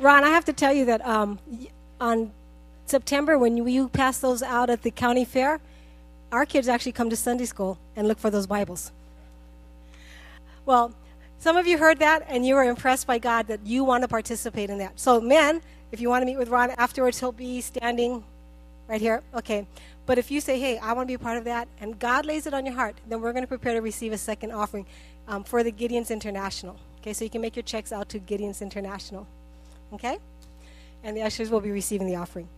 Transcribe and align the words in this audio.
Ron, 0.00 0.24
I 0.24 0.30
have 0.30 0.44
to 0.46 0.52
tell 0.52 0.72
you 0.72 0.84
that 0.86 1.06
um, 1.06 1.38
on 2.00 2.32
September, 2.86 3.38
when 3.38 3.56
you, 3.56 3.88
pass 3.88 4.18
those 4.18 4.42
out 4.42 4.70
at 4.70 4.82
the 4.82 4.90
county 4.90 5.24
fair, 5.24 5.60
our 6.32 6.44
kids 6.44 6.68
actually 6.68 6.92
come 6.92 7.10
to 7.10 7.16
Sunday 7.16 7.44
school 7.44 7.78
and 7.94 8.08
look 8.08 8.18
for 8.18 8.30
those 8.30 8.46
Bibles. 8.46 8.90
Well, 10.66 10.92
some 11.38 11.56
of 11.56 11.66
you 11.66 11.78
heard 11.78 11.98
that 12.00 12.24
and 12.28 12.44
you 12.44 12.54
were 12.54 12.64
impressed 12.64 13.06
by 13.06 13.18
God 13.18 13.46
that 13.46 13.64
you 13.64 13.84
want 13.84 14.02
to 14.02 14.08
participate 14.08 14.70
in 14.70 14.78
that. 14.78 14.98
So, 14.98 15.20
men, 15.20 15.62
if 15.92 16.00
you 16.00 16.08
want 16.08 16.22
to 16.22 16.26
meet 16.26 16.38
with 16.38 16.48
Ron 16.48 16.70
afterwards, 16.72 17.20
he'll 17.20 17.32
be 17.32 17.60
standing 17.60 18.24
right 18.88 19.00
here. 19.00 19.22
Okay. 19.34 19.66
But 20.06 20.18
if 20.18 20.30
you 20.30 20.40
say, 20.40 20.58
hey, 20.58 20.78
I 20.78 20.92
want 20.92 21.06
to 21.06 21.10
be 21.10 21.14
a 21.14 21.18
part 21.18 21.38
of 21.38 21.44
that, 21.44 21.68
and 21.80 21.98
God 21.98 22.26
lays 22.26 22.46
it 22.46 22.52
on 22.52 22.66
your 22.66 22.74
heart, 22.74 22.96
then 23.08 23.20
we're 23.20 23.32
going 23.32 23.44
to 23.44 23.48
prepare 23.48 23.74
to 23.74 23.80
receive 23.80 24.12
a 24.12 24.18
second 24.18 24.50
offering 24.50 24.86
um, 25.28 25.44
for 25.44 25.62
the 25.62 25.72
Gideons 25.72 26.10
International. 26.10 26.76
Okay, 26.98 27.12
so 27.12 27.24
you 27.24 27.30
can 27.30 27.40
make 27.40 27.56
your 27.56 27.62
checks 27.62 27.92
out 27.92 28.08
to 28.10 28.18
Gideons 28.18 28.60
International. 28.60 29.26
Okay? 29.94 30.18
And 31.02 31.16
the 31.16 31.22
ushers 31.22 31.50
will 31.50 31.60
be 31.60 31.70
receiving 31.70 32.06
the 32.06 32.16
offering. 32.16 32.48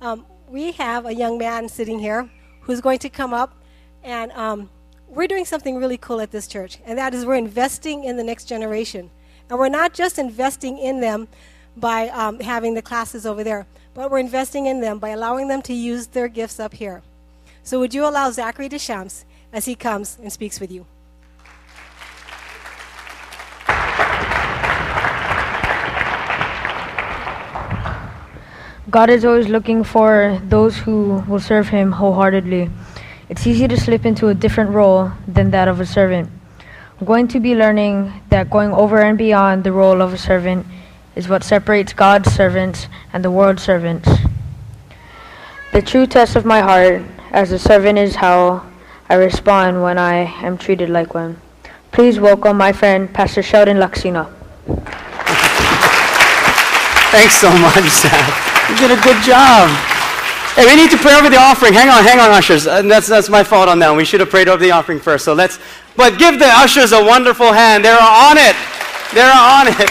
Um, 0.00 0.26
we 0.48 0.72
have 0.72 1.06
a 1.06 1.14
young 1.14 1.38
man 1.38 1.68
sitting 1.68 1.98
here 1.98 2.28
who's 2.60 2.80
going 2.80 2.98
to 3.00 3.08
come 3.08 3.32
up, 3.32 3.54
and 4.02 4.30
um, 4.32 4.70
we're 5.08 5.26
doing 5.26 5.44
something 5.44 5.76
really 5.76 5.96
cool 5.96 6.20
at 6.20 6.30
this 6.30 6.46
church, 6.46 6.78
and 6.84 6.98
that 6.98 7.14
is 7.14 7.24
we're 7.24 7.36
investing 7.36 8.04
in 8.04 8.16
the 8.16 8.24
next 8.24 8.44
generation. 8.44 9.10
And 9.48 9.58
we're 9.58 9.68
not 9.68 9.94
just 9.94 10.18
investing 10.18 10.78
in 10.78 11.00
them 11.00 11.28
by 11.76 12.08
um, 12.08 12.40
having 12.40 12.74
the 12.74 12.82
classes 12.82 13.26
over 13.26 13.44
there, 13.44 13.66
but 13.94 14.10
we're 14.10 14.18
investing 14.18 14.66
in 14.66 14.80
them 14.80 14.98
by 14.98 15.10
allowing 15.10 15.48
them 15.48 15.62
to 15.62 15.74
use 15.74 16.08
their 16.08 16.28
gifts 16.28 16.58
up 16.58 16.74
here. 16.74 17.02
So, 17.62 17.78
would 17.80 17.94
you 17.94 18.06
allow 18.06 18.30
Zachary 18.30 18.68
Deschamps 18.68 19.24
as 19.52 19.64
he 19.64 19.74
comes 19.74 20.18
and 20.20 20.32
speaks 20.32 20.60
with 20.60 20.70
you? 20.70 20.86
God 28.90 29.08
is 29.08 29.24
always 29.24 29.48
looking 29.48 29.82
for 29.82 30.38
those 30.44 30.76
who 30.76 31.24
will 31.26 31.40
serve 31.40 31.68
Him 31.68 31.92
wholeheartedly. 31.92 32.68
It's 33.30 33.46
easy 33.46 33.66
to 33.66 33.80
slip 33.80 34.04
into 34.04 34.28
a 34.28 34.34
different 34.34 34.70
role 34.70 35.10
than 35.26 35.50
that 35.52 35.68
of 35.68 35.80
a 35.80 35.86
servant. 35.86 36.30
I'm 37.00 37.06
going 37.06 37.26
to 37.28 37.40
be 37.40 37.54
learning 37.54 38.12
that 38.28 38.50
going 38.50 38.72
over 38.72 39.00
and 39.00 39.16
beyond 39.16 39.64
the 39.64 39.72
role 39.72 40.02
of 40.02 40.12
a 40.12 40.18
servant 40.18 40.66
is 41.16 41.28
what 41.28 41.42
separates 41.42 41.94
God's 41.94 42.30
servants 42.30 42.88
and 43.14 43.24
the 43.24 43.30
world's 43.30 43.62
servants. 43.62 44.06
The 45.72 45.80
true 45.80 46.06
test 46.06 46.36
of 46.36 46.44
my 46.44 46.60
heart 46.60 47.02
as 47.30 47.52
a 47.52 47.58
servant 47.58 47.98
is 47.98 48.16
how 48.16 48.70
I 49.08 49.14
respond 49.14 49.82
when 49.82 49.96
I 49.96 50.28
am 50.44 50.58
treated 50.58 50.90
like 50.90 51.14
one. 51.14 51.40
Please 51.90 52.20
welcome 52.20 52.58
my 52.58 52.72
friend, 52.72 53.12
Pastor 53.12 53.42
Sheldon 53.42 53.78
Laxina. 53.78 54.30
Thanks 57.10 57.36
so 57.36 57.50
much, 57.50 57.88
Zach. 57.88 58.43
You 58.68 58.76
did 58.76 58.90
a 58.90 59.00
good 59.02 59.22
job. 59.22 59.68
Hey, 60.54 60.66
we 60.66 60.76
need 60.76 60.90
to 60.90 60.96
pray 60.96 61.14
over 61.14 61.28
the 61.28 61.36
offering. 61.36 61.74
Hang 61.74 61.88
on, 61.88 62.02
hang 62.04 62.20
on, 62.20 62.30
ushers. 62.30 62.66
Uh, 62.66 62.82
that's, 62.82 63.06
that's 63.06 63.28
my 63.28 63.42
fault 63.42 63.68
on 63.68 63.78
that. 63.80 63.88
one. 63.88 63.96
We 63.96 64.04
should 64.04 64.20
have 64.20 64.30
prayed 64.30 64.48
over 64.48 64.62
the 64.62 64.70
offering 64.70 65.00
first. 65.00 65.24
So 65.24 65.34
let's, 65.34 65.58
but 65.96 66.18
give 66.18 66.38
the 66.38 66.46
ushers 66.46 66.92
a 66.92 67.04
wonderful 67.04 67.52
hand. 67.52 67.84
They're 67.84 68.00
on 68.00 68.38
it. 68.38 68.56
They're 69.12 69.32
on 69.32 69.66
it. 69.68 69.90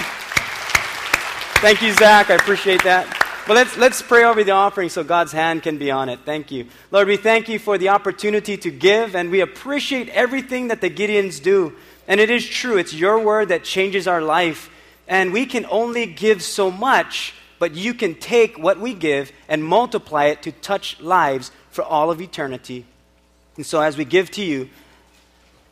Thank 1.59 1.81
you, 1.81 1.93
Zach. 1.93 2.29
I 2.29 2.35
appreciate 2.35 2.83
that. 2.83 3.07
But 3.45 3.55
let's, 3.55 3.77
let's 3.77 4.01
pray 4.01 4.23
over 4.23 4.43
the 4.43 4.51
offering 4.51 4.87
so 4.87 5.03
God's 5.03 5.33
hand 5.33 5.63
can 5.63 5.77
be 5.77 5.91
on 5.91 6.07
it. 6.07 6.21
Thank 6.25 6.49
you. 6.49 6.67
Lord, 6.91 7.07
we 7.09 7.17
thank 7.17 7.49
you 7.49 7.59
for 7.59 7.77
the 7.77 7.89
opportunity 7.89 8.55
to 8.57 8.71
give, 8.71 9.15
and 9.15 9.29
we 9.29 9.41
appreciate 9.41 10.07
everything 10.09 10.69
that 10.69 10.79
the 10.79 10.89
Gideons 10.89 11.43
do. 11.43 11.73
And 12.07 12.19
it 12.21 12.29
is 12.29 12.45
true, 12.47 12.77
it's 12.77 12.93
your 12.93 13.19
word 13.19 13.49
that 13.49 13.65
changes 13.65 14.07
our 14.07 14.21
life. 14.21 14.69
And 15.07 15.33
we 15.33 15.45
can 15.45 15.65
only 15.69 16.05
give 16.05 16.41
so 16.41 16.71
much, 16.71 17.33
but 17.63 17.75
you 17.75 17.93
can 17.93 18.13
take 18.13 18.57
what 18.57 18.77
we 18.77 18.93
give 18.93 19.31
and 19.47 19.63
multiply 19.63 20.25
it 20.25 20.41
to 20.41 20.51
touch 20.51 20.99
lives 20.99 21.49
for 21.71 21.81
all 21.81 22.11
of 22.11 22.19
eternity. 22.19 22.85
And 23.55 23.65
so 23.65 23.79
as 23.79 23.95
we 23.95 24.03
give 24.03 24.29
to 24.31 24.43
you, 24.43 24.69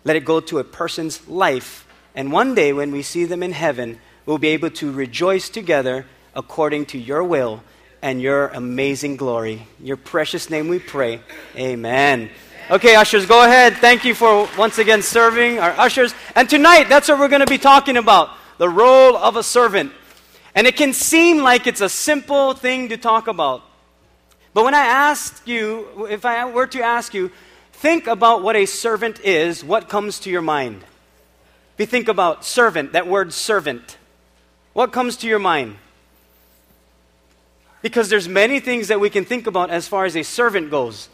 let 0.06 0.16
it 0.16 0.24
go 0.24 0.40
to 0.40 0.60
a 0.60 0.64
person's 0.64 1.28
life. 1.28 1.86
And 2.16 2.32
one 2.32 2.56
day 2.56 2.72
when 2.72 2.94
we 2.94 3.02
see 3.02 3.26
them 3.26 3.44
in 3.44 3.52
heaven, 3.52 4.00
we'll 4.26 4.38
be 4.38 4.48
able 4.56 4.70
to 4.70 4.90
rejoice 4.90 5.50
together 5.50 6.06
according 6.34 6.86
to 6.86 6.98
your 6.98 7.26
will 7.26 7.62
and 8.02 8.22
your 8.22 8.48
amazing 8.48 9.18
glory. 9.18 9.68
In 9.82 9.86
your 9.86 9.98
precious 9.98 10.50
name 10.50 10.70
we 10.70 10.80
pray. 10.80 11.20
Amen. 11.58 12.30
Okay, 12.70 12.96
ushers, 12.96 13.26
go 13.26 13.44
ahead. 13.44 13.76
Thank 13.76 14.06
you 14.06 14.16
for 14.16 14.48
once 14.58 14.78
again 14.78 15.02
serving 15.02 15.60
our 15.60 15.72
ushers. 15.72 16.16
And 16.38 16.50
tonight, 16.50 16.88
that's 16.88 17.10
what 17.10 17.20
we're 17.20 17.28
going 17.28 17.46
to 17.46 17.52
be 17.52 17.58
talking 17.58 17.98
about 17.98 18.30
the 18.60 18.70
role 18.70 19.18
of 19.18 19.36
a 19.36 19.44
servant. 19.44 19.92
And 20.54 20.68
it 20.68 20.76
can 20.76 20.94
seem 20.94 21.38
like 21.38 21.68
it's 21.68 21.82
a 21.82 21.90
simple 21.90 22.54
thing 22.54 22.90
to 22.90 22.98
talk 22.98 23.28
about. 23.28 23.64
But 24.54 24.66
when 24.66 24.74
I 24.74 24.86
ask 24.86 25.48
you, 25.48 26.08
if 26.10 26.26
I 26.26 26.44
were 26.46 26.68
to 26.68 26.82
ask 26.82 27.14
you, 27.14 27.32
think 27.72 28.08
about 28.08 28.44
what 28.44 28.56
a 28.56 28.66
servant 28.66 29.22
is, 29.22 29.64
what 29.64 29.88
comes 29.88 30.20
to 30.20 30.30
your 30.30 30.42
mind? 30.42 30.84
If 31.74 31.80
you 31.80 31.86
think 31.86 32.10
about 32.10 32.44
servant, 32.44 32.94
that 32.94 33.08
word 33.08 33.32
servant, 33.32 33.98
what 34.74 34.92
comes 34.92 35.18
to 35.18 35.28
your 35.28 35.40
mind? 35.40 35.78
Because 37.82 38.10
there's 38.10 38.28
many 38.28 38.60
things 38.60 38.90
that 38.90 39.00
we 39.00 39.10
can 39.10 39.26
think 39.26 39.48
about 39.48 39.70
as 39.70 39.88
far 39.88 40.06
as 40.06 40.16
a 40.16 40.24
servant 40.24 40.70
goes. 40.70 41.10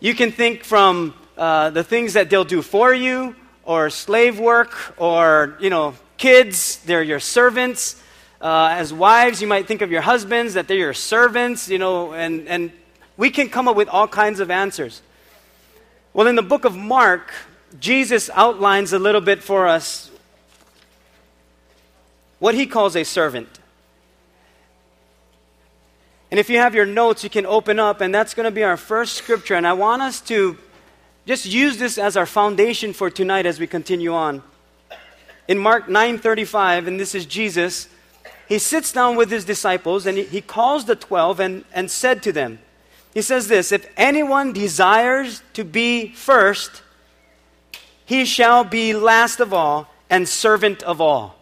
You 0.00 0.14
can 0.14 0.30
think 0.30 0.64
from 0.64 1.14
uh, 1.36 1.70
the 1.70 1.84
things 1.84 2.12
that 2.12 2.30
they'll 2.30 2.44
do 2.44 2.62
for 2.62 2.94
you, 2.94 3.34
or 3.64 3.90
slave 3.90 4.38
work, 4.38 4.94
or, 4.96 5.56
you 5.60 5.70
know, 5.70 5.94
kids, 6.16 6.78
they're 6.84 7.02
your 7.02 7.20
servants. 7.20 8.00
Uh, 8.44 8.68
as 8.72 8.92
wives, 8.92 9.40
you 9.40 9.46
might 9.46 9.66
think 9.66 9.80
of 9.80 9.90
your 9.90 10.02
husbands, 10.02 10.52
that 10.52 10.68
they're 10.68 10.76
your 10.76 10.92
servants, 10.92 11.70
you 11.70 11.78
know, 11.78 12.12
and, 12.12 12.46
and 12.46 12.70
we 13.16 13.30
can 13.30 13.48
come 13.48 13.66
up 13.66 13.74
with 13.74 13.88
all 13.88 14.06
kinds 14.06 14.38
of 14.38 14.50
answers. 14.50 15.00
Well, 16.12 16.26
in 16.26 16.36
the 16.36 16.42
book 16.42 16.66
of 16.66 16.76
Mark, 16.76 17.32
Jesus 17.80 18.28
outlines 18.34 18.92
a 18.92 18.98
little 18.98 19.22
bit 19.22 19.42
for 19.42 19.66
us 19.66 20.10
what 22.38 22.54
he 22.54 22.66
calls 22.66 22.96
a 22.96 23.02
servant. 23.02 23.48
And 26.30 26.38
if 26.38 26.50
you 26.50 26.58
have 26.58 26.74
your 26.74 26.84
notes, 26.84 27.24
you 27.24 27.30
can 27.30 27.46
open 27.46 27.78
up, 27.78 28.02
and 28.02 28.14
that's 28.14 28.34
going 28.34 28.44
to 28.44 28.50
be 28.50 28.62
our 28.62 28.76
first 28.76 29.14
scripture. 29.14 29.54
And 29.54 29.66
I 29.66 29.72
want 29.72 30.02
us 30.02 30.20
to 30.20 30.58
just 31.24 31.46
use 31.46 31.78
this 31.78 31.96
as 31.96 32.14
our 32.14 32.26
foundation 32.26 32.92
for 32.92 33.08
tonight 33.08 33.46
as 33.46 33.58
we 33.58 33.66
continue 33.66 34.12
on. 34.12 34.42
In 35.48 35.58
Mark 35.58 35.86
9:35, 35.88 36.88
and 36.88 37.00
this 37.00 37.14
is 37.14 37.24
Jesus, 37.24 37.88
he 38.48 38.58
sits 38.58 38.92
down 38.92 39.16
with 39.16 39.30
his 39.30 39.44
disciples 39.44 40.06
and 40.06 40.18
he, 40.18 40.40
calls 40.40 40.84
the 40.84 40.96
12 40.96 41.40
and, 41.40 41.64
and 41.72 41.90
said 41.90 42.22
to 42.24 42.32
them, 42.32 42.58
he 43.12 43.22
says 43.22 43.48
this, 43.48 43.70
if 43.72 43.88
anyone 43.96 44.52
desires 44.52 45.42
to 45.52 45.64
be 45.64 46.12
first, 46.12 46.82
he 48.04 48.24
shall 48.24 48.64
be 48.64 48.92
last 48.92 49.40
of 49.40 49.54
all 49.54 49.88
and 50.10 50.28
servant 50.28 50.82
of 50.82 51.00
all. 51.00 51.36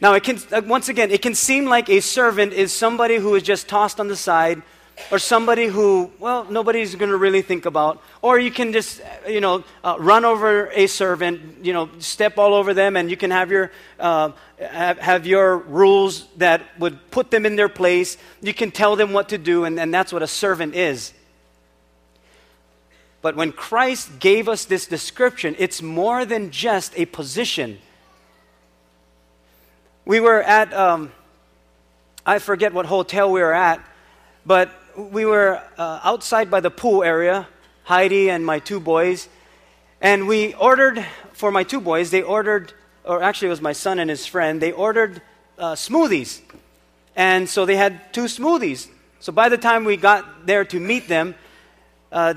Now, 0.00 0.14
it 0.14 0.22
can, 0.22 0.38
uh, 0.52 0.62
once 0.64 0.88
again, 0.88 1.10
it 1.10 1.22
can 1.22 1.34
seem 1.34 1.66
like 1.66 1.88
a 1.88 2.00
servant 2.00 2.52
is 2.52 2.72
somebody 2.72 3.16
who 3.16 3.34
is 3.34 3.42
just 3.42 3.68
tossed 3.68 4.00
on 4.00 4.08
the 4.08 4.16
side, 4.16 4.62
or 5.10 5.18
somebody 5.18 5.66
who, 5.66 6.10
well, 6.18 6.44
nobody's 6.44 6.94
going 6.94 7.10
to 7.10 7.16
really 7.16 7.42
think 7.42 7.66
about. 7.66 8.02
Or 8.22 8.38
you 8.38 8.50
can 8.50 8.72
just, 8.72 9.00
you 9.28 9.40
know, 9.40 9.64
uh, 9.82 9.96
run 9.98 10.24
over 10.24 10.70
a 10.70 10.86
servant, 10.86 11.64
you 11.64 11.72
know, 11.72 11.88
step 11.98 12.38
all 12.38 12.54
over 12.54 12.74
them, 12.74 12.96
and 12.96 13.10
you 13.10 13.16
can 13.16 13.30
have 13.30 13.50
your, 13.50 13.70
uh, 13.98 14.30
have, 14.58 14.98
have 14.98 15.26
your 15.26 15.58
rules 15.58 16.26
that 16.36 16.62
would 16.78 17.10
put 17.10 17.30
them 17.30 17.44
in 17.44 17.56
their 17.56 17.68
place. 17.68 18.16
You 18.40 18.54
can 18.54 18.70
tell 18.70 18.96
them 18.96 19.12
what 19.12 19.30
to 19.30 19.38
do, 19.38 19.64
and, 19.64 19.78
and 19.78 19.92
that's 19.92 20.12
what 20.12 20.22
a 20.22 20.28
servant 20.28 20.74
is. 20.74 21.12
But 23.20 23.36
when 23.36 23.52
Christ 23.52 24.20
gave 24.20 24.48
us 24.48 24.64
this 24.64 24.86
description, 24.86 25.56
it's 25.58 25.80
more 25.80 26.24
than 26.24 26.50
just 26.50 26.92
a 26.96 27.06
position. 27.06 27.78
We 30.04 30.20
were 30.20 30.42
at, 30.42 30.72
um, 30.74 31.10
I 32.26 32.38
forget 32.38 32.74
what 32.74 32.86
hotel 32.86 33.32
we 33.32 33.40
were 33.40 33.54
at, 33.54 33.84
but 34.44 34.70
we 34.96 35.24
were 35.24 35.62
uh, 35.76 36.00
outside 36.02 36.50
by 36.50 36.60
the 36.60 36.70
pool 36.70 37.02
area, 37.02 37.48
Heidi 37.84 38.30
and 38.30 38.44
my 38.44 38.58
two 38.58 38.80
boys, 38.80 39.28
and 40.00 40.26
we 40.28 40.54
ordered 40.54 41.04
for 41.32 41.50
my 41.50 41.64
two 41.64 41.80
boys, 41.80 42.10
they 42.10 42.22
ordered, 42.22 42.72
or 43.04 43.22
actually 43.22 43.48
it 43.48 43.50
was 43.50 43.60
my 43.60 43.72
son 43.72 43.98
and 43.98 44.08
his 44.08 44.26
friend, 44.26 44.60
they 44.60 44.72
ordered 44.72 45.22
uh, 45.58 45.72
smoothies. 45.74 46.40
And 47.16 47.48
so 47.48 47.64
they 47.64 47.76
had 47.76 48.12
two 48.12 48.24
smoothies. 48.24 48.88
So 49.20 49.32
by 49.32 49.48
the 49.48 49.58
time 49.58 49.84
we 49.84 49.96
got 49.96 50.46
there 50.46 50.64
to 50.66 50.80
meet 50.80 51.08
them, 51.08 51.34
uh, 52.12 52.34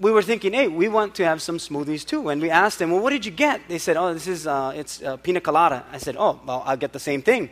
we 0.00 0.10
were 0.10 0.22
thinking, 0.22 0.52
hey, 0.52 0.66
we 0.66 0.88
want 0.88 1.14
to 1.16 1.24
have 1.24 1.40
some 1.40 1.58
smoothies 1.58 2.04
too. 2.04 2.28
And 2.28 2.42
we 2.42 2.50
asked 2.50 2.78
them, 2.78 2.90
well, 2.90 3.00
what 3.00 3.10
did 3.10 3.24
you 3.24 3.30
get? 3.30 3.68
They 3.68 3.78
said, 3.78 3.96
oh, 3.96 4.12
this 4.12 4.26
is, 4.26 4.46
uh, 4.46 4.72
it's 4.74 5.02
uh, 5.02 5.16
pina 5.18 5.40
colada. 5.40 5.84
I 5.92 5.98
said, 5.98 6.16
oh, 6.18 6.40
well, 6.44 6.62
I'll 6.66 6.76
get 6.76 6.92
the 6.92 6.98
same 6.98 7.22
thing. 7.22 7.50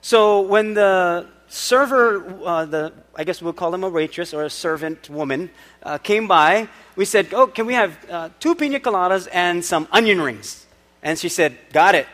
So 0.00 0.42
when 0.42 0.74
the 0.74 1.26
server, 1.54 2.24
uh, 2.44 2.64
the, 2.64 2.92
I 3.14 3.24
guess 3.24 3.40
we'll 3.40 3.52
call 3.52 3.70
them 3.70 3.84
a 3.84 3.88
waitress 3.88 4.34
or 4.34 4.44
a 4.44 4.50
servant 4.50 5.08
woman, 5.08 5.50
uh, 5.82 5.98
came 5.98 6.26
by, 6.26 6.68
we 6.96 7.04
said, 7.04 7.32
oh, 7.32 7.46
can 7.46 7.66
we 7.66 7.74
have 7.74 7.96
uh, 8.10 8.28
two 8.40 8.54
pina 8.54 8.80
coladas 8.80 9.28
and 9.32 9.64
some 9.64 9.86
onion 9.92 10.20
rings? 10.20 10.66
And 11.02 11.18
she 11.18 11.28
said, 11.28 11.56
got 11.72 11.94
it. 11.94 12.06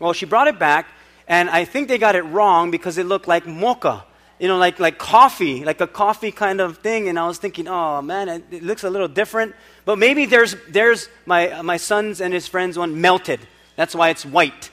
Well, 0.00 0.12
she 0.12 0.24
brought 0.26 0.48
it 0.48 0.58
back, 0.58 0.86
And 1.26 1.48
I 1.48 1.64
think 1.64 1.88
they 1.88 1.98
got 1.98 2.16
it 2.16 2.22
wrong 2.22 2.70
because 2.70 2.98
it 2.98 3.06
looked 3.06 3.26
like 3.26 3.46
mocha, 3.46 4.04
you 4.38 4.48
know, 4.48 4.58
like, 4.58 4.78
like 4.78 4.98
coffee, 4.98 5.64
like 5.64 5.80
a 5.80 5.86
coffee 5.86 6.32
kind 6.32 6.60
of 6.60 6.78
thing. 6.78 7.08
And 7.08 7.18
I 7.18 7.26
was 7.26 7.38
thinking, 7.38 7.66
oh 7.66 8.02
man, 8.02 8.28
it, 8.28 8.44
it 8.50 8.62
looks 8.62 8.84
a 8.84 8.90
little 8.90 9.08
different. 9.08 9.54
But 9.84 9.98
maybe 9.98 10.26
there's, 10.26 10.56
there's 10.68 11.08
my, 11.24 11.62
my 11.62 11.78
son's 11.78 12.20
and 12.20 12.34
his 12.34 12.46
friend's 12.46 12.78
one 12.78 13.00
melted. 13.00 13.40
That's 13.76 13.94
why 13.94 14.10
it's 14.10 14.24
white. 14.24 14.70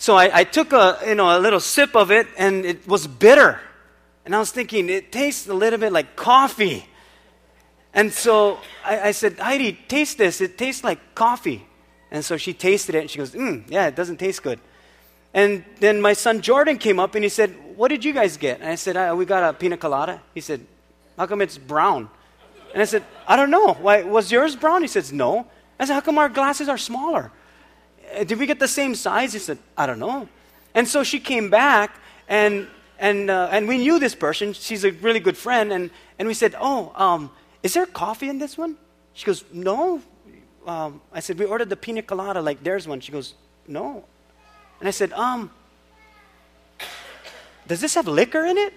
So 0.00 0.16
I, 0.16 0.30
I 0.40 0.44
took 0.44 0.72
a, 0.72 0.98
you 1.06 1.14
know, 1.14 1.36
a 1.36 1.38
little 1.38 1.60
sip 1.60 1.94
of 1.94 2.10
it 2.10 2.26
and 2.38 2.64
it 2.64 2.88
was 2.88 3.06
bitter. 3.06 3.60
And 4.24 4.34
I 4.34 4.38
was 4.38 4.50
thinking, 4.50 4.88
it 4.88 5.12
tastes 5.12 5.46
a 5.46 5.52
little 5.52 5.78
bit 5.78 5.92
like 5.92 6.16
coffee. 6.16 6.86
And 7.92 8.10
so 8.10 8.60
I, 8.82 9.08
I, 9.08 9.10
said, 9.10 9.38
Heidi, 9.38 9.78
taste 9.88 10.16
this. 10.16 10.40
It 10.40 10.56
tastes 10.56 10.82
like 10.82 11.14
coffee. 11.14 11.66
And 12.10 12.24
so 12.24 12.38
she 12.38 12.54
tasted 12.54 12.94
it 12.94 13.00
and 13.02 13.10
she 13.10 13.18
goes, 13.18 13.32
mm, 13.32 13.62
yeah, 13.68 13.88
it 13.88 13.94
doesn't 13.94 14.16
taste 14.16 14.42
good. 14.42 14.58
And 15.34 15.66
then 15.80 16.00
my 16.00 16.14
son 16.14 16.40
Jordan 16.40 16.78
came 16.78 16.98
up 16.98 17.14
and 17.14 17.22
he 17.22 17.28
said, 17.28 17.54
What 17.76 17.88
did 17.88 18.02
you 18.02 18.14
guys 18.14 18.38
get? 18.38 18.60
And 18.60 18.70
I 18.70 18.76
said, 18.76 18.96
uh, 18.96 19.14
We 19.14 19.26
got 19.26 19.48
a 19.48 19.52
pina 19.52 19.76
colada. 19.76 20.22
He 20.34 20.40
said, 20.40 20.66
How 21.18 21.26
come 21.26 21.42
it's 21.42 21.58
brown? 21.58 22.08
And 22.72 22.80
I 22.80 22.86
said, 22.86 23.04
I 23.28 23.36
don't 23.36 23.50
know. 23.50 23.74
Why, 23.74 24.02
was 24.02 24.32
yours 24.32 24.56
brown? 24.56 24.82
He 24.82 24.88
says, 24.88 25.12
No. 25.12 25.46
I 25.78 25.84
said, 25.84 25.94
How 25.94 26.00
come 26.00 26.18
our 26.18 26.30
glasses 26.30 26.68
are 26.68 26.78
smaller? 26.78 27.30
Uh, 28.14 28.24
did 28.24 28.38
we 28.38 28.46
get 28.46 28.58
the 28.58 28.68
same 28.68 28.94
size? 28.94 29.32
He 29.32 29.38
said, 29.38 29.58
I 29.76 29.86
don't 29.86 29.98
know. 29.98 30.28
And 30.74 30.86
so 30.86 31.02
she 31.02 31.20
came 31.20 31.50
back 31.50 31.98
and 32.28 32.68
and, 33.00 33.30
uh, 33.30 33.48
and 33.50 33.66
we 33.66 33.78
knew 33.78 33.98
this 33.98 34.14
person. 34.14 34.52
She's 34.52 34.84
a 34.84 34.90
really 34.90 35.20
good 35.20 35.36
friend. 35.36 35.72
And, 35.72 35.90
and 36.18 36.28
we 36.28 36.34
said, 36.34 36.54
Oh, 36.60 36.92
um, 36.94 37.30
is 37.62 37.72
there 37.72 37.86
coffee 37.86 38.28
in 38.28 38.38
this 38.38 38.58
one? 38.58 38.76
She 39.14 39.24
goes, 39.24 39.42
No. 39.52 40.02
Um, 40.66 41.00
I 41.10 41.20
said, 41.20 41.38
We 41.38 41.46
ordered 41.46 41.70
the 41.70 41.76
pina 41.76 42.02
colada 42.02 42.42
like 42.42 42.62
there's 42.62 42.86
one. 42.86 43.00
She 43.00 43.10
goes, 43.10 43.34
No. 43.66 44.04
And 44.80 44.86
I 44.86 44.90
said, 44.90 45.14
Um, 45.14 45.50
does 47.66 47.80
this 47.80 47.94
have 47.94 48.06
liquor 48.06 48.44
in 48.44 48.58
it? 48.58 48.74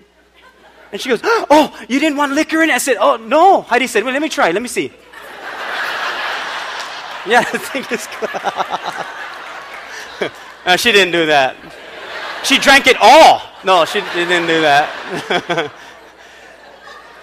And 0.94 1.02
she 1.02 1.10
goes, 1.10 1.20
Oh, 1.24 1.78
you 1.90 2.00
didn't 2.00 2.18
want 2.18 2.32
liquor 2.32 2.64
in 2.64 2.70
it? 2.70 2.74
I 2.74 2.78
said, 2.78 2.96
Oh, 3.02 3.18
no. 3.18 3.62
Heidi 3.62 3.88
said, 3.88 4.06
Well, 4.06 4.14
let 4.14 4.22
me 4.22 4.30
try. 4.30 4.52
Let 4.52 4.62
me 4.62 4.70
see. 4.70 4.94
yeah, 7.28 7.50
the 7.52 7.60
thing 7.60 7.86
is 7.92 8.08
no, 10.66 10.76
she 10.78 10.92
didn't 10.92 11.12
do 11.12 11.26
that. 11.26 11.56
She 12.44 12.58
drank 12.58 12.88
it 12.88 12.98
all. 13.00 13.42
No, 13.64 13.86
she 13.86 14.02
didn't 14.02 14.48
do 14.48 14.62
that. 14.62 14.90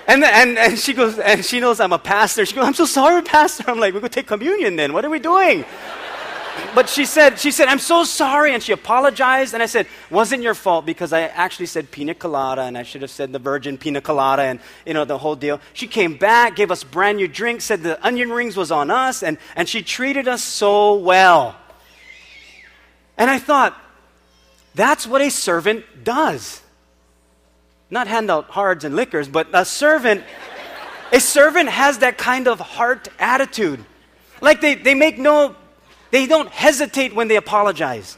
and, 0.07 0.25
and, 0.25 0.59
and 0.59 0.79
she 0.79 0.93
goes, 0.93 1.19
and 1.19 1.45
she 1.45 1.61
knows 1.61 1.81
I'm 1.81 1.93
a 1.93 1.99
pastor. 1.99 2.45
She 2.47 2.55
goes, 2.55 2.67
I'm 2.67 2.75
so 2.75 2.87
sorry, 2.87 3.23
pastor. 3.23 3.65
I'm 3.69 3.79
like, 3.79 3.95
we're 3.95 4.01
going 4.01 4.11
to 4.11 4.15
take 4.15 4.27
communion 4.27 4.77
then. 4.77 4.93
What 4.93 5.05
are 5.05 5.11
we 5.11 5.19
doing? 5.19 5.65
But 6.75 6.89
she 6.89 7.05
said, 7.05 7.39
she 7.39 7.51
said, 7.51 7.69
I'm 7.69 7.79
so 7.79 8.05
sorry. 8.05 8.55
And 8.55 8.63
she 8.63 8.73
apologized. 8.73 9.55
And 9.55 9.63
I 9.63 9.67
said, 9.67 9.87
wasn't 10.11 10.43
your 10.43 10.55
fault 10.55 10.87
because 10.87 11.13
I 11.13 11.23
actually 11.23 11.67
said 11.67 11.91
pina 11.91 12.15
colada 12.15 12.63
and 12.63 12.79
I 12.79 12.83
should 12.83 13.03
have 13.03 13.11
said 13.11 13.33
the 13.33 13.39
virgin 13.39 13.77
pina 13.77 14.01
colada 14.01 14.43
and, 14.43 14.61
you 14.87 14.95
know, 14.95 15.05
the 15.05 15.19
whole 15.19 15.37
deal. 15.37 15.61
She 15.73 15.87
came 15.87 16.17
back, 16.17 16.57
gave 16.57 16.71
us 16.71 16.85
brand 16.85 17.19
new 17.19 17.29
drinks, 17.29 17.65
said 17.65 17.83
the 17.83 18.05
onion 18.05 18.31
rings 18.31 18.57
was 18.57 18.71
on 18.71 18.91
us. 18.91 19.23
And, 19.23 19.39
and 19.57 19.69
she 19.69 19.83
treated 19.83 20.29
us 20.29 20.43
so 20.43 20.95
well. 20.95 21.57
And 23.19 23.29
I 23.29 23.39
thought, 23.39 23.77
that's 24.75 25.07
what 25.07 25.21
a 25.21 25.31
servant 25.31 25.85
does. 26.05 26.63
Not 27.91 28.07
hand 28.07 28.31
out 28.31 28.51
hards 28.51 28.85
and 28.85 28.95
liquors, 28.95 29.29
but 29.29 29.49
a 29.53 29.65
servant, 29.65 30.23
a 31.13 31.21
servant 31.21 31.69
has 31.69 31.99
that 31.99 32.17
kind 32.17 32.47
of 32.47 32.61
heart 32.61 33.09
attitude. 33.19 33.85
Like 34.41 34.61
they, 34.61 34.77
they 34.77 34.95
make 34.95 35.19
no 35.19 35.57
they 36.11 36.27
don't 36.27 36.49
hesitate 36.49 37.15
when 37.15 37.29
they 37.29 37.37
apologize. 37.37 38.17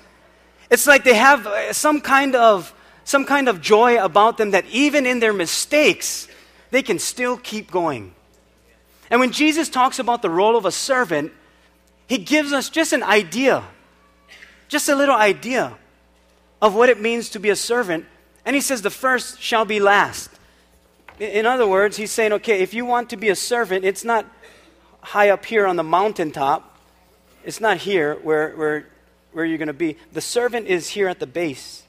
It's 0.70 0.86
like 0.86 1.04
they 1.04 1.14
have 1.14 1.46
uh, 1.46 1.72
some 1.72 2.00
kind 2.00 2.34
of 2.34 2.72
some 3.04 3.24
kind 3.24 3.48
of 3.48 3.60
joy 3.60 4.02
about 4.02 4.38
them 4.38 4.52
that 4.52 4.64
even 4.66 5.06
in 5.06 5.20
their 5.20 5.32
mistakes, 5.32 6.28
they 6.70 6.82
can 6.82 6.98
still 6.98 7.36
keep 7.36 7.70
going. 7.70 8.14
And 9.10 9.20
when 9.20 9.32
Jesus 9.32 9.68
talks 9.68 9.98
about 9.98 10.22
the 10.22 10.30
role 10.30 10.56
of 10.56 10.64
a 10.64 10.70
servant, 10.70 11.32
he 12.06 12.18
gives 12.18 12.52
us 12.52 12.70
just 12.70 12.92
an 12.92 13.02
idea, 13.02 13.64
just 14.68 14.88
a 14.88 14.94
little 14.94 15.16
idea 15.16 15.76
of 16.62 16.74
what 16.74 16.88
it 16.88 17.00
means 17.00 17.28
to 17.30 17.40
be 17.40 17.50
a 17.50 17.56
servant. 17.56 18.06
And 18.46 18.54
he 18.54 18.62
says, 18.62 18.82
the 18.82 18.90
first 18.90 19.40
shall 19.40 19.64
be 19.64 19.80
last. 19.80 20.30
In 21.18 21.44
other 21.44 21.66
words, 21.66 21.96
he's 21.96 22.10
saying, 22.10 22.32
okay, 22.32 22.60
if 22.62 22.72
you 22.72 22.86
want 22.86 23.10
to 23.10 23.16
be 23.16 23.28
a 23.28 23.36
servant, 23.36 23.84
it's 23.84 24.04
not 24.04 24.26
high 25.00 25.30
up 25.30 25.44
here 25.44 25.66
on 25.66 25.76
the 25.76 25.82
mountaintop. 25.82 26.71
It's 27.44 27.60
not 27.60 27.78
here 27.78 28.14
where, 28.16 28.50
where, 28.50 28.86
where 29.32 29.44
you're 29.44 29.58
going 29.58 29.68
to 29.68 29.72
be. 29.72 29.96
The 30.12 30.20
servant 30.20 30.66
is 30.66 30.88
here 30.88 31.08
at 31.08 31.18
the 31.18 31.26
base. 31.26 31.82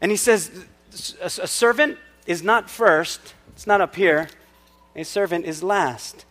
And 0.00 0.10
he 0.10 0.18
says, 0.18 0.50
a, 1.22 1.30
servant 1.30 1.96
is 2.26 2.42
not 2.42 2.68
first, 2.68 3.32
it's 3.52 3.66
not 3.66 3.80
up 3.80 3.96
here. 3.96 4.28
A 4.94 5.02
servant 5.02 5.46
is 5.46 5.62
last. 5.62 6.26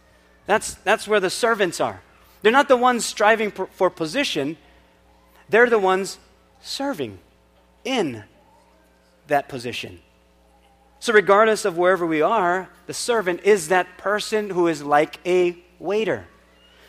That's, 0.46 0.76
that's 0.76 1.08
where 1.08 1.20
the 1.20 1.32
servants 1.32 1.82
are. 1.82 2.02
They're 2.44 2.52
not 2.52 2.68
the 2.68 2.78
ones 2.78 3.04
striving 3.04 3.50
for 3.50 3.90
position, 3.90 4.58
they're 5.50 5.72
the 5.72 5.80
ones 5.80 6.20
serving 6.62 7.18
in 7.84 8.26
that 9.26 9.50
position. 9.50 10.03
So, 11.04 11.12
regardless 11.12 11.66
of 11.66 11.78
wherever 11.78 12.08
we 12.08 12.22
are, 12.22 12.70
the 12.88 12.94
servant 12.94 13.42
is 13.44 13.68
that 13.68 13.98
person 13.98 14.50
who 14.50 14.70
is 14.70 14.82
like 14.82 15.20
a 15.26 15.58
waiter, 15.78 16.28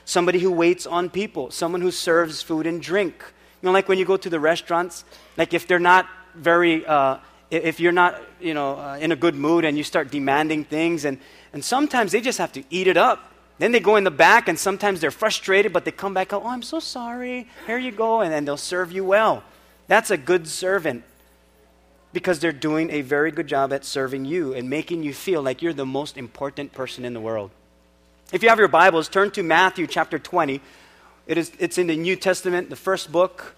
somebody 0.04 0.38
who 0.38 0.52
waits 0.52 0.86
on 0.86 1.10
people, 1.10 1.50
someone 1.50 1.80
who 1.80 1.90
serves 1.90 2.40
food 2.40 2.64
and 2.64 2.80
drink. 2.80 3.16
You 3.60 3.66
know, 3.66 3.72
like 3.72 3.88
when 3.88 3.98
you 3.98 4.04
go 4.04 4.16
to 4.16 4.30
the 4.30 4.38
restaurants, 4.38 5.04
like 5.36 5.52
if 5.52 5.66
they're 5.66 5.80
not 5.80 6.06
very, 6.36 6.86
uh, 6.86 7.18
if 7.50 7.80
you're 7.80 7.90
not, 7.90 8.22
you 8.40 8.54
know, 8.54 8.78
uh, 8.78 8.98
in 9.00 9.10
a 9.10 9.16
good 9.16 9.34
mood 9.34 9.64
and 9.64 9.76
you 9.76 9.82
start 9.82 10.12
demanding 10.12 10.62
things, 10.62 11.04
and, 11.04 11.18
and 11.52 11.64
sometimes 11.64 12.12
they 12.12 12.20
just 12.20 12.38
have 12.38 12.52
to 12.52 12.62
eat 12.70 12.86
it 12.86 12.96
up. 12.96 13.32
Then 13.58 13.72
they 13.72 13.80
go 13.80 13.96
in 13.96 14.04
the 14.04 14.12
back, 14.12 14.46
and 14.46 14.56
sometimes 14.56 15.00
they're 15.00 15.10
frustrated, 15.10 15.72
but 15.72 15.84
they 15.84 15.90
come 15.90 16.14
back 16.14 16.32
out, 16.32 16.42
oh, 16.44 16.50
I'm 16.50 16.62
so 16.62 16.78
sorry, 16.78 17.48
here 17.66 17.78
you 17.78 17.90
go, 17.90 18.20
and 18.20 18.32
then 18.32 18.44
they'll 18.44 18.56
serve 18.56 18.92
you 18.92 19.04
well. 19.04 19.42
That's 19.88 20.12
a 20.12 20.16
good 20.16 20.46
servant 20.46 21.02
because 22.14 22.38
they're 22.38 22.52
doing 22.52 22.90
a 22.90 23.02
very 23.02 23.32
good 23.32 23.48
job 23.48 23.72
at 23.72 23.84
serving 23.84 24.24
you 24.24 24.54
and 24.54 24.70
making 24.70 25.02
you 25.02 25.12
feel 25.12 25.42
like 25.42 25.60
you're 25.60 25.72
the 25.74 25.84
most 25.84 26.16
important 26.16 26.72
person 26.72 27.04
in 27.04 27.12
the 27.12 27.20
world. 27.20 27.50
If 28.32 28.42
you 28.42 28.48
have 28.48 28.58
your 28.58 28.68
Bibles, 28.68 29.08
turn 29.08 29.32
to 29.32 29.42
Matthew 29.42 29.86
chapter 29.88 30.18
20. 30.18 30.60
It 31.26 31.36
is, 31.36 31.52
it's 31.58 31.76
in 31.76 31.88
the 31.88 31.96
New 31.96 32.14
Testament, 32.14 32.70
the 32.70 32.76
first 32.76 33.10
book. 33.10 33.56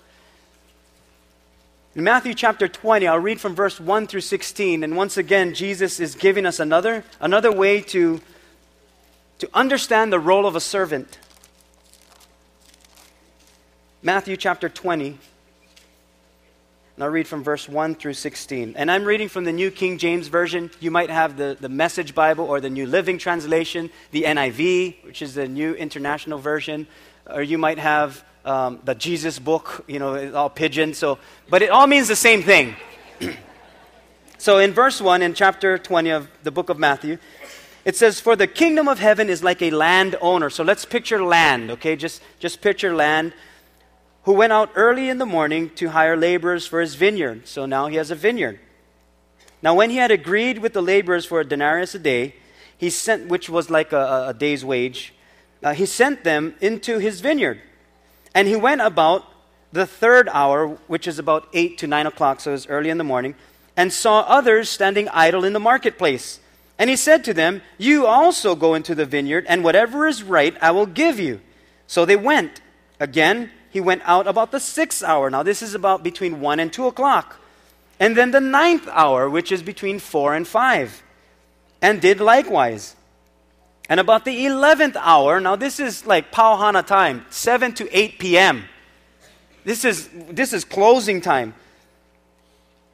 In 1.94 2.02
Matthew 2.02 2.32
chapter 2.32 2.66
20, 2.66 3.06
I'll 3.06 3.18
read 3.18 3.40
from 3.40 3.54
verse 3.54 3.78
1 3.78 4.06
through 4.06 4.22
16. 4.22 4.82
And 4.82 4.96
once 4.96 5.18
again, 5.18 5.54
Jesus 5.54 6.00
is 6.00 6.14
giving 6.14 6.46
us 6.46 6.58
another, 6.58 7.04
another 7.20 7.52
way 7.52 7.82
to, 7.82 8.20
to 9.38 9.50
understand 9.52 10.12
the 10.12 10.18
role 10.18 10.46
of 10.46 10.56
a 10.56 10.60
servant. 10.60 11.18
Matthew 14.02 14.36
chapter 14.36 14.68
20, 14.68 15.18
and 16.96 17.04
I'll 17.04 17.10
read 17.10 17.28
from 17.28 17.44
verse 17.44 17.68
1 17.68 17.96
through 17.96 18.14
16. 18.14 18.72
And 18.74 18.90
I'm 18.90 19.04
reading 19.04 19.28
from 19.28 19.44
the 19.44 19.52
New 19.52 19.70
King 19.70 19.98
James 19.98 20.28
Version. 20.28 20.70
You 20.80 20.90
might 20.90 21.10
have 21.10 21.36
the, 21.36 21.54
the 21.60 21.68
Message 21.68 22.14
Bible 22.14 22.46
or 22.46 22.58
the 22.58 22.70
New 22.70 22.86
Living 22.86 23.18
Translation, 23.18 23.90
the 24.12 24.22
NIV, 24.22 25.04
which 25.04 25.20
is 25.20 25.34
the 25.34 25.46
New 25.46 25.74
International 25.74 26.38
Version, 26.38 26.86
or 27.26 27.42
you 27.42 27.58
might 27.58 27.78
have 27.78 28.24
um, 28.46 28.80
the 28.84 28.94
Jesus 28.94 29.38
book, 29.38 29.84
you 29.86 29.98
know, 29.98 30.14
it's 30.14 30.34
all 30.34 30.48
pidgin. 30.48 30.94
So, 30.94 31.18
but 31.50 31.60
it 31.60 31.68
all 31.68 31.86
means 31.86 32.08
the 32.08 32.16
same 32.16 32.42
thing. 32.42 32.74
so 34.38 34.56
in 34.56 34.72
verse 34.72 34.98
1 34.98 35.20
in 35.20 35.34
chapter 35.34 35.76
20 35.76 36.08
of 36.08 36.28
the 36.44 36.50
book 36.50 36.70
of 36.70 36.78
Matthew, 36.78 37.18
it 37.84 37.94
says, 37.94 38.20
For 38.20 38.36
the 38.36 38.46
kingdom 38.46 38.88
of 38.88 39.00
heaven 39.00 39.28
is 39.28 39.44
like 39.44 39.60
a 39.60 39.70
landowner. 39.70 40.48
So 40.48 40.64
let's 40.64 40.86
picture 40.86 41.22
land, 41.22 41.72
okay? 41.72 41.94
Just, 41.94 42.22
just 42.38 42.62
picture 42.62 42.96
land 42.96 43.34
who 44.26 44.32
went 44.32 44.52
out 44.52 44.70
early 44.74 45.08
in 45.08 45.18
the 45.18 45.24
morning 45.24 45.70
to 45.76 45.90
hire 45.90 46.16
laborers 46.16 46.66
for 46.66 46.80
his 46.80 46.96
vineyard. 46.96 47.46
So 47.46 47.64
now 47.64 47.86
he 47.86 47.94
has 47.94 48.10
a 48.10 48.16
vineyard. 48.16 48.58
Now, 49.62 49.74
when 49.74 49.88
he 49.88 49.96
had 49.96 50.10
agreed 50.10 50.58
with 50.58 50.72
the 50.72 50.82
laborers 50.82 51.24
for 51.24 51.40
a 51.40 51.44
denarius 51.44 51.94
a 51.94 52.00
day, 52.00 52.34
he 52.76 52.90
sent, 52.90 53.28
which 53.28 53.48
was 53.48 53.70
like 53.70 53.92
a, 53.92 54.26
a 54.28 54.34
day's 54.34 54.64
wage, 54.64 55.14
uh, 55.62 55.74
he 55.74 55.86
sent 55.86 56.24
them 56.24 56.56
into 56.60 56.98
his 56.98 57.20
vineyard. 57.20 57.60
And 58.34 58.48
he 58.48 58.56
went 58.56 58.80
about 58.80 59.24
the 59.72 59.86
third 59.86 60.28
hour, 60.32 60.76
which 60.88 61.06
is 61.06 61.20
about 61.20 61.48
8 61.52 61.78
to 61.78 61.86
9 61.86 62.06
o'clock, 62.08 62.40
so 62.40 62.50
it 62.50 62.54
was 62.54 62.66
early 62.66 62.90
in 62.90 62.98
the 62.98 63.04
morning, 63.04 63.36
and 63.76 63.92
saw 63.92 64.20
others 64.22 64.68
standing 64.68 65.08
idle 65.10 65.44
in 65.44 65.52
the 65.52 65.60
marketplace. 65.60 66.40
And 66.80 66.90
he 66.90 66.96
said 66.96 67.22
to 67.24 67.34
them, 67.34 67.62
You 67.78 68.06
also 68.06 68.56
go 68.56 68.74
into 68.74 68.94
the 68.96 69.06
vineyard, 69.06 69.46
and 69.48 69.62
whatever 69.62 70.08
is 70.08 70.24
right 70.24 70.56
I 70.60 70.72
will 70.72 70.86
give 70.86 71.20
you. 71.20 71.40
So 71.86 72.04
they 72.04 72.16
went. 72.16 72.60
Again, 72.98 73.50
he 73.76 73.80
went 73.82 74.00
out 74.06 74.26
about 74.26 74.52
the 74.52 74.58
sixth 74.58 75.04
hour. 75.04 75.28
Now, 75.28 75.42
this 75.42 75.60
is 75.60 75.74
about 75.74 76.02
between 76.02 76.40
1 76.40 76.60
and 76.60 76.72
2 76.72 76.86
o'clock. 76.86 77.38
And 78.00 78.16
then 78.16 78.30
the 78.30 78.40
ninth 78.40 78.88
hour, 78.90 79.28
which 79.28 79.52
is 79.52 79.62
between 79.62 79.98
4 79.98 80.34
and 80.34 80.48
5, 80.48 81.02
and 81.82 82.00
did 82.00 82.18
likewise. 82.18 82.96
And 83.90 84.00
about 84.00 84.24
the 84.24 84.46
11th 84.46 84.96
hour, 84.98 85.40
now 85.40 85.56
this 85.56 85.78
is 85.78 86.06
like 86.06 86.32
Pauhana 86.32 86.86
time, 86.86 87.26
7 87.28 87.74
to 87.74 87.94
8 87.94 88.18
p.m. 88.18 88.64
This 89.64 89.84
is, 89.84 90.08
this 90.30 90.54
is 90.54 90.64
closing 90.64 91.20
time. 91.20 91.52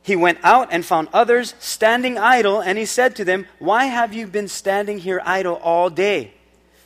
He 0.03 0.17
went 0.17 0.39
out 0.43 0.71
and 0.73 0.85
found 0.85 1.07
others 1.12 1.55
standing 1.61 2.19
idle, 2.19 2.61
and 2.61 2.77
he 2.77 2.87
said 2.87 3.15
to 3.15 3.25
them, 3.25 3.47
Why 3.61 3.85
have 3.85 4.12
you 4.12 4.27
been 4.27 4.49
standing 4.49 4.99
here 4.99 5.23
idle 5.25 5.55
all 5.62 5.91
day? 5.91 6.33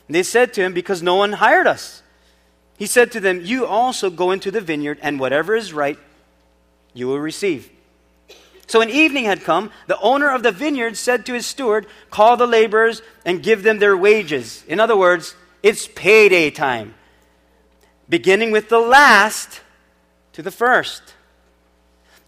And 0.07 0.13
they 0.13 0.21
said 0.21 0.53
to 0.53 0.61
him, 0.61 0.75
Because 0.75 1.01
no 1.01 1.15
one 1.15 1.33
hired 1.33 1.65
us. 1.65 2.03
He 2.77 2.85
said 2.85 3.11
to 3.11 3.19
them, 3.19 3.41
You 3.43 3.65
also 3.65 4.09
go 4.09 4.31
into 4.31 4.51
the 4.51 4.61
vineyard, 4.61 4.99
and 5.01 5.19
whatever 5.19 5.55
is 5.55 5.73
right, 5.73 5.99
you 6.93 7.07
will 7.07 7.19
receive. 7.19 7.69
So 8.67 8.79
when 8.79 8.89
evening 8.89 9.25
had 9.25 9.43
come, 9.43 9.71
the 9.87 9.99
owner 9.99 10.29
of 10.29 10.43
the 10.43 10.51
vineyard 10.51 10.97
said 10.97 11.25
to 11.25 11.33
his 11.33 11.45
steward, 11.45 11.87
Call 12.11 12.37
the 12.37 12.47
laborers 12.47 13.01
and 13.25 13.41
give 13.41 13.63
them 13.63 13.79
their 13.79 13.97
wages. 13.97 14.63
In 14.67 14.79
other 14.79 14.95
words, 14.95 15.35
it's 15.63 15.87
payday 15.87 16.51
time, 16.51 16.93
beginning 18.07 18.51
with 18.51 18.69
the 18.69 18.79
last 18.79 19.61
to 20.33 20.41
the 20.41 20.51
first. 20.51 21.01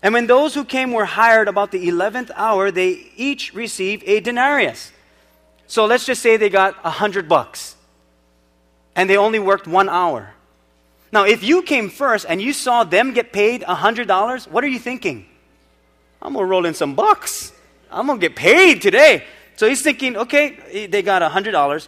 And 0.01 0.13
when 0.13 0.27
those 0.27 0.55
who 0.55 0.63
came 0.63 0.93
were 0.93 1.05
hired 1.05 1.49
about 1.49 1.71
the 1.71 1.87
11th 1.87 2.31
hour, 2.35 2.71
they 2.71 3.11
each 3.17 3.53
received 3.53 4.03
a 4.07 4.21
denarius. 4.21 4.93
So 5.67 5.85
let's 5.85 6.05
just 6.05 6.21
say 6.21 6.37
they 6.37 6.49
got 6.49 6.77
a 6.83 6.89
hundred 6.89 7.27
bucks 7.27 7.75
and 8.95 9.09
they 9.09 9.17
only 9.17 9.39
worked 9.39 9.67
one 9.67 9.89
hour. 9.89 10.33
Now, 11.11 11.25
if 11.25 11.43
you 11.43 11.61
came 11.63 11.89
first 11.89 12.25
and 12.29 12.41
you 12.41 12.53
saw 12.53 12.83
them 12.83 13.13
get 13.13 13.33
paid 13.33 13.63
a 13.63 13.75
$100, 13.75 14.47
what 14.47 14.63
are 14.63 14.67
you 14.67 14.79
thinking? 14.79 15.25
I'm 16.21 16.33
going 16.33 16.43
to 16.45 16.49
roll 16.49 16.65
in 16.65 16.73
some 16.73 16.95
bucks. 16.95 17.51
I'm 17.91 18.05
going 18.07 18.19
to 18.19 18.27
get 18.27 18.35
paid 18.35 18.81
today. 18.81 19.23
So 19.55 19.67
he's 19.67 19.81
thinking, 19.81 20.15
okay, 20.17 20.87
they 20.87 21.01
got 21.01 21.21
$100. 21.21 21.87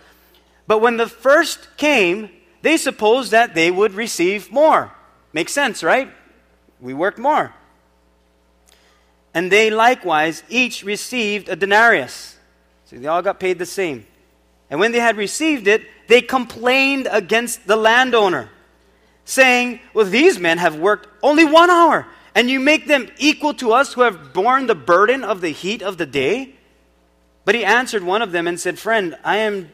But 0.67 0.79
when 0.79 0.97
the 0.97 1.07
first 1.07 1.67
came, 1.77 2.29
they 2.61 2.77
supposed 2.77 3.31
that 3.31 3.53
they 3.53 3.71
would 3.71 3.93
receive 3.93 4.51
more. 4.51 4.91
Makes 5.33 5.53
sense, 5.53 5.83
right? 5.83 6.09
We 6.79 6.93
worked 6.93 7.19
more. 7.19 7.53
And 9.33 9.51
they 9.51 9.69
likewise 9.69 10.43
each 10.49 10.83
received 10.83 11.47
a 11.47 11.55
denarius. 11.55 12.37
So 12.85 12.97
they 12.97 13.07
all 13.07 13.21
got 13.21 13.39
paid 13.39 13.59
the 13.59 13.65
same. 13.65 14.05
And 14.69 14.79
when 14.79 14.91
they 14.91 14.99
had 14.99 15.17
received 15.17 15.67
it, 15.67 15.83
they 16.07 16.21
complained 16.21 17.07
against 17.11 17.67
the 17.67 17.75
landowner, 17.75 18.49
saying, 19.25 19.79
Well, 19.93 20.05
these 20.05 20.39
men 20.39 20.57
have 20.57 20.75
worked 20.77 21.07
only 21.21 21.45
one 21.45 21.69
hour 21.69 22.07
and 22.33 22.49
you 22.49 22.59
make 22.59 22.87
them 22.87 23.09
equal 23.17 23.53
to 23.55 23.73
us 23.73 23.93
who 23.93 24.01
have 24.01 24.33
borne 24.33 24.67
the 24.67 24.75
burden 24.75 25.23
of 25.23 25.41
the 25.41 25.49
heat 25.49 25.81
of 25.81 25.97
the 25.97 26.05
day? 26.05 26.55
But 27.43 27.55
he 27.55 27.65
answered 27.65 28.03
one 28.03 28.21
of 28.21 28.31
them 28.31 28.47
and 28.47 28.59
said, 28.59 28.79
Friend, 28.79 29.17
I 29.23 29.37
am, 29.37 29.71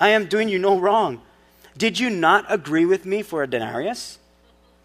I 0.00 0.08
am 0.10 0.26
doing 0.26 0.48
you 0.48 0.58
no 0.58 0.78
wrong. 0.78 1.20
Did 1.76 1.98
you 1.98 2.10
not 2.10 2.46
agree 2.48 2.84
with 2.84 3.04
me 3.04 3.22
for 3.22 3.42
a 3.42 3.46
denarius? 3.46 4.18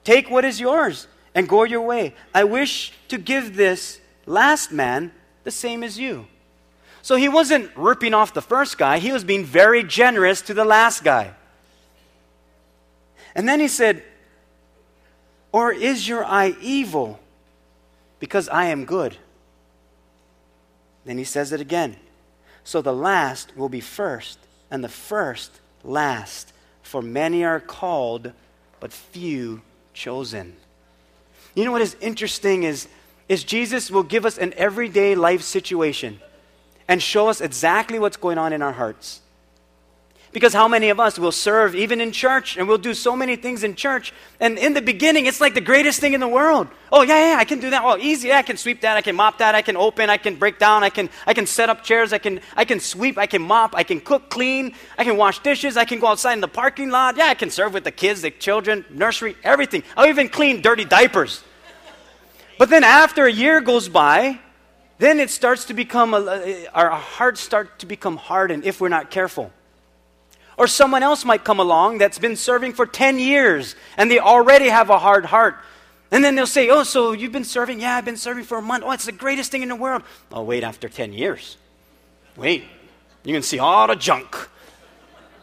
Take 0.03 0.29
what 0.29 0.45
is 0.45 0.59
yours 0.59 1.07
and 1.35 1.47
go 1.47 1.63
your 1.63 1.81
way. 1.81 2.15
I 2.33 2.43
wish 2.43 2.93
to 3.09 3.17
give 3.17 3.55
this 3.55 3.99
last 4.25 4.71
man 4.71 5.11
the 5.43 5.51
same 5.51 5.83
as 5.83 5.99
you. 5.99 6.27
So 7.01 7.15
he 7.15 7.29
wasn't 7.29 7.71
ripping 7.75 8.13
off 8.13 8.33
the 8.33 8.41
first 8.41 8.77
guy, 8.77 8.99
he 8.99 9.11
was 9.11 9.23
being 9.23 9.45
very 9.45 9.83
generous 9.83 10.41
to 10.43 10.53
the 10.53 10.65
last 10.65 11.03
guy. 11.03 11.33
And 13.35 13.47
then 13.47 13.59
he 13.59 13.67
said, 13.67 14.03
or 15.51 15.71
is 15.71 16.07
your 16.07 16.23
eye 16.23 16.55
evil 16.61 17.19
because 18.19 18.47
I 18.49 18.65
am 18.65 18.85
good? 18.85 19.17
Then 21.05 21.17
he 21.17 21.23
says 21.23 21.51
it 21.51 21.61
again. 21.61 21.95
So 22.63 22.81
the 22.81 22.93
last 22.93 23.57
will 23.57 23.69
be 23.69 23.79
first, 23.79 24.37
and 24.69 24.83
the 24.83 24.89
first 24.89 25.59
last. 25.83 26.53
For 26.83 27.01
many 27.01 27.43
are 27.43 27.59
called, 27.59 28.31
but 28.79 28.93
few 28.93 29.61
chosen. 29.93 30.55
You 31.55 31.65
know 31.65 31.71
what 31.71 31.81
is 31.81 31.95
interesting 31.99 32.63
is, 32.63 32.87
is 33.27 33.43
Jesus 33.43 33.89
will 33.89 34.03
give 34.03 34.25
us 34.25 34.37
an 34.37 34.53
everyday 34.55 35.15
life 35.15 35.41
situation 35.41 36.19
and 36.87 37.01
show 37.01 37.27
us 37.27 37.41
exactly 37.41 37.99
what's 37.99 38.17
going 38.17 38.37
on 38.37 38.53
in 38.53 38.61
our 38.61 38.71
hearts. 38.71 39.21
Because 40.31 40.53
how 40.53 40.67
many 40.67 40.89
of 40.89 40.99
us 40.99 41.17
will 41.17 41.31
serve 41.31 41.73
even 41.73 41.99
in 41.99 42.11
church 42.11 42.55
and 42.55 42.67
we'll 42.67 42.77
do 42.77 42.93
so 42.93 43.15
many 43.15 43.35
things 43.35 43.63
in 43.63 43.73
church 43.73 44.13
and 44.39 44.59
in 44.59 44.75
the 44.75 44.81
beginning 44.81 45.25
it's 45.25 45.41
like 45.41 45.55
the 45.55 45.61
greatest 45.61 45.99
thing 45.99 46.13
in 46.13 46.19
the 46.19 46.27
world. 46.27 46.67
Oh 46.91 47.01
yeah, 47.01 47.31
yeah, 47.31 47.39
I 47.39 47.45
can 47.45 47.59
do 47.59 47.71
that. 47.71 47.81
Oh, 47.83 47.97
easy. 47.97 48.27
Yeah, 48.27 48.37
I 48.37 48.43
can 48.43 48.55
sweep 48.55 48.81
that. 48.81 48.95
I 48.95 49.01
can 49.01 49.15
mop 49.15 49.39
that. 49.39 49.55
I 49.55 49.63
can 49.63 49.75
open. 49.75 50.07
I 50.09 50.17
can 50.17 50.35
break 50.35 50.59
down. 50.59 50.83
I 50.83 50.91
can 50.91 51.09
I 51.25 51.33
can 51.33 51.47
set 51.47 51.69
up 51.69 51.83
chairs. 51.83 52.13
I 52.13 52.19
can 52.19 52.41
I 52.55 52.63
can 52.63 52.79
sweep. 52.79 53.17
I 53.17 53.25
can 53.25 53.41
mop. 53.41 53.73
I 53.73 53.81
can 53.81 53.99
cook, 53.99 54.29
clean. 54.29 54.75
I 54.99 55.03
can 55.03 55.17
wash 55.17 55.39
dishes. 55.39 55.77
I 55.77 55.85
can 55.85 55.99
go 55.99 56.07
outside 56.07 56.33
in 56.33 56.41
the 56.41 56.47
parking 56.47 56.91
lot. 56.91 57.17
Yeah, 57.17 57.27
I 57.27 57.33
can 57.33 57.49
serve 57.49 57.73
with 57.73 57.83
the 57.83 57.91
kids, 57.91 58.21
the 58.21 58.29
children, 58.29 58.85
nursery, 58.91 59.35
everything. 59.43 59.83
I'll 59.97 60.07
even 60.07 60.29
clean 60.29 60.61
dirty 60.61 60.85
diapers. 60.85 61.43
But 62.59 62.69
then 62.69 62.83
after 62.83 63.25
a 63.25 63.31
year 63.31 63.61
goes 63.61 63.89
by, 63.89 64.39
then 64.99 65.19
it 65.19 65.31
starts 65.31 65.65
to 65.65 65.73
become 65.73 66.13
a, 66.13 66.67
our 66.73 66.91
hearts 66.91 67.39
start 67.39 67.79
to 67.79 67.85
become 67.87 68.17
hardened 68.17 68.65
if 68.65 68.79
we're 68.79 68.89
not 68.89 69.09
careful. 69.09 69.51
Or 70.59 70.67
someone 70.67 71.03
else 71.03 71.23
might 71.23 71.45
come 71.45 71.61
along 71.61 71.99
that's 71.99 72.19
been 72.19 72.35
serving 72.35 72.73
for 72.73 72.85
10 72.85 73.17
years 73.17 73.75
and 73.95 74.11
they 74.11 74.19
already 74.19 74.67
have 74.67 74.89
a 74.89 74.99
hard 74.99 75.23
heart. 75.23 75.55
And 76.11 76.21
then 76.21 76.35
they'll 76.35 76.45
say, 76.45 76.69
Oh, 76.69 76.83
so 76.83 77.13
you've 77.13 77.31
been 77.31 77.45
serving? 77.45 77.79
Yeah, 77.79 77.95
I've 77.95 78.03
been 78.03 78.17
serving 78.17 78.43
for 78.43 78.57
a 78.57 78.61
month. 78.61 78.83
Oh, 78.85 78.91
it's 78.91 79.05
the 79.05 79.13
greatest 79.13 79.51
thing 79.51 79.63
in 79.63 79.69
the 79.69 79.75
world. 79.77 80.03
Oh, 80.33 80.43
wait, 80.43 80.65
after 80.65 80.89
10 80.89 81.13
years. 81.13 81.55
Wait, 82.35 82.65
you 83.23 83.33
can 83.33 83.41
see 83.41 83.57
all 83.57 83.87
the 83.87 83.95
junk. 83.95 84.35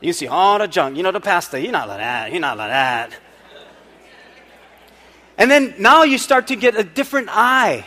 You 0.02 0.08
can 0.08 0.12
see 0.12 0.28
all 0.28 0.58
the 0.58 0.68
junk. 0.68 0.98
You 0.98 1.02
know, 1.02 1.12
the 1.12 1.20
pastor, 1.20 1.56
he's 1.56 1.70
not 1.70 1.88
like 1.88 2.00
that. 2.00 2.30
He's 2.30 2.40
not 2.40 2.58
like 2.58 2.68
that. 2.68 3.12
And 5.38 5.50
then 5.50 5.76
now 5.78 6.02
you 6.02 6.18
start 6.18 6.48
to 6.48 6.56
get 6.56 6.76
a 6.76 6.84
different 6.84 7.28
eye. 7.30 7.86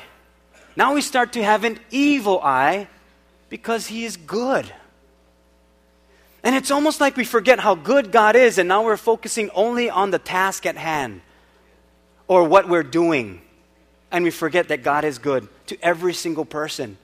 Now 0.76 0.96
we 0.96 1.02
start 1.02 1.34
to 1.34 1.44
have 1.44 1.64
an 1.64 1.78
evil 1.92 2.40
eye 2.42 2.88
because 3.50 3.86
he 3.86 4.04
is 4.04 4.18
good. 4.18 4.74
And 6.44 6.56
it's 6.56 6.72
almost 6.72 7.02
like 7.02 7.18
we 7.18 7.26
forget 7.26 7.60
how 7.60 7.76
good 7.76 8.12
God 8.12 8.36
is, 8.36 8.58
and 8.58 8.70
now 8.70 8.84
we're 8.84 8.98
focusing 8.98 9.50
only 9.52 9.90
on 9.90 10.12
the 10.12 10.20
task 10.20 10.66
at 10.66 10.78
hand 10.78 11.22
or 12.28 12.46
what 12.46 12.70
we're 12.70 12.84
doing. 12.84 13.42
And 14.12 14.24
we 14.24 14.32
forget 14.32 14.70
that 14.70 14.82
God 14.84 15.04
is 15.04 15.18
good 15.18 15.48
to 15.68 15.78
every 15.84 16.14
single 16.14 16.46
person. 16.46 16.98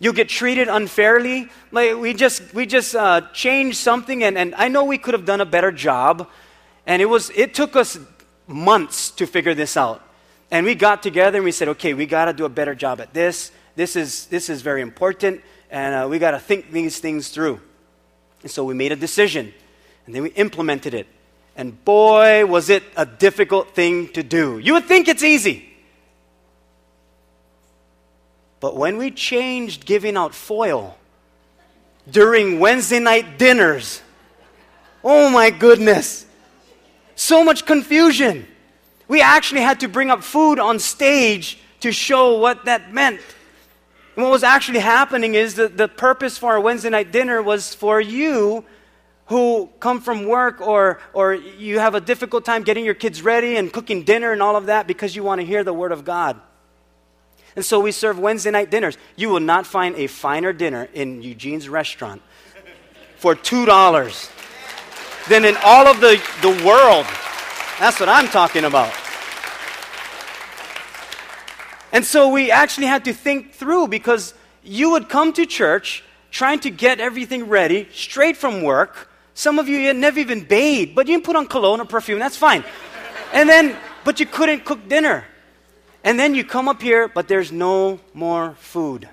You'll 0.00 0.14
get 0.14 0.28
treated 0.28 0.68
unfairly. 0.68 1.48
Like 1.72 1.96
we 1.96 2.14
just 2.14 2.54
we 2.54 2.66
just 2.66 2.94
uh, 2.94 3.22
changed 3.32 3.78
something, 3.78 4.22
and, 4.22 4.38
and 4.38 4.54
I 4.54 4.68
know 4.68 4.84
we 4.84 4.96
could 4.96 5.14
have 5.14 5.24
done 5.24 5.40
a 5.40 5.46
better 5.46 5.72
job. 5.72 6.28
And 6.86 7.02
it 7.02 7.06
was 7.06 7.30
it 7.30 7.54
took 7.54 7.74
us 7.74 7.98
months 8.46 9.10
to 9.12 9.26
figure 9.26 9.54
this 9.54 9.76
out. 9.76 10.02
And 10.50 10.64
we 10.64 10.74
got 10.74 11.02
together 11.02 11.38
and 11.38 11.44
we 11.44 11.52
said, 11.52 11.68
okay, 11.68 11.92
we 11.92 12.06
got 12.06 12.26
to 12.26 12.32
do 12.32 12.44
a 12.44 12.48
better 12.48 12.74
job 12.74 13.00
at 13.00 13.12
this. 13.12 13.50
This 13.74 13.96
is 13.96 14.26
this 14.26 14.48
is 14.48 14.62
very 14.62 14.82
important, 14.82 15.42
and 15.70 15.94
uh, 15.94 16.08
we 16.08 16.18
got 16.18 16.30
to 16.30 16.38
think 16.38 16.70
these 16.70 17.00
things 17.00 17.28
through. 17.28 17.60
And 18.42 18.50
so 18.50 18.64
we 18.64 18.74
made 18.74 18.92
a 18.92 18.96
decision, 18.96 19.52
and 20.06 20.14
then 20.14 20.22
we 20.22 20.30
implemented 20.30 20.94
it. 20.94 21.06
And 21.56 21.84
boy, 21.84 22.46
was 22.46 22.70
it 22.70 22.84
a 22.96 23.04
difficult 23.04 23.74
thing 23.74 24.08
to 24.12 24.22
do. 24.22 24.58
You 24.58 24.74
would 24.74 24.84
think 24.84 25.08
it's 25.08 25.24
easy. 25.24 25.68
But 28.60 28.76
when 28.76 28.96
we 28.96 29.10
changed 29.10 29.84
giving 29.84 30.16
out 30.16 30.34
foil 30.34 30.96
during 32.10 32.60
Wednesday 32.60 32.98
night 32.98 33.38
dinners, 33.38 34.02
oh 35.04 35.30
my 35.30 35.50
goodness, 35.50 36.26
so 37.14 37.44
much 37.44 37.66
confusion. 37.66 38.46
We 39.08 39.22
actually 39.22 39.62
had 39.62 39.80
to 39.80 39.88
bring 39.88 40.10
up 40.10 40.22
food 40.22 40.58
on 40.58 40.78
stage 40.78 41.58
to 41.80 41.92
show 41.92 42.38
what 42.38 42.64
that 42.66 42.92
meant. 42.92 43.20
And 44.18 44.24
what 44.24 44.32
was 44.32 44.42
actually 44.42 44.80
happening 44.80 45.36
is 45.36 45.54
that 45.54 45.76
the 45.76 45.86
purpose 45.86 46.36
for 46.36 46.50
our 46.50 46.60
Wednesday 46.60 46.90
night 46.90 47.12
dinner 47.12 47.40
was 47.40 47.72
for 47.72 48.00
you 48.00 48.64
who 49.26 49.70
come 49.78 50.00
from 50.00 50.26
work 50.26 50.60
or, 50.60 50.98
or 51.12 51.34
you 51.34 51.78
have 51.78 51.94
a 51.94 52.00
difficult 52.00 52.44
time 52.44 52.64
getting 52.64 52.84
your 52.84 52.94
kids 52.94 53.22
ready 53.22 53.54
and 53.54 53.72
cooking 53.72 54.02
dinner 54.02 54.32
and 54.32 54.42
all 54.42 54.56
of 54.56 54.66
that 54.66 54.88
because 54.88 55.14
you 55.14 55.22
want 55.22 55.40
to 55.40 55.46
hear 55.46 55.62
the 55.62 55.72
Word 55.72 55.92
of 55.92 56.04
God. 56.04 56.36
And 57.54 57.64
so 57.64 57.78
we 57.78 57.92
serve 57.92 58.18
Wednesday 58.18 58.50
night 58.50 58.72
dinners. 58.72 58.98
You 59.14 59.28
will 59.28 59.38
not 59.38 59.68
find 59.68 59.94
a 59.94 60.08
finer 60.08 60.52
dinner 60.52 60.88
in 60.92 61.22
Eugene's 61.22 61.68
restaurant 61.68 62.20
for 63.18 63.36
$2 63.36 65.28
than 65.28 65.44
in 65.44 65.56
all 65.62 65.86
of 65.86 66.00
the, 66.00 66.20
the 66.42 66.66
world. 66.66 67.06
That's 67.78 68.00
what 68.00 68.08
I'm 68.08 68.26
talking 68.26 68.64
about. 68.64 68.92
And 71.92 72.04
so 72.04 72.28
we 72.28 72.50
actually 72.50 72.86
had 72.86 73.04
to 73.06 73.12
think 73.12 73.52
through 73.54 73.88
because 73.88 74.34
you 74.62 74.90
would 74.90 75.08
come 75.08 75.32
to 75.34 75.46
church 75.46 76.04
trying 76.30 76.60
to 76.60 76.70
get 76.70 77.00
everything 77.00 77.48
ready 77.48 77.88
straight 77.92 78.36
from 78.36 78.62
work. 78.62 79.08
Some 79.34 79.58
of 79.58 79.68
you 79.68 79.86
had 79.86 79.96
never 79.96 80.18
even 80.18 80.44
bathed, 80.44 80.94
but 80.94 81.08
you 81.08 81.20
put 81.20 81.36
on 81.36 81.46
cologne 81.46 81.80
or 81.80 81.84
perfume, 81.84 82.18
that's 82.18 82.36
fine. 82.36 82.64
And 83.32 83.48
then, 83.48 83.76
but 84.04 84.20
you 84.20 84.26
couldn't 84.26 84.64
cook 84.64 84.88
dinner. 84.88 85.24
And 86.04 86.18
then 86.18 86.34
you 86.34 86.44
come 86.44 86.68
up 86.68 86.82
here, 86.82 87.08
but 87.08 87.28
there's 87.28 87.50
no 87.50 88.00
more 88.14 88.54
food. 88.58 89.08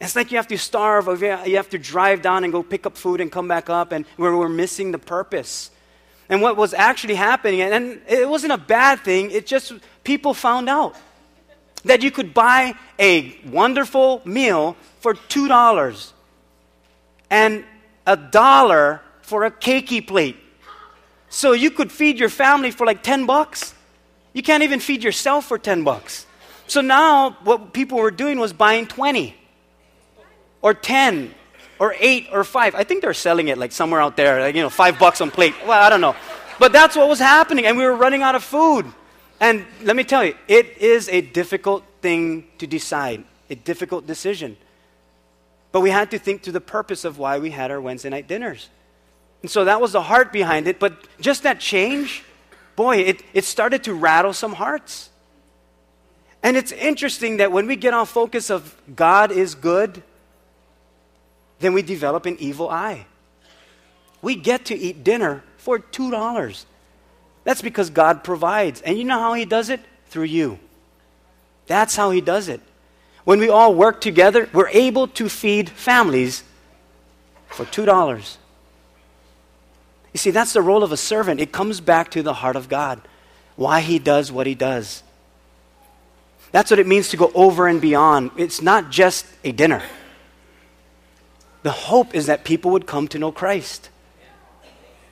It's 0.00 0.16
like 0.16 0.30
you 0.30 0.36
have 0.36 0.48
to 0.48 0.58
starve, 0.58 1.08
or 1.08 1.16
you 1.16 1.56
have 1.56 1.70
to 1.70 1.78
drive 1.78 2.20
down 2.20 2.44
and 2.44 2.52
go 2.52 2.62
pick 2.62 2.84
up 2.84 2.96
food 2.96 3.20
and 3.20 3.32
come 3.32 3.48
back 3.48 3.70
up, 3.70 3.92
and 3.92 4.04
we're, 4.18 4.36
we're 4.36 4.48
missing 4.48 4.92
the 4.92 4.98
purpose. 4.98 5.70
And 6.28 6.42
what 6.42 6.56
was 6.56 6.74
actually 6.74 7.14
happening, 7.14 7.62
and 7.62 8.02
it 8.08 8.28
wasn't 8.28 8.52
a 8.52 8.58
bad 8.58 9.00
thing, 9.00 9.30
it 9.30 9.46
just 9.46 9.72
people 10.02 10.34
found 10.34 10.68
out 10.68 10.96
that 11.84 12.02
you 12.02 12.10
could 12.10 12.32
buy 12.34 12.74
a 12.98 13.38
wonderful 13.46 14.22
meal 14.24 14.76
for 15.00 15.14
$2 15.14 16.12
and 17.30 17.64
a 18.06 18.16
dollar 18.16 19.00
for 19.22 19.44
a 19.44 19.50
cakey 19.50 20.06
plate. 20.06 20.36
So 21.28 21.52
you 21.52 21.70
could 21.70 21.90
feed 21.90 22.18
your 22.18 22.28
family 22.28 22.70
for 22.70 22.86
like 22.86 23.02
10 23.02 23.26
bucks. 23.26 23.74
You 24.32 24.42
can't 24.42 24.62
even 24.62 24.80
feed 24.80 25.02
yourself 25.02 25.46
for 25.46 25.58
10 25.58 25.84
bucks. 25.84 26.26
So 26.66 26.80
now 26.80 27.36
what 27.44 27.72
people 27.72 27.98
were 27.98 28.10
doing 28.10 28.38
was 28.38 28.52
buying 28.52 28.86
20 28.86 29.34
or 30.62 30.74
10 30.74 31.34
or 31.78 31.94
8 31.98 32.28
or 32.32 32.44
5. 32.44 32.74
I 32.74 32.84
think 32.84 33.02
they're 33.02 33.12
selling 33.14 33.48
it 33.48 33.58
like 33.58 33.72
somewhere 33.72 34.00
out 34.00 34.16
there, 34.16 34.40
like, 34.40 34.54
you 34.54 34.62
know, 34.62 34.70
5 34.70 34.98
bucks 34.98 35.20
on 35.20 35.30
plate. 35.30 35.54
Well, 35.66 35.82
I 35.82 35.90
don't 35.90 36.00
know. 36.00 36.16
But 36.58 36.72
that's 36.72 36.96
what 36.96 37.08
was 37.08 37.18
happening 37.18 37.66
and 37.66 37.76
we 37.76 37.84
were 37.84 37.96
running 37.96 38.22
out 38.22 38.34
of 38.34 38.44
food. 38.44 38.86
And 39.44 39.66
let 39.82 39.94
me 39.94 40.04
tell 40.04 40.24
you, 40.24 40.34
it 40.48 40.78
is 40.78 41.06
a 41.10 41.20
difficult 41.20 41.84
thing 42.00 42.46
to 42.56 42.66
decide, 42.66 43.24
a 43.50 43.54
difficult 43.54 44.06
decision. 44.06 44.56
But 45.70 45.82
we 45.82 45.90
had 45.90 46.10
to 46.12 46.18
think 46.18 46.42
through 46.42 46.54
the 46.54 46.62
purpose 46.62 47.04
of 47.04 47.18
why 47.18 47.38
we 47.38 47.50
had 47.50 47.70
our 47.70 47.78
Wednesday 47.78 48.08
night 48.08 48.26
dinners. 48.26 48.70
And 49.42 49.50
so 49.50 49.66
that 49.66 49.82
was 49.82 49.92
the 49.92 50.00
heart 50.00 50.32
behind 50.32 50.66
it. 50.66 50.80
But 50.80 50.94
just 51.20 51.42
that 51.42 51.60
change, 51.60 52.24
boy, 52.74 53.00
it, 53.00 53.22
it 53.34 53.44
started 53.44 53.84
to 53.84 53.92
rattle 53.92 54.32
some 54.32 54.54
hearts. 54.54 55.10
And 56.42 56.56
it's 56.56 56.72
interesting 56.72 57.36
that 57.36 57.52
when 57.52 57.66
we 57.66 57.76
get 57.76 57.92
on 57.92 58.06
focus 58.06 58.48
of 58.48 58.74
God 58.96 59.30
is 59.30 59.54
good, 59.54 60.02
then 61.58 61.74
we 61.74 61.82
develop 61.82 62.24
an 62.24 62.38
evil 62.38 62.70
eye. 62.70 63.04
We 64.22 64.36
get 64.36 64.64
to 64.66 64.74
eat 64.74 65.04
dinner 65.04 65.44
for 65.58 65.80
$2. 65.80 66.64
That's 67.44 67.62
because 67.62 67.90
God 67.90 68.24
provides. 68.24 68.80
And 68.80 68.98
you 68.98 69.04
know 69.04 69.18
how 69.18 69.34
He 69.34 69.44
does 69.44 69.68
it? 69.68 69.80
Through 70.08 70.24
you. 70.24 70.58
That's 71.66 71.96
how 71.96 72.10
He 72.10 72.20
does 72.20 72.48
it. 72.48 72.60
When 73.24 73.38
we 73.38 73.48
all 73.48 73.74
work 73.74 74.00
together, 74.00 74.48
we're 74.52 74.68
able 74.68 75.06
to 75.08 75.28
feed 75.28 75.70
families 75.70 76.42
for 77.48 77.64
$2. 77.64 78.36
You 80.12 80.18
see, 80.18 80.30
that's 80.30 80.52
the 80.52 80.62
role 80.62 80.82
of 80.82 80.92
a 80.92 80.96
servant. 80.96 81.40
It 81.40 81.52
comes 81.52 81.80
back 81.80 82.10
to 82.12 82.22
the 82.22 82.34
heart 82.34 82.56
of 82.56 82.68
God, 82.68 83.00
why 83.56 83.80
He 83.80 83.98
does 83.98 84.30
what 84.30 84.46
He 84.46 84.54
does. 84.54 85.02
That's 86.52 86.70
what 86.70 86.78
it 86.78 86.86
means 86.86 87.08
to 87.08 87.16
go 87.16 87.32
over 87.34 87.66
and 87.66 87.80
beyond. 87.80 88.30
It's 88.36 88.62
not 88.62 88.90
just 88.90 89.26
a 89.42 89.50
dinner. 89.50 89.82
The 91.64 91.72
hope 91.72 92.14
is 92.14 92.26
that 92.26 92.44
people 92.44 92.70
would 92.72 92.86
come 92.86 93.08
to 93.08 93.18
know 93.18 93.32
Christ. 93.32 93.88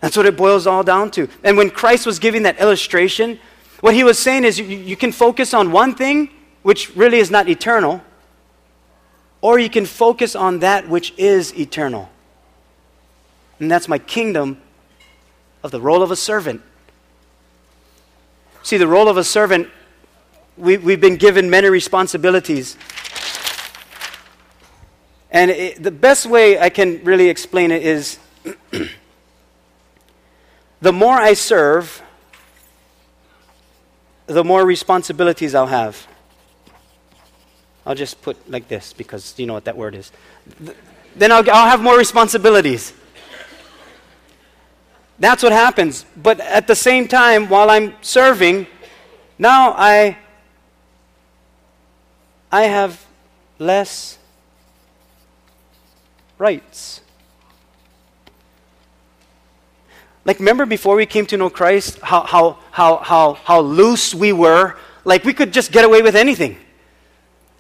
That's 0.03 0.17
what 0.17 0.27
it 0.27 0.37
boils 0.37 0.67
all 0.67 0.83
down 0.83 1.13
to. 1.13 1.29
And 1.45 1.57
when 1.57 1.71
Christ 1.71 2.07
was 2.07 2.19
giving 2.19 2.43
that 2.43 2.61
illustration, 2.61 3.39
what 3.81 3.95
he 3.95 4.03
was 4.03 4.19
saying 4.19 4.43
is 4.43 4.59
you, 4.59 4.67
you 4.67 4.97
can 4.97 5.13
focus 5.13 5.55
on 5.55 5.71
one 5.71 5.95
thing 5.95 6.29
which 6.63 6.95
really 6.97 7.19
is 7.19 7.31
not 7.31 7.49
eternal, 7.49 8.03
or 9.41 9.61
you 9.61 9.71
can 9.71 9.87
focus 9.87 10.35
on 10.35 10.59
that 10.59 10.89
which 10.89 11.15
is 11.17 11.57
eternal. 11.57 12.11
And 13.61 13.71
that's 13.71 13.87
my 13.87 13.99
kingdom 13.99 14.61
of 15.63 15.71
the 15.71 15.81
role 15.81 16.03
of 16.03 16.11
a 16.11 16.17
servant. 16.17 16.63
See, 18.65 18.77
the 18.77 18.89
role 18.89 19.09
of 19.09 19.17
a 19.17 19.25
servant, 19.25 19.69
we, 20.57 20.79
we've 20.79 21.01
been 21.01 21.17
given 21.17 21.49
many 21.49 21.69
responsibilities. 21.69 22.77
And 25.31 25.53
it, 25.53 25.81
the 25.81 25.93
best 25.93 26.27
way 26.27 26.59
I 26.59 26.71
can 26.71 27.05
really 27.05 27.29
explain 27.29 27.71
it 27.71 27.85
is 27.85 28.19
the 30.83 30.93
more 30.93 31.15
I 31.15 31.35
serve, 31.35 32.03
the 34.27 34.43
more 34.43 34.67
responsibilities 34.67 35.55
I'll 35.55 35.69
have. 35.69 36.07
I'll 37.87 37.95
just 37.95 38.21
put 38.21 38.37
like 38.51 38.69
this 38.69 38.93
because 38.93 39.35
you 39.39 39.47
know 39.47 39.55
what 39.55 39.65
that 39.65 39.77
word 39.77 39.95
is. 39.95 40.11
Then 41.17 41.31
I'll, 41.31 41.49
I'll 41.51 41.71
have 41.71 41.81
more 41.81 41.97
responsibilities. 41.97 42.93
That's 45.21 45.43
what 45.43 45.53
happens. 45.53 46.05
But 46.17 46.41
at 46.41 46.67
the 46.67 46.75
same 46.75 47.07
time, 47.07 47.49
while 47.49 47.71
I'm 47.71 47.95
serving, 48.01 48.67
now 49.39 49.75
I, 49.77 50.19
I 52.51 52.63
have 52.63 53.05
less 53.61 54.19
rights. 56.39 57.02
Like, 60.25 60.39
remember 60.39 60.67
before 60.67 60.95
we 60.95 61.07
came 61.07 61.27
to 61.27 61.37
know 61.37 61.51
Christ, 61.51 61.99
how, 62.01 62.23
how, 62.23 62.59
how, 62.71 62.97
how, 62.99 63.35
how 63.35 63.61
loose 63.61 64.15
we 64.15 64.33
were? 64.33 64.77
Like, 65.05 65.25
we 65.25 65.33
could 65.33 65.53
just 65.53 65.73
get 65.73 65.85
away 65.85 66.03
with 66.03 66.15
anything. 66.15 66.57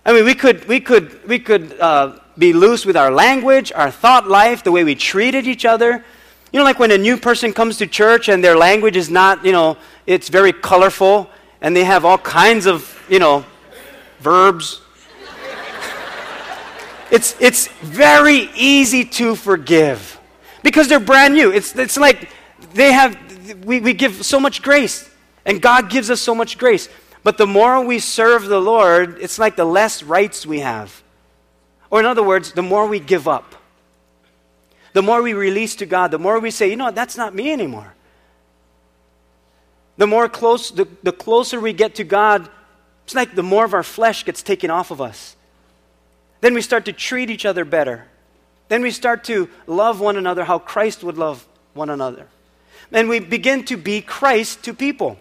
I 0.07 0.13
mean, 0.13 0.25
we 0.25 0.35
could, 0.35 0.67
we 0.69 0.79
could, 0.79 1.27
we 1.27 1.39
could 1.39 1.79
uh, 1.81 2.19
be 2.39 2.53
loose 2.53 2.87
with 2.87 2.97
our 2.97 3.11
language, 3.11 3.73
our 3.73 3.91
thought 3.91 4.29
life, 4.29 4.63
the 4.63 4.71
way 4.71 4.85
we 4.85 4.95
treated 4.95 5.47
each 5.47 5.65
other. 5.65 6.05
You 6.53 6.59
know, 6.59 6.65
like 6.65 6.79
when 6.79 6.91
a 6.93 6.99
new 6.99 7.17
person 7.17 7.53
comes 7.53 7.79
to 7.79 7.87
church 7.87 8.29
and 8.29 8.45
their 8.45 8.57
language 8.57 8.97
is 8.97 9.11
not, 9.11 9.45
you 9.45 9.53
know, 9.53 9.77
it's 10.07 10.29
very 10.29 10.53
colorful 10.53 11.31
and 11.61 11.75
they 11.75 11.85
have 11.85 12.05
all 12.05 12.19
kinds 12.19 12.67
of, 12.67 13.05
you 13.09 13.19
know, 13.19 13.45
verbs. 14.21 14.81
it's, 17.11 17.35
it's 17.41 17.69
very 17.69 18.51
easy 18.55 19.05
to 19.05 19.35
forgive 19.35 20.21
because 20.63 20.89
they're 20.89 21.01
brand 21.01 21.35
new. 21.35 21.51
It's, 21.51 21.75
it's 21.77 21.97
like 21.97 22.29
they 22.75 22.93
have, 22.93 23.65
we, 23.65 23.81
we 23.81 23.93
give 23.93 24.25
so 24.25 24.41
much 24.41 24.63
grace 24.63 25.09
and 25.45 25.61
God 25.61 25.91
gives 25.91 26.11
us 26.11 26.21
so 26.21 26.35
much 26.35 26.59
grace. 26.59 26.89
But 27.25 27.39
the 27.39 27.47
more 27.47 27.85
we 27.85 27.99
serve 27.99 28.47
the 28.47 28.61
Lord, 28.61 29.19
it's 29.21 29.39
like 29.39 29.57
the 29.57 29.65
less 29.65 30.03
rights 30.03 30.45
we 30.45 30.61
have. 30.61 31.03
Or, 31.91 32.01
in 32.01 32.07
other 32.07 32.23
words, 32.23 32.53
the 32.53 32.63
more 32.63 32.87
we 32.87 33.01
give 33.01 33.29
up. 33.29 33.55
The 34.93 35.03
more 35.03 35.23
we 35.23 35.33
release 35.33 35.77
to 35.77 35.87
God, 35.87 36.11
the 36.11 36.19
more 36.19 36.39
we 36.39 36.51
say, 36.51 36.69
you 36.69 36.77
know 36.77 36.91
that's 36.91 37.17
not 37.17 37.35
me 37.35 37.53
anymore. 37.53 37.95
The 39.97 40.07
more 40.07 40.29
close, 40.29 40.71
the, 40.71 40.89
the 41.03 41.13
closer 41.13 41.61
we 41.61 41.73
get 41.73 41.97
to 41.97 42.05
God, 42.05 42.49
it's 43.05 43.15
like 43.15 43.35
the 43.35 43.43
more 43.43 43.65
of 43.65 43.75
our 43.75 43.83
flesh 43.83 44.25
gets 44.25 44.43
taken 44.43 44.71
off 44.71 44.91
of 44.91 45.01
us. 45.01 45.37
Then 46.41 46.55
we 46.55 46.63
start 46.63 46.87
to 46.87 46.93
treat 46.93 47.31
each 47.31 47.47
other 47.47 47.65
better. 47.65 48.07
Then 48.69 48.83
we 48.83 48.91
start 48.91 49.25
to 49.25 49.49
love 49.67 50.01
one 50.01 50.17
another 50.17 50.45
how 50.45 50.59
Christ 50.59 51.05
would 51.05 51.19
love 51.19 51.47
one 51.75 51.91
another. 51.91 52.27
And 52.91 53.09
we 53.09 53.21
begin 53.21 53.65
to 53.67 53.77
be 53.77 54.01
Christ 54.01 54.65
to 54.65 54.75
people. 54.75 55.19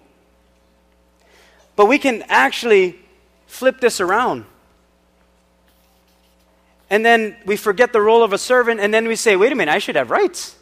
But 1.76 1.86
we 1.86 1.98
can 1.98 2.24
actually 2.24 3.00
flip 3.48 3.80
this 3.80 4.02
around. 4.02 4.46
And 6.90 7.06
then 7.06 7.38
we 7.46 7.56
forget 7.56 7.94
the 7.94 8.02
role 8.02 8.24
of 8.24 8.34
a 8.34 8.38
servant, 8.38 8.82
and 8.82 8.94
then 8.94 9.08
we 9.08 9.16
say, 9.16 9.38
wait 9.38 9.52
a 9.52 9.56
minute, 9.56 9.72
I 9.72 9.80
should 9.80 9.96
have 9.96 10.10
rights. 10.10 10.58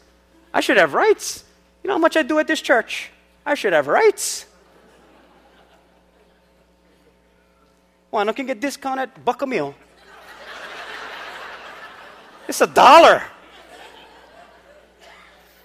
I 0.54 0.60
should 0.60 0.76
have 0.76 0.94
rights. 0.94 1.44
You 1.82 1.88
know 1.88 1.94
how 1.94 1.98
much 1.98 2.16
I 2.16 2.22
do 2.22 2.38
at 2.38 2.46
this 2.46 2.60
church? 2.60 3.10
I 3.44 3.54
should 3.54 3.72
have 3.72 3.88
rights. 3.88 4.46
Well, 8.10 8.28
I 8.28 8.32
can 8.32 8.46
get 8.46 8.60
discount 8.60 9.00
at 9.00 9.24
buck 9.24 9.42
a 9.42 9.46
meal. 9.46 9.74
It's 12.48 12.60
a 12.60 12.66
dollar. 12.66 13.22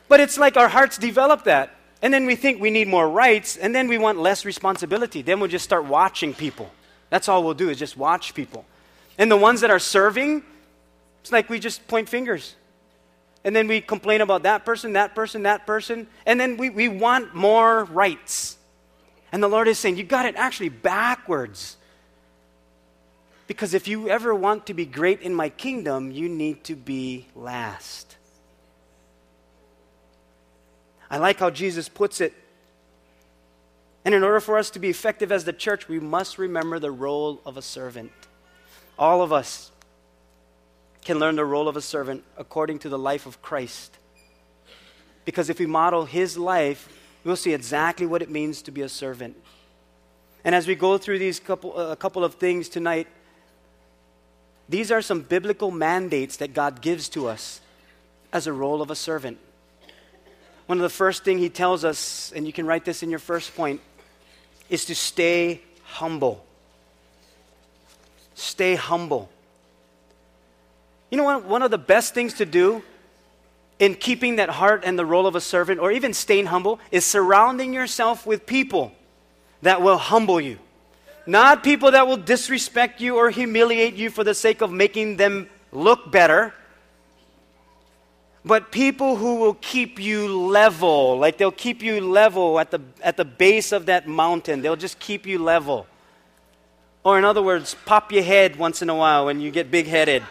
But 0.07 0.19
it's 0.19 0.37
like 0.37 0.57
our 0.57 0.67
hearts 0.67 0.97
develop 0.97 1.45
that. 1.45 1.75
And 2.01 2.13
then 2.13 2.25
we 2.25 2.35
think 2.35 2.61
we 2.61 2.69
need 2.69 2.87
more 2.87 3.09
rights, 3.09 3.57
and 3.57 3.73
then 3.73 3.87
we 3.87 3.97
want 3.97 4.19
less 4.19 4.45
responsibility. 4.45 5.21
Then 5.21 5.39
we'll 5.39 5.49
just 5.49 5.65
start 5.65 5.85
watching 5.85 6.33
people. 6.33 6.71
That's 7.09 7.29
all 7.29 7.43
we'll 7.43 7.53
do 7.53 7.69
is 7.69 7.79
just 7.79 7.97
watch 7.97 8.33
people. 8.33 8.65
And 9.17 9.31
the 9.31 9.37
ones 9.37 9.61
that 9.61 9.71
are 9.71 9.79
serving, 9.79 10.43
it's 11.21 11.31
like 11.31 11.49
we 11.49 11.59
just 11.59 11.87
point 11.87 12.09
fingers. 12.09 12.55
And 13.43 13.55
then 13.55 13.67
we 13.67 13.79
complain 13.79 14.21
about 14.21 14.43
that 14.43 14.65
person, 14.65 14.93
that 14.93 15.15
person, 15.15 15.43
that 15.43 15.65
person. 15.65 16.07
And 16.25 16.39
then 16.39 16.57
we, 16.57 16.69
we 16.69 16.89
want 16.89 17.33
more 17.33 17.85
rights. 17.85 18.57
And 19.31 19.41
the 19.41 19.47
Lord 19.47 19.67
is 19.67 19.79
saying, 19.79 19.97
you 19.97 20.03
got 20.03 20.25
it 20.25 20.35
actually 20.35 20.69
backwards. 20.69 21.77
Because 23.47 23.73
if 23.73 23.87
you 23.87 24.09
ever 24.09 24.33
want 24.33 24.65
to 24.67 24.73
be 24.73 24.85
great 24.85 25.21
in 25.21 25.33
my 25.33 25.49
kingdom, 25.49 26.11
you 26.11 26.27
need 26.27 26.63
to 26.65 26.75
be 26.75 27.27
last. 27.35 28.14
I 31.09 31.17
like 31.17 31.39
how 31.39 31.49
Jesus 31.49 31.89
puts 31.89 32.21
it. 32.21 32.33
And 34.03 34.13
in 34.13 34.23
order 34.23 34.39
for 34.39 34.57
us 34.57 34.69
to 34.71 34.79
be 34.79 34.89
effective 34.89 35.31
as 35.31 35.45
the 35.45 35.53
church, 35.53 35.87
we 35.87 35.99
must 35.99 36.37
remember 36.37 36.79
the 36.79 36.91
role 36.91 37.41
of 37.45 37.57
a 37.57 37.61
servant. 37.61 38.11
All 38.97 39.21
of 39.21 39.33
us 39.33 39.71
can 41.03 41.19
learn 41.19 41.35
the 41.35 41.45
role 41.45 41.67
of 41.67 41.75
a 41.75 41.81
servant 41.81 42.23
according 42.37 42.79
to 42.79 42.89
the 42.89 42.97
life 42.99 43.25
of 43.25 43.41
Christ. 43.41 43.97
Because 45.25 45.49
if 45.49 45.59
we 45.59 45.65
model 45.65 46.05
his 46.05 46.37
life, 46.37 46.87
we'll 47.23 47.35
see 47.35 47.53
exactly 47.53 48.05
what 48.05 48.21
it 48.21 48.29
means 48.29 48.61
to 48.63 48.71
be 48.71 48.81
a 48.81 48.89
servant. 48.89 49.35
And 50.43 50.53
as 50.53 50.67
we 50.67 50.75
go 50.75 50.97
through 50.99 51.19
these 51.19 51.39
couple, 51.39 51.77
uh, 51.77 51.87
a 51.87 51.95
couple 51.95 52.23
of 52.23 52.35
things 52.35 52.69
tonight, 52.69 53.07
These 54.67 54.91
are 54.91 55.01
some 55.01 55.21
biblical 55.21 55.71
mandates 55.71 56.37
that 56.37 56.53
God 56.53 56.81
gives 56.81 57.07
to 57.09 57.27
us 57.27 57.61
as 58.33 58.47
a 58.47 58.53
role 58.53 58.81
of 58.81 58.89
a 58.89 58.95
servant. 58.95 59.37
One 60.65 60.77
of 60.79 60.81
the 60.81 60.89
first 60.89 61.23
things 61.23 61.41
he 61.41 61.49
tells 61.49 61.85
us, 61.85 62.33
and 62.35 62.47
you 62.47 62.53
can 62.53 62.65
write 62.65 62.85
this 62.85 63.03
in 63.03 63.09
your 63.09 63.19
first 63.19 63.55
point, 63.55 63.81
is 64.69 64.85
to 64.85 64.95
stay 64.95 65.61
humble. 65.83 66.43
Stay 68.33 68.75
humble. 68.75 69.29
You 71.11 71.17
know 71.17 71.23
what? 71.23 71.45
One 71.45 71.61
of 71.61 71.71
the 71.71 71.77
best 71.77 72.13
things 72.13 72.33
to 72.35 72.45
do 72.45 72.83
in 73.77 73.93
keeping 73.93 74.37
that 74.37 74.49
heart 74.49 74.83
and 74.85 74.97
the 74.97 75.05
role 75.05 75.27
of 75.27 75.35
a 75.35 75.41
servant, 75.41 75.79
or 75.79 75.91
even 75.91 76.13
staying 76.13 76.47
humble, 76.47 76.79
is 76.91 77.05
surrounding 77.05 77.73
yourself 77.73 78.25
with 78.25 78.45
people 78.45 78.91
that 79.61 79.81
will 79.81 79.97
humble 79.97 80.39
you. 80.39 80.57
Not 81.27 81.63
people 81.63 81.91
that 81.91 82.07
will 82.07 82.17
disrespect 82.17 83.01
you 83.01 83.17
or 83.17 83.29
humiliate 83.29 83.95
you 83.95 84.09
for 84.09 84.23
the 84.23 84.33
sake 84.33 84.61
of 84.61 84.71
making 84.71 85.17
them 85.17 85.49
look 85.71 86.11
better, 86.11 86.53
but 88.45 88.71
people 88.71 89.15
who 89.15 89.35
will 89.35 89.55
keep 89.55 89.99
you 89.99 90.27
level. 90.37 91.17
Like 91.17 91.37
they'll 91.37 91.51
keep 91.51 91.81
you 91.81 91.99
level 91.99 92.59
at 92.59 92.69
the, 92.69 92.79
at 93.01 93.17
the 93.17 93.25
base 93.25 93.71
of 93.71 93.87
that 93.87 94.07
mountain, 94.07 94.61
they'll 94.61 94.75
just 94.75 94.99
keep 94.99 95.25
you 95.25 95.39
level. 95.39 95.87
Or, 97.03 97.19
in 97.19 97.25
other 97.25 97.41
words, 97.41 97.75
pop 97.85 98.11
your 98.11 98.23
head 98.23 98.55
once 98.55 98.81
in 98.81 98.89
a 98.89 98.95
while 98.95 99.25
when 99.25 99.39
you 99.39 99.51
get 99.51 99.69
big 99.69 99.85
headed. 99.85 100.23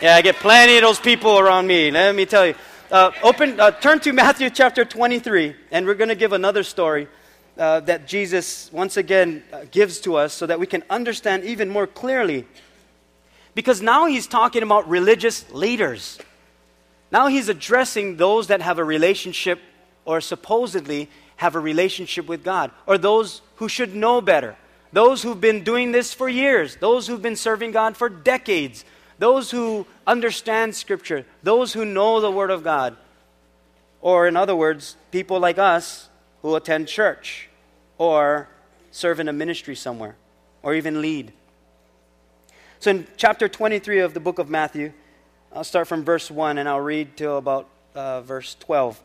Yeah, 0.00 0.14
I 0.16 0.22
get 0.22 0.36
plenty 0.36 0.76
of 0.76 0.82
those 0.82 1.00
people 1.00 1.38
around 1.38 1.66
me, 1.66 1.90
let 1.90 2.14
me 2.14 2.26
tell 2.26 2.46
you. 2.46 2.54
Uh, 2.90 3.10
open, 3.22 3.58
uh, 3.58 3.72
turn 3.72 3.98
to 4.00 4.12
Matthew 4.12 4.50
chapter 4.50 4.84
23, 4.84 5.56
and 5.72 5.86
we're 5.86 5.94
going 5.94 6.08
to 6.08 6.14
give 6.14 6.32
another 6.32 6.62
story 6.62 7.08
uh, 7.58 7.80
that 7.80 8.06
Jesus 8.06 8.70
once 8.72 8.96
again 8.96 9.42
uh, 9.52 9.62
gives 9.70 9.98
to 10.00 10.16
us 10.16 10.32
so 10.32 10.46
that 10.46 10.60
we 10.60 10.66
can 10.66 10.84
understand 10.90 11.44
even 11.44 11.68
more 11.68 11.86
clearly. 11.86 12.46
Because 13.54 13.80
now 13.80 14.06
he's 14.06 14.26
talking 14.26 14.62
about 14.62 14.88
religious 14.88 15.50
leaders. 15.52 16.18
Now 17.10 17.28
he's 17.28 17.48
addressing 17.48 18.16
those 18.16 18.48
that 18.48 18.60
have 18.60 18.78
a 18.78 18.84
relationship 18.84 19.60
or 20.04 20.20
supposedly 20.20 21.08
have 21.36 21.54
a 21.54 21.60
relationship 21.60 22.26
with 22.26 22.44
God, 22.44 22.70
or 22.86 22.98
those 22.98 23.42
who 23.56 23.68
should 23.68 23.94
know 23.94 24.20
better, 24.20 24.56
those 24.92 25.22
who've 25.22 25.40
been 25.40 25.64
doing 25.64 25.92
this 25.92 26.14
for 26.14 26.28
years, 26.28 26.76
those 26.76 27.06
who've 27.06 27.22
been 27.22 27.36
serving 27.36 27.72
God 27.72 27.96
for 27.96 28.08
decades, 28.08 28.84
those 29.18 29.50
who 29.50 29.86
understand 30.06 30.74
Scripture, 30.74 31.24
those 31.42 31.72
who 31.72 31.84
know 31.84 32.20
the 32.20 32.30
Word 32.30 32.50
of 32.50 32.62
God. 32.62 32.96
Or, 34.00 34.28
in 34.28 34.36
other 34.36 34.54
words, 34.54 34.96
people 35.10 35.40
like 35.40 35.58
us 35.58 36.08
who 36.42 36.54
attend 36.54 36.88
church 36.88 37.48
or 37.96 38.48
serve 38.90 39.18
in 39.18 39.28
a 39.28 39.32
ministry 39.32 39.74
somewhere 39.74 40.16
or 40.62 40.74
even 40.74 41.00
lead. 41.00 41.32
So, 42.84 42.90
in 42.90 43.06
chapter 43.16 43.48
23 43.48 44.00
of 44.00 44.12
the 44.12 44.20
book 44.20 44.38
of 44.38 44.50
Matthew, 44.50 44.92
I'll 45.54 45.64
start 45.64 45.88
from 45.88 46.04
verse 46.04 46.30
1 46.30 46.58
and 46.58 46.68
I'll 46.68 46.82
read 46.82 47.16
till 47.16 47.38
about 47.38 47.66
uh, 47.94 48.20
verse 48.20 48.56
12. 48.60 49.02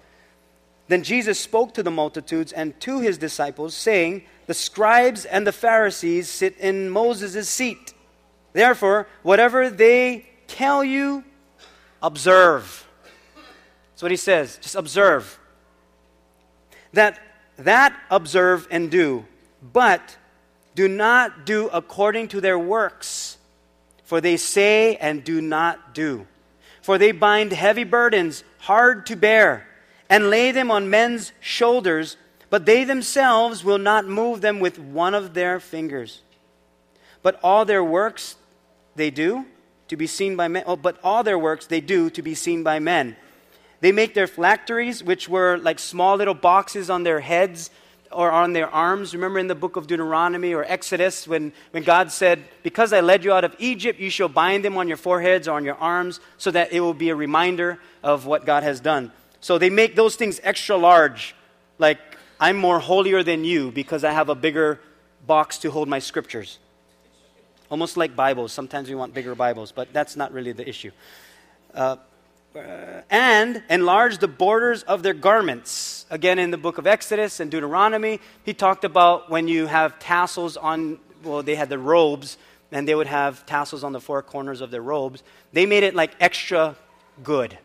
Then 0.90 1.02
Jesus 1.02 1.40
spoke 1.40 1.74
to 1.76 1.82
the 1.82 1.90
multitudes 1.90 2.52
and 2.52 2.78
to 2.82 3.00
his 3.00 3.18
disciples, 3.18 3.74
saying, 3.74 4.24
The 4.48 4.54
scribes 4.54 5.24
and 5.24 5.48
the 5.48 5.54
Pharisees 5.54 6.28
sit 6.28 6.58
in 6.58 6.90
Moses' 6.90 7.48
seat. 7.48 7.94
Therefore, 8.52 9.08
whatever 9.24 9.70
they 9.70 10.26
tell 10.48 10.84
you, 10.84 11.24
observe. 12.04 12.86
That's 13.92 14.02
what 14.02 14.12
he 14.12 14.18
says. 14.18 14.60
Just 14.62 14.76
observe. 14.76 15.40
That 16.92 17.18
that 17.56 17.98
observe 18.12 18.68
and 18.72 18.92
do, 18.92 19.26
but 19.72 20.18
do 20.76 20.90
not 20.90 21.46
do 21.46 21.70
according 21.70 22.28
to 22.28 22.42
their 22.42 22.60
works, 22.60 23.38
for 24.10 24.20
they 24.20 24.38
say 24.38 24.96
and 24.96 25.24
do 25.24 25.40
not 25.40 25.94
do. 25.94 26.26
For 26.82 26.98
they 26.98 27.12
bind 27.12 27.52
heavy 27.54 27.84
burdens, 27.84 28.44
hard 28.58 29.06
to 29.06 29.16
bear, 29.16 29.68
and 30.10 30.32
lay 30.32 30.52
them 30.52 30.72
on 30.72 30.90
men's 30.90 31.32
shoulders, 31.40 32.18
but 32.50 32.66
they 32.66 32.84
themselves 32.84 33.64
will 33.64 33.78
not 33.78 34.08
move 34.08 34.42
them 34.42 34.60
with 34.60 34.80
one 34.80 35.14
of 35.14 35.36
their 35.36 35.60
fingers. 35.60 36.24
But 37.22 37.40
all 37.44 37.66
their 37.66 37.84
works 37.84 38.36
they 38.96 39.12
do 39.12 39.46
to 39.90 39.96
be 39.96 40.08
seen 40.08 40.36
by 40.36 40.48
men. 40.48 40.64
Oh, 40.66 40.76
but 40.76 40.98
all 41.04 41.22
their 41.24 41.38
works 41.38 41.68
they 41.68 41.80
do 41.80 42.10
to 42.10 42.24
be 42.24 42.34
seen 42.34 42.64
by 42.64 42.80
men. 42.80 43.16
They 43.80 43.92
make 43.92 44.16
their 44.16 44.26
phylacteries, 44.26 45.04
which 45.04 45.30
were 45.30 45.60
like 45.60 45.78
small 45.78 46.16
little 46.16 46.34
boxes 46.34 46.90
on 46.90 47.04
their 47.04 47.20
heads 47.20 47.70
or 48.12 48.32
on 48.32 48.54
their 48.54 48.70
arms. 48.70 49.14
Remember 49.14 49.40
in 49.40 49.48
the 49.48 49.56
book 49.56 49.76
of 49.76 49.88
Deuteronomy 49.88 50.54
or 50.54 50.64
Exodus 50.64 51.28
when, 51.28 51.54
when 51.72 51.84
God 51.84 52.12
said, 52.12 52.44
Because 52.64 52.94
I 52.94 53.02
led 53.02 53.24
you 53.24 53.32
out 53.34 53.44
of 53.44 53.56
Egypt, 53.60 54.00
you 54.00 54.10
shall 54.10 54.30
bind 54.30 54.66
them 54.66 54.78
on 54.78 54.88
your 54.88 54.98
foreheads 54.98 55.48
or 55.48 55.56
on 55.56 55.66
your 55.66 55.76
arms 55.76 56.20
so 56.38 56.52
that 56.52 56.74
it 56.74 56.80
will 56.80 56.94
be 56.94 57.10
a 57.10 57.16
reminder 57.16 57.80
of 58.04 58.26
what 58.26 58.46
God 58.46 58.64
has 58.64 58.80
done. 58.80 59.12
So 59.42 59.58
they 59.58 59.70
make 59.70 59.96
those 59.96 60.16
things 60.16 60.40
extra 60.44 60.76
large, 60.76 61.36
like 61.78 62.00
I'm 62.40 62.58
more 62.58 62.80
holier 62.80 63.24
than 63.24 63.44
you 63.44 63.72
because 63.72 64.04
I 64.04 64.12
have 64.12 64.30
a 64.30 64.36
bigger 64.36 64.80
box 65.26 65.60
to 65.60 65.72
hold 65.72 65.88
my 65.88 66.00
scriptures. 66.00 66.60
Almost 67.70 67.98
like 67.98 68.16
Bibles. 68.16 68.52
Sometimes 68.52 68.90
we 68.90 68.96
want 68.96 69.14
bigger 69.14 69.36
Bibles, 69.36 69.72
but 69.72 69.94
that's 69.94 70.16
not 70.16 70.34
really 70.34 70.54
the 70.54 70.68
issue. 70.68 70.92
Uh, 71.74 71.98
uh, 72.56 73.02
and 73.10 73.62
enlarge 73.70 74.18
the 74.18 74.28
borders 74.28 74.84
of 74.84 75.04
their 75.04 75.14
garments. 75.14 76.06
Again, 76.10 76.40
in 76.40 76.52
the 76.52 76.58
book 76.58 76.78
of 76.78 76.88
Exodus 76.88 77.40
and 77.40 77.52
Deuteronomy, 77.52 78.20
he 78.44 78.54
talked 78.54 78.84
about 78.84 79.30
when 79.30 79.48
you 79.48 79.68
have 79.68 80.00
tassels 80.00 80.58
on, 80.58 81.00
well, 81.24 81.44
they 81.44 81.56
had 81.56 81.70
the 81.70 81.78
robes, 81.78 82.38
and 82.72 82.88
they 82.88 82.96
would 82.96 83.08
have 83.08 83.46
tassels 83.46 83.84
on 83.84 83.94
the 83.94 84.00
four 84.00 84.22
corners 84.24 84.62
of 84.62 84.72
their 84.72 84.82
robes. 84.82 85.24
They 85.54 85.66
made 85.66 85.84
it 85.84 85.94
like 85.94 86.12
extra 86.20 86.76
good. 87.24 87.58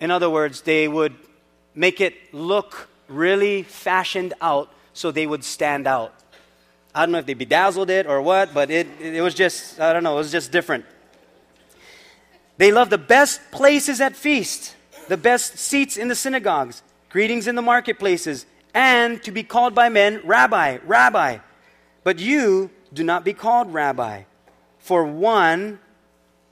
In 0.00 0.10
other 0.10 0.28
words, 0.28 0.62
they 0.62 0.88
would 0.88 1.14
make 1.74 2.00
it 2.00 2.34
look 2.34 2.88
really 3.08 3.62
fashioned 3.62 4.34
out 4.40 4.70
so 4.92 5.10
they 5.10 5.26
would 5.26 5.44
stand 5.44 5.86
out. 5.86 6.14
I 6.94 7.06
don't 7.06 7.12
know 7.12 7.18
if 7.18 7.26
they 7.26 7.34
bedazzled 7.34 7.88
it 7.88 8.06
or 8.06 8.20
what, 8.20 8.52
but 8.52 8.70
it, 8.70 8.86
it 9.00 9.22
was 9.22 9.34
just, 9.34 9.80
I 9.80 9.92
don't 9.94 10.02
know, 10.02 10.14
it 10.14 10.18
was 10.18 10.32
just 10.32 10.52
different. 10.52 10.84
They 12.58 12.70
love 12.70 12.90
the 12.90 12.98
best 12.98 13.40
places 13.50 14.00
at 14.00 14.14
feast, 14.14 14.76
the 15.08 15.16
best 15.16 15.58
seats 15.58 15.96
in 15.96 16.08
the 16.08 16.14
synagogues, 16.14 16.82
greetings 17.08 17.46
in 17.46 17.54
the 17.54 17.62
marketplaces, 17.62 18.46
and 18.74 19.22
to 19.22 19.30
be 19.30 19.42
called 19.42 19.74
by 19.74 19.88
men, 19.88 20.20
Rabbi, 20.24 20.78
Rabbi. 20.84 21.38
But 22.04 22.18
you 22.18 22.70
do 22.92 23.04
not 23.04 23.24
be 23.24 23.32
called 23.32 23.72
Rabbi. 23.72 24.22
For 24.78 25.04
one, 25.04 25.78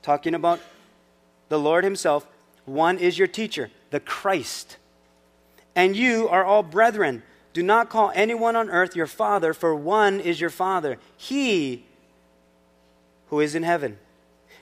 talking 0.01 0.35
about 0.35 0.59
the 1.49 1.59
Lord 1.59 1.83
Himself, 1.83 2.27
one 2.65 2.97
is 2.97 3.17
your 3.17 3.27
teacher, 3.27 3.69
the 3.89 3.99
Christ. 3.99 4.77
And 5.75 5.95
you 5.95 6.27
are 6.29 6.43
all 6.43 6.63
brethren. 6.63 7.23
Do 7.53 7.63
not 7.63 7.89
call 7.89 8.11
anyone 8.15 8.55
on 8.55 8.69
earth 8.69 8.95
your 8.95 9.07
father, 9.07 9.53
for 9.53 9.75
one 9.75 10.19
is 10.19 10.39
your 10.39 10.49
father, 10.49 10.97
he 11.17 11.85
who 13.27 13.39
is 13.39 13.55
in 13.55 13.63
heaven. 13.63 13.97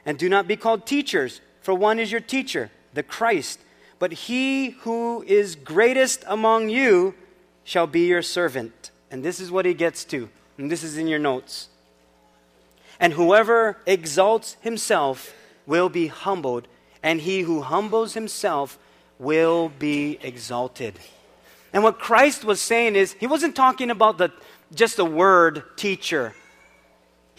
And 0.09 0.17
do 0.17 0.27
not 0.27 0.47
be 0.47 0.55
called 0.55 0.87
teachers, 0.87 1.39
for 1.61 1.75
one 1.75 1.99
is 1.99 2.11
your 2.11 2.19
teacher, 2.19 2.71
the 2.95 3.03
Christ. 3.03 3.59
But 3.99 4.11
he 4.11 4.71
who 4.81 5.21
is 5.27 5.53
greatest 5.53 6.23
among 6.25 6.69
you 6.69 7.13
shall 7.63 7.85
be 7.85 8.07
your 8.07 8.23
servant. 8.23 8.89
And 9.11 9.23
this 9.23 9.39
is 9.39 9.51
what 9.51 9.67
he 9.67 9.75
gets 9.75 10.03
to. 10.05 10.27
And 10.57 10.71
this 10.71 10.83
is 10.83 10.97
in 10.97 11.07
your 11.07 11.19
notes. 11.19 11.69
And 12.99 13.13
whoever 13.13 13.77
exalts 13.85 14.57
himself 14.61 15.31
will 15.67 15.89
be 15.89 16.07
humbled, 16.07 16.67
and 17.03 17.21
he 17.21 17.41
who 17.41 17.61
humbles 17.61 18.15
himself 18.15 18.79
will 19.19 19.69
be 19.77 20.17
exalted. 20.23 20.95
And 21.71 21.83
what 21.83 21.99
Christ 21.99 22.43
was 22.43 22.59
saying 22.59 22.95
is, 22.95 23.13
he 23.19 23.27
wasn't 23.27 23.55
talking 23.55 23.91
about 23.91 24.17
the, 24.17 24.31
just 24.73 24.97
the 24.97 25.05
word 25.05 25.61
teacher. 25.75 26.33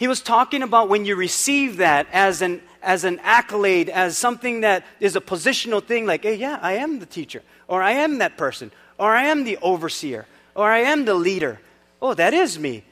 He 0.01 0.07
was 0.07 0.19
talking 0.19 0.63
about 0.63 0.89
when 0.89 1.05
you 1.05 1.15
receive 1.15 1.77
that 1.77 2.07
as 2.11 2.41
an, 2.41 2.63
as 2.81 3.03
an 3.03 3.19
accolade, 3.21 3.87
as 3.87 4.17
something 4.17 4.61
that 4.61 4.83
is 4.99 5.15
a 5.15 5.21
positional 5.21 5.85
thing, 5.85 6.07
like, 6.07 6.23
hey, 6.23 6.33
yeah, 6.33 6.57
I 6.59 6.77
am 6.77 6.97
the 6.97 7.05
teacher, 7.05 7.43
or 7.67 7.83
I 7.83 7.91
am 7.91 8.17
that 8.17 8.35
person, 8.35 8.71
or 8.97 9.15
I 9.15 9.25
am 9.25 9.43
the 9.43 9.57
overseer, 9.57 10.25
or 10.55 10.71
I 10.71 10.79
am 10.79 11.05
the 11.05 11.13
leader. 11.13 11.61
Oh, 12.01 12.15
that 12.15 12.33
is 12.33 12.57
me. 12.57 12.83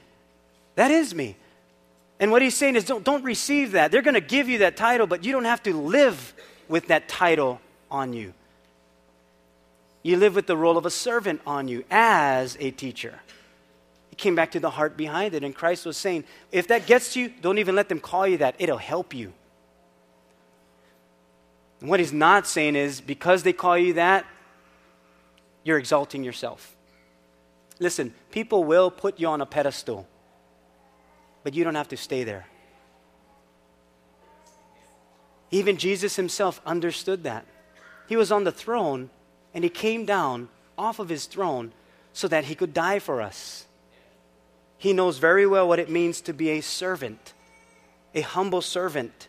That 0.76 0.92
is 0.92 1.16
me. 1.16 1.36
And 2.20 2.30
what 2.30 2.44
he's 2.44 2.56
saying 2.56 2.76
is, 2.76 2.84
don't, 2.84 3.04
don't 3.04 3.24
receive 3.24 3.72
that. 3.72 3.92
They're 3.92 4.04
going 4.04 4.14
to 4.14 4.22
give 4.22 4.48
you 4.48 4.60
that 4.60 4.78
title, 4.78 5.08
but 5.08 5.24
you 5.24 5.32
don't 5.32 5.46
have 5.46 5.64
to 5.64 5.76
live 5.76 6.36
with 6.68 6.90
that 6.90 7.10
title 7.10 7.60
on 7.90 8.14
you. 8.14 8.36
You 10.04 10.18
live 10.18 10.36
with 10.36 10.46
the 10.46 10.56
role 10.56 10.78
of 10.78 10.86
a 10.86 10.92
servant 10.92 11.42
on 11.48 11.68
you 11.70 11.86
as 11.90 12.56
a 12.60 12.70
teacher. 12.70 13.20
Came 14.20 14.36
back 14.36 14.52
to 14.52 14.60
the 14.60 14.70
heart 14.70 14.98
behind 14.98 15.34
it, 15.34 15.46
and 15.46 15.56
Christ 15.56 15.86
was 15.86 15.96
saying, 15.96 16.26
if 16.52 16.68
that 16.68 16.86
gets 16.86 17.14
to 17.14 17.22
you, 17.22 17.30
don't 17.42 17.58
even 17.58 17.74
let 17.74 17.88
them 17.88 18.02
call 18.02 18.28
you 18.28 18.38
that. 18.40 18.54
It'll 18.60 18.78
help 18.78 19.14
you. 19.14 19.32
And 21.80 21.90
what 21.90 22.02
he's 22.02 22.12
not 22.12 22.46
saying 22.46 22.76
is, 22.76 23.00
because 23.00 23.44
they 23.44 23.54
call 23.54 23.78
you 23.78 23.94
that, 23.94 24.26
you're 25.64 25.78
exalting 25.78 26.26
yourself. 26.26 26.76
Listen, 27.80 28.14
people 28.30 28.66
will 28.66 28.92
put 28.92 29.22
you 29.22 29.28
on 29.28 29.40
a 29.40 29.46
pedestal. 29.46 30.06
but 31.44 31.54
you 31.54 31.64
don't 31.64 31.76
have 31.76 31.88
to 31.90 31.98
stay 31.98 32.24
there. 32.24 32.48
Even 35.52 35.78
Jesus 35.78 36.16
himself 36.16 36.62
understood 36.66 37.24
that. 37.24 37.46
He 38.08 38.16
was 38.16 38.32
on 38.32 38.44
the 38.44 38.52
throne 38.52 39.10
and 39.54 39.64
he 39.64 39.70
came 39.70 40.06
down 40.06 40.50
off 40.78 41.00
of 41.00 41.10
his 41.10 41.26
throne 41.26 41.72
so 42.14 42.28
that 42.28 42.46
he 42.46 42.56
could 42.56 42.74
die 42.74 43.00
for 43.00 43.22
us. 43.22 43.66
He 44.80 44.94
knows 44.94 45.18
very 45.18 45.46
well 45.46 45.68
what 45.68 45.78
it 45.78 45.90
means 45.90 46.22
to 46.22 46.34
be 46.34 46.52
a 46.52 46.62
servant, 46.62 47.34
a 48.16 48.22
humble 48.22 48.62
servant. 48.62 49.28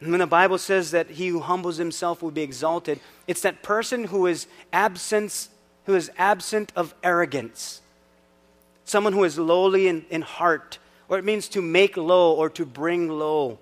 And 0.00 0.10
when 0.10 0.18
the 0.18 0.26
Bible 0.26 0.58
says 0.58 0.90
that 0.90 1.10
he 1.10 1.28
who 1.28 1.38
humbles 1.38 1.76
himself 1.76 2.20
will 2.20 2.32
be 2.32 2.42
exalted, 2.42 2.98
it's 3.28 3.42
that 3.42 3.62
person 3.62 4.04
who 4.04 4.26
is 4.26 4.48
absent, 4.72 5.48
who 5.86 5.94
is 5.94 6.10
absent 6.18 6.72
of 6.74 6.92
arrogance. 7.04 7.80
Someone 8.84 9.12
who 9.12 9.22
is 9.22 9.38
lowly 9.38 9.86
in, 9.86 10.04
in 10.10 10.22
heart, 10.22 10.80
or 11.08 11.16
it 11.16 11.24
means 11.24 11.46
to 11.50 11.62
make 11.62 11.96
low 11.96 12.32
or 12.34 12.50
to 12.50 12.66
bring 12.66 13.08
low. 13.08 13.60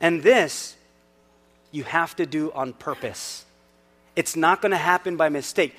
And 0.00 0.22
this 0.22 0.76
you 1.72 1.82
have 1.82 2.14
to 2.16 2.24
do 2.24 2.52
on 2.52 2.72
purpose. 2.72 3.44
It's 4.14 4.36
not 4.36 4.62
going 4.62 4.70
to 4.70 4.78
happen 4.78 5.16
by 5.16 5.28
mistake. 5.28 5.74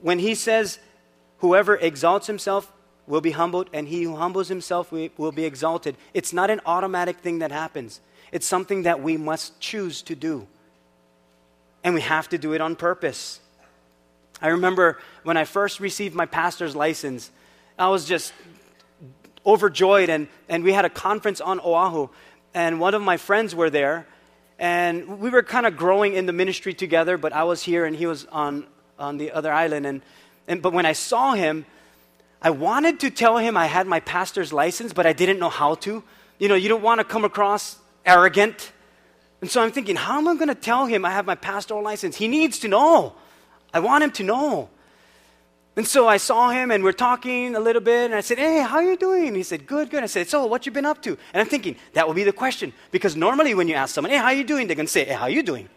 When 0.00 0.18
he 0.18 0.34
says, 0.34 0.78
whoever 1.38 1.76
exalts 1.76 2.26
himself 2.26 2.72
will 3.06 3.20
be 3.20 3.30
humbled, 3.30 3.70
and 3.72 3.86
he 3.86 4.02
who 4.02 4.16
humbles 4.16 4.48
himself 4.48 4.90
will 4.90 5.32
be 5.32 5.44
exalted, 5.44 5.96
it's 6.12 6.32
not 6.32 6.50
an 6.50 6.60
automatic 6.66 7.18
thing 7.18 7.38
that 7.38 7.52
happens. 7.52 8.00
It's 8.32 8.46
something 8.46 8.82
that 8.82 9.00
we 9.00 9.16
must 9.16 9.60
choose 9.60 10.02
to 10.02 10.16
do. 10.16 10.46
And 11.84 11.94
we 11.94 12.00
have 12.00 12.28
to 12.30 12.38
do 12.38 12.52
it 12.52 12.60
on 12.60 12.74
purpose. 12.74 13.40
I 14.42 14.48
remember 14.48 14.98
when 15.22 15.36
I 15.36 15.44
first 15.44 15.78
received 15.78 16.14
my 16.14 16.26
pastor's 16.26 16.74
license, 16.74 17.30
I 17.78 17.88
was 17.88 18.06
just 18.06 18.32
overjoyed, 19.46 20.08
and, 20.08 20.26
and 20.48 20.64
we 20.64 20.72
had 20.72 20.84
a 20.84 20.90
conference 20.90 21.40
on 21.40 21.60
Oahu, 21.60 22.08
and 22.54 22.80
one 22.80 22.94
of 22.94 23.02
my 23.02 23.16
friends 23.16 23.54
were 23.54 23.70
there, 23.70 24.06
and 24.58 25.20
we 25.20 25.30
were 25.30 25.42
kind 25.42 25.66
of 25.66 25.76
growing 25.76 26.14
in 26.14 26.26
the 26.26 26.32
ministry 26.32 26.74
together, 26.74 27.16
but 27.16 27.32
I 27.32 27.44
was 27.44 27.62
here 27.62 27.84
and 27.84 27.94
he 27.94 28.06
was 28.06 28.24
on, 28.26 28.66
on 28.98 29.18
the 29.18 29.30
other 29.30 29.52
island. 29.52 29.86
And, 29.86 30.02
and, 30.48 30.62
but 30.62 30.72
when 30.72 30.86
I 30.86 30.92
saw 30.92 31.34
him, 31.34 31.66
I 32.40 32.50
wanted 32.50 33.00
to 33.00 33.10
tell 33.10 33.38
him 33.38 33.56
I 33.56 33.66
had 33.66 33.86
my 33.86 34.00
pastor's 34.00 34.52
license, 34.52 34.92
but 34.92 35.06
I 35.06 35.12
didn't 35.12 35.38
know 35.38 35.48
how 35.48 35.74
to. 35.76 36.04
You 36.38 36.48
know, 36.48 36.54
you 36.54 36.68
don't 36.68 36.82
want 36.82 37.00
to 37.00 37.04
come 37.04 37.24
across 37.24 37.78
arrogant. 38.04 38.72
And 39.40 39.50
so 39.50 39.62
I'm 39.62 39.72
thinking, 39.72 39.96
how 39.96 40.18
am 40.18 40.28
I 40.28 40.34
going 40.34 40.48
to 40.48 40.54
tell 40.54 40.86
him 40.86 41.04
I 41.04 41.10
have 41.10 41.26
my 41.26 41.34
pastoral 41.34 41.82
license? 41.82 42.16
He 42.16 42.28
needs 42.28 42.58
to 42.60 42.68
know. 42.68 43.14
I 43.72 43.80
want 43.80 44.04
him 44.04 44.10
to 44.12 44.22
know. 44.22 44.70
And 45.76 45.86
so 45.86 46.08
I 46.08 46.16
saw 46.16 46.50
him 46.50 46.70
and 46.70 46.82
we're 46.82 46.92
talking 46.92 47.54
a 47.54 47.60
little 47.60 47.82
bit 47.82 48.06
and 48.06 48.14
I 48.14 48.22
said, 48.22 48.38
Hey, 48.38 48.62
how 48.62 48.76
are 48.76 48.82
you 48.82 48.96
doing? 48.96 49.34
He 49.34 49.42
said, 49.42 49.66
Good, 49.66 49.90
good. 49.90 50.02
I 50.02 50.06
said, 50.06 50.26
So 50.26 50.46
what 50.46 50.64
you 50.64 50.72
been 50.72 50.86
up 50.86 51.02
to? 51.02 51.10
And 51.34 51.42
I'm 51.42 51.46
thinking, 51.46 51.76
that 51.92 52.06
will 52.06 52.14
be 52.14 52.24
the 52.24 52.32
question. 52.32 52.72
Because 52.90 53.14
normally 53.14 53.54
when 53.54 53.68
you 53.68 53.74
ask 53.74 53.94
someone, 53.94 54.10
Hey, 54.10 54.16
how 54.16 54.30
you 54.30 54.44
doing? 54.44 54.68
They're 54.68 54.76
gonna 54.76 54.88
say, 54.88 55.04
Hey, 55.04 55.12
how 55.12 55.26
you 55.26 55.42
doing? 55.42 55.68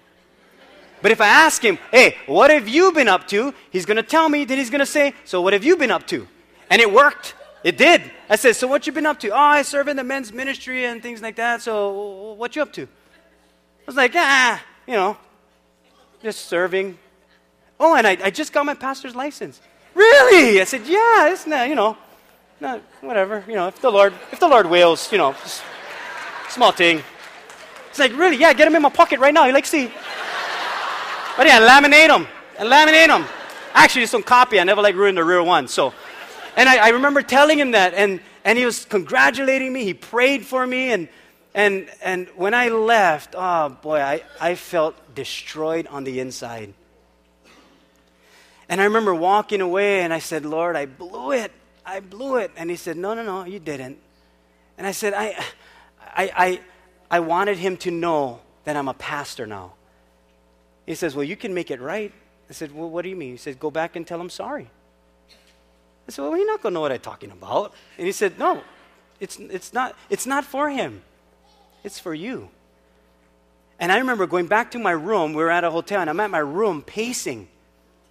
But 1.02 1.12
if 1.12 1.22
I 1.22 1.28
ask 1.28 1.62
him, 1.62 1.78
Hey, 1.92 2.18
what 2.26 2.50
have 2.52 2.68
you 2.68 2.92
been 2.92 3.08
up 3.08 3.28
to? 3.30 3.54
He's 3.72 3.86
gonna 3.86 4.04
tell 4.04 4.30
me, 4.30 4.46
then 4.46 4.58
he's 4.58 4.70
gonna 4.70 4.86
say, 4.86 5.14
So 5.26 5.42
what 5.42 5.54
have 5.54 5.64
you 5.64 5.78
been 5.78 5.92
up 5.92 6.08
to? 6.08 6.28
And 6.70 6.82
it 6.82 6.92
worked. 6.92 7.36
It 7.64 7.78
did. 7.78 8.02
I 8.30 8.36
said, 8.36 8.56
So 8.56 8.68
what 8.68 8.86
you 8.88 8.94
been 8.94 9.06
up 9.06 9.20
to? 9.22 9.30
Oh, 9.30 9.38
I 9.38 9.62
serve 9.62 9.88
in 9.88 9.98
the 9.98 10.04
men's 10.04 10.32
ministry 10.32 10.86
and 10.86 11.02
things 11.02 11.22
like 11.22 11.36
that. 11.38 11.62
So 11.62 12.34
what 12.34 12.56
you 12.56 12.62
up 12.62 12.74
to? 12.74 12.84
I 12.84 12.88
was 13.86 13.96
like, 13.96 14.14
ah, 14.16 14.64
you 14.86 14.94
know, 14.94 15.18
just 16.22 16.46
serving. 16.46 16.98
Oh, 17.80 17.96
and 17.96 18.06
I, 18.06 18.18
I 18.24 18.30
just 18.30 18.54
got 18.54 18.66
my 18.66 18.74
pastor's 18.74 19.16
license. 19.16 19.62
Really? 19.96 20.62
I 20.62 20.64
said, 20.66 20.86
Yeah, 20.86 21.32
it's 21.32 21.48
not, 21.48 21.68
you 21.70 21.76
know, 21.76 21.98
not, 22.60 22.82
whatever. 23.02 23.44
You 23.48 23.56
know, 23.56 23.68
if 23.68 23.82
the 23.82 23.90
Lord, 23.90 24.14
if 24.32 24.40
the 24.40 24.48
Lord 24.48 24.70
wills, 24.70 25.12
you 25.12 25.18
know, 25.18 25.36
small 26.50 26.72
thing. 26.72 27.02
It's 27.90 28.00
like, 28.00 28.16
Really? 28.16 28.38
Yeah, 28.38 28.54
get 28.54 28.68
him 28.68 28.76
in 28.76 28.82
my 28.82 28.90
pocket 28.90 29.20
right 29.20 29.34
now. 29.34 29.46
You 29.46 29.54
like, 29.54 29.66
see? 29.66 29.92
But 31.40 31.48
yeah, 31.48 31.62
laminate 31.62 32.10
them. 32.10 32.28
And 32.58 32.68
laminate 32.68 33.08
them. 33.08 33.26
Actually, 33.74 34.02
just 34.02 34.12
don't 34.12 34.26
copy. 34.26 34.60
I 34.60 34.66
never 34.66 34.82
like 34.82 34.96
ruin 34.96 35.16
the 35.16 35.24
real 35.24 35.46
one. 35.46 35.70
So, 35.70 35.94
and 36.58 36.68
I, 36.68 36.88
I 36.88 36.90
remember 36.90 37.22
telling 37.22 37.58
him 37.58 37.72
that, 37.72 37.94
and, 37.94 38.20
and 38.44 38.58
he 38.58 38.66
was 38.66 38.84
congratulating 38.84 39.72
me. 39.72 39.86
He 39.86 39.94
prayed 39.94 40.46
for 40.46 40.68
me. 40.68 40.92
And, 40.92 41.08
and, 41.54 41.90
and 42.04 42.28
when 42.36 42.54
I 42.54 42.68
left, 42.68 43.36
oh 43.38 43.70
boy, 43.70 44.02
I, 44.02 44.22
I 44.42 44.56
felt 44.56 45.16
destroyed 45.16 45.88
on 45.88 46.04
the 46.04 46.20
inside. 46.20 46.74
And 48.68 48.82
I 48.82 48.84
remember 48.84 49.16
walking 49.16 49.62
away 49.62 50.02
and 50.02 50.14
I 50.14 50.20
said, 50.20 50.46
Lord, 50.46 50.76
I 50.76 50.88
blew 50.88 51.32
it. 51.32 51.54
I 51.86 52.02
blew 52.02 52.36
it. 52.36 52.52
And 52.58 52.70
he 52.70 52.76
said, 52.76 52.98
No, 52.98 53.14
no, 53.14 53.24
no, 53.24 53.46
you 53.46 53.60
didn't. 53.60 53.98
And 54.78 54.86
I 54.86 54.92
said, 54.92 55.14
I, 55.14 55.42
I, 56.02 56.32
I, 56.36 56.60
I 57.10 57.20
wanted 57.22 57.58
him 57.58 57.78
to 57.78 57.92
know 57.92 58.42
that 58.66 58.76
I'm 58.76 58.90
a 58.90 58.94
pastor 58.94 59.48
now. 59.48 59.76
He 60.90 60.96
says, 60.96 61.16
Well, 61.16 61.24
you 61.24 61.36
can 61.36 61.54
make 61.54 61.70
it 61.70 61.80
right. 61.80 62.12
I 62.50 62.54
said, 62.54 62.74
Well, 62.74 62.90
what 62.90 63.04
do 63.04 63.10
you 63.10 63.16
mean? 63.16 63.34
He 63.34 63.38
said, 63.38 63.60
Go 63.60 63.70
back 63.70 63.96
and 63.96 64.08
tell 64.08 64.20
him 64.20 64.28
sorry. 64.32 64.68
I 66.08 66.12
said, 66.12 66.24
Well, 66.24 66.36
you're 66.36 66.48
not 66.48 66.64
going 66.64 66.72
to 66.72 66.74
know 66.74 66.82
what 66.82 66.92
I'm 66.92 67.00
talking 67.00 67.30
about. 67.30 67.76
And 68.00 68.08
he 68.08 68.12
said, 68.12 68.40
No, 68.40 68.64
it's, 69.20 69.38
it's, 69.38 69.72
not, 69.72 69.96
it's 70.10 70.26
not 70.26 70.46
for 70.46 70.68
him, 70.68 71.04
it's 71.84 72.00
for 72.00 72.16
you. 72.16 72.50
And 73.80 73.92
I 73.92 74.00
remember 74.00 74.26
going 74.26 74.48
back 74.48 74.72
to 74.72 74.80
my 74.80 74.90
room. 74.90 75.36
We 75.36 75.44
were 75.44 75.52
at 75.52 75.64
a 75.64 75.70
hotel, 75.70 76.02
and 76.02 76.10
I'm 76.10 76.20
at 76.20 76.32
my 76.32 76.40
room 76.40 76.82
pacing 76.82 77.50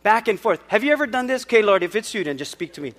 back 0.04 0.28
and 0.28 0.38
forth. 0.38 0.60
Have 0.68 0.84
you 0.84 0.92
ever 0.92 1.08
done 1.08 1.26
this? 1.26 1.42
Okay, 1.42 1.62
Lord, 1.62 1.82
if 1.82 1.96
it's 1.96 2.14
you, 2.14 2.22
then 2.22 2.38
just 2.38 2.52
speak 2.52 2.74
to 2.74 2.80
me. 2.80 2.94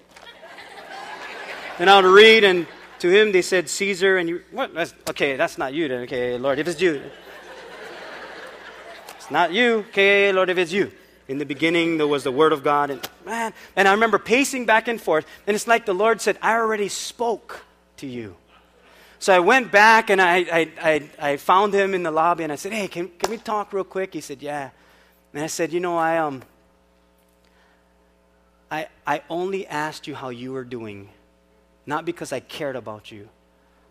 and 1.80 1.90
I'll 1.90 2.04
read, 2.04 2.44
and 2.44 2.68
to 3.00 3.10
him 3.10 3.32
they 3.32 3.44
said 3.44 3.70
Caesar, 3.70 4.18
and 4.18 4.28
you, 4.28 4.42
what? 4.52 4.74
That's, 4.74 4.94
okay, 5.12 5.38
that's 5.38 5.58
not 5.58 5.74
you 5.74 5.88
then. 5.88 6.02
Okay, 6.02 6.38
Lord, 6.38 6.60
if 6.60 6.68
it's 6.68 6.82
you. 6.82 7.02
Not 9.30 9.54
you. 9.54 9.86
Okay, 9.90 10.32
Lord, 10.32 10.50
if 10.50 10.58
it's 10.58 10.72
you. 10.72 10.92
In 11.28 11.38
the 11.38 11.46
beginning, 11.46 11.98
there 11.98 12.08
was 12.08 12.24
the 12.24 12.32
Word 12.32 12.54
of 12.54 12.64
God, 12.64 12.90
and 12.90 13.08
man, 13.24 13.54
and 13.76 13.88
I 13.88 13.92
remember 13.92 14.18
pacing 14.18 14.66
back 14.66 14.88
and 14.88 15.00
forth, 15.00 15.28
and 15.46 15.54
it's 15.54 15.68
like 15.68 15.86
the 15.86 15.94
Lord 15.94 16.22
said, 16.22 16.40
I 16.42 16.56
already 16.56 16.88
spoke 16.88 17.64
to 17.98 18.08
you. 18.08 18.36
So 19.20 19.36
I 19.36 19.40
went 19.40 19.72
back 19.72 20.10
and 20.10 20.22
I, 20.22 20.38
I, 20.38 20.72
I, 20.82 21.10
I, 21.20 21.38
found 21.38 21.74
him 21.74 21.94
in 21.94 22.04
the 22.04 22.12
lobby 22.12 22.46
and 22.46 22.54
I 22.54 22.56
said, 22.56 22.72
Hey, 22.72 22.88
can, 22.88 23.10
can 23.20 23.30
we 23.30 23.38
talk 23.38 23.74
real 23.74 23.84
quick? 23.84 24.14
He 24.14 24.22
said, 24.22 24.42
Yeah. 24.42 24.70
And 25.34 25.44
I 25.44 25.48
said, 25.48 25.74
You 25.74 25.82
know, 25.82 25.98
I, 25.98 26.20
um, 26.20 26.42
I, 28.72 28.88
I 29.06 29.22
only 29.30 29.68
asked 29.68 30.08
you 30.08 30.16
how 30.16 30.30
you 30.30 30.54
were 30.54 30.64
doing, 30.64 31.10
not 31.86 32.06
because 32.06 32.32
I 32.32 32.40
cared 32.40 32.78
about 32.78 33.12
you, 33.12 33.28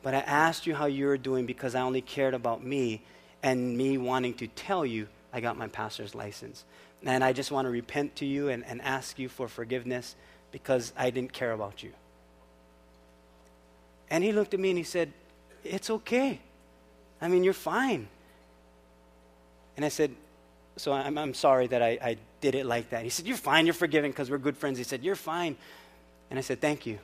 but 0.02 0.14
I 0.14 0.20
asked 0.20 0.66
you 0.66 0.74
how 0.74 0.86
you 0.86 1.06
were 1.06 1.18
doing 1.18 1.44
because 1.44 1.74
I 1.74 1.82
only 1.82 2.00
cared 2.00 2.32
about 2.32 2.64
me 2.64 3.02
and 3.42 3.76
me 3.76 3.98
wanting 3.98 4.32
to 4.34 4.46
tell 4.46 4.86
you 4.86 5.08
I 5.32 5.40
got 5.40 5.56
my 5.56 5.68
pastor's 5.68 6.14
license. 6.14 6.64
And 7.04 7.22
I 7.22 7.32
just 7.32 7.50
want 7.50 7.66
to 7.66 7.70
repent 7.70 8.16
to 8.16 8.26
you 8.26 8.48
and, 8.48 8.64
and 8.64 8.80
ask 8.82 9.18
you 9.18 9.28
for 9.28 9.48
forgiveness 9.48 10.16
because 10.50 10.92
I 10.96 11.10
didn't 11.10 11.32
care 11.32 11.52
about 11.52 11.82
you. 11.82 11.92
And 14.10 14.24
he 14.24 14.32
looked 14.32 14.54
at 14.54 14.60
me 14.60 14.70
and 14.70 14.78
he 14.78 14.84
said, 14.84 15.12
It's 15.64 15.90
okay. 15.90 16.40
I 17.20 17.28
mean, 17.28 17.44
you're 17.44 17.52
fine. 17.52 18.08
And 19.76 19.84
I 19.84 19.88
said, 19.88 20.12
So 20.76 20.92
I'm, 20.92 21.18
I'm 21.18 21.34
sorry 21.34 21.66
that 21.68 21.82
I, 21.82 21.98
I 22.02 22.16
did 22.40 22.54
it 22.54 22.66
like 22.66 22.90
that. 22.90 23.04
He 23.04 23.10
said, 23.10 23.26
You're 23.26 23.36
fine, 23.36 23.66
you're 23.66 23.74
forgiven 23.74 24.10
because 24.10 24.30
we're 24.30 24.38
good 24.38 24.56
friends. 24.56 24.78
He 24.78 24.84
said, 24.84 25.04
You're 25.04 25.14
fine. 25.14 25.56
And 26.30 26.38
I 26.38 26.42
said, 26.42 26.60
Thank 26.60 26.86
you. 26.86 26.98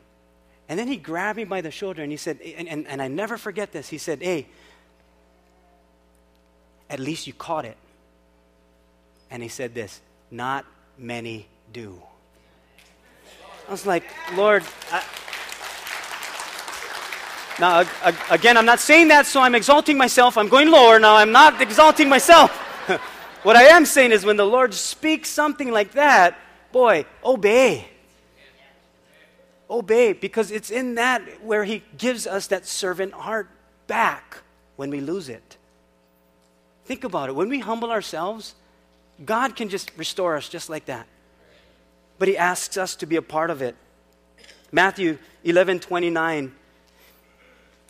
And 0.68 0.78
then 0.78 0.88
he 0.88 0.96
grabbed 0.96 1.36
me 1.36 1.44
by 1.44 1.60
the 1.60 1.70
shoulder 1.70 2.02
and 2.02 2.10
he 2.10 2.16
said, 2.16 2.40
and, 2.40 2.66
and, 2.68 2.86
and 2.86 3.02
I 3.02 3.08
never 3.08 3.36
forget 3.36 3.72
this. 3.72 3.88
He 3.88 3.98
said, 3.98 4.22
Hey, 4.22 4.46
at 6.88 7.00
least 7.00 7.26
you 7.26 7.32
caught 7.32 7.64
it. 7.64 7.76
And 9.34 9.42
he 9.42 9.48
said 9.48 9.74
this, 9.74 10.00
Not 10.30 10.64
many 10.96 11.48
do. 11.72 12.00
I 13.66 13.70
was 13.72 13.84
like, 13.84 14.04
Lord, 14.36 14.62
I, 14.92 15.02
now, 17.58 17.84
again, 18.30 18.56
I'm 18.56 18.64
not 18.64 18.78
saying 18.78 19.08
that 19.08 19.26
so 19.26 19.40
I'm 19.40 19.56
exalting 19.56 19.98
myself. 19.98 20.38
I'm 20.38 20.48
going 20.48 20.70
lower 20.70 21.00
now. 21.00 21.16
I'm 21.16 21.32
not 21.32 21.60
exalting 21.60 22.08
myself. 22.08 22.52
What 23.42 23.56
I 23.56 23.64
am 23.64 23.84
saying 23.84 24.12
is 24.12 24.24
when 24.24 24.38
the 24.38 24.46
Lord 24.46 24.72
speaks 24.72 25.28
something 25.28 25.70
like 25.70 25.92
that, 25.92 26.38
boy, 26.72 27.04
obey. 27.22 27.86
Obey, 29.68 30.14
because 30.14 30.50
it's 30.50 30.70
in 30.70 30.94
that 30.94 31.20
where 31.42 31.64
He 31.64 31.82
gives 31.98 32.26
us 32.26 32.46
that 32.46 32.64
servant 32.66 33.12
heart 33.12 33.50
back 33.86 34.38
when 34.76 34.88
we 34.88 35.00
lose 35.00 35.28
it. 35.28 35.58
Think 36.86 37.04
about 37.04 37.28
it. 37.28 37.34
When 37.34 37.50
we 37.50 37.58
humble 37.58 37.90
ourselves, 37.90 38.54
God 39.24 39.56
can 39.56 39.68
just 39.68 39.90
restore 39.96 40.36
us 40.36 40.48
just 40.48 40.70
like 40.70 40.86
that. 40.86 41.06
But 42.18 42.28
He 42.28 42.36
asks 42.36 42.76
us 42.76 42.96
to 42.96 43.06
be 43.06 43.16
a 43.16 43.22
part 43.22 43.50
of 43.50 43.62
it. 43.62 43.76
Matthew 44.72 45.18
11 45.44 45.80
29, 45.80 46.54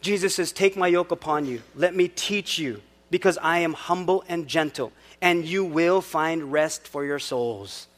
Jesus 0.00 0.34
says, 0.34 0.52
Take 0.52 0.76
my 0.76 0.88
yoke 0.88 1.12
upon 1.12 1.46
you. 1.46 1.62
Let 1.74 1.94
me 1.94 2.08
teach 2.08 2.58
you, 2.58 2.82
because 3.10 3.38
I 3.40 3.58
am 3.58 3.72
humble 3.72 4.24
and 4.28 4.46
gentle 4.46 4.92
and 5.24 5.46
you 5.46 5.64
will 5.64 6.02
find 6.02 6.52
rest 6.52 6.86
for 6.86 7.02
your 7.02 7.18
souls. 7.18 7.88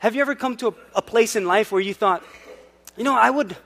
Have 0.00 0.14
you 0.14 0.20
ever 0.20 0.34
come 0.34 0.54
to 0.58 0.68
a, 0.68 0.74
a 0.96 1.02
place 1.02 1.34
in 1.34 1.46
life 1.46 1.72
where 1.72 1.80
you 1.80 1.94
thought, 1.94 2.22
you 2.98 3.04
know, 3.04 3.14
I 3.14 3.30
would, 3.30 3.56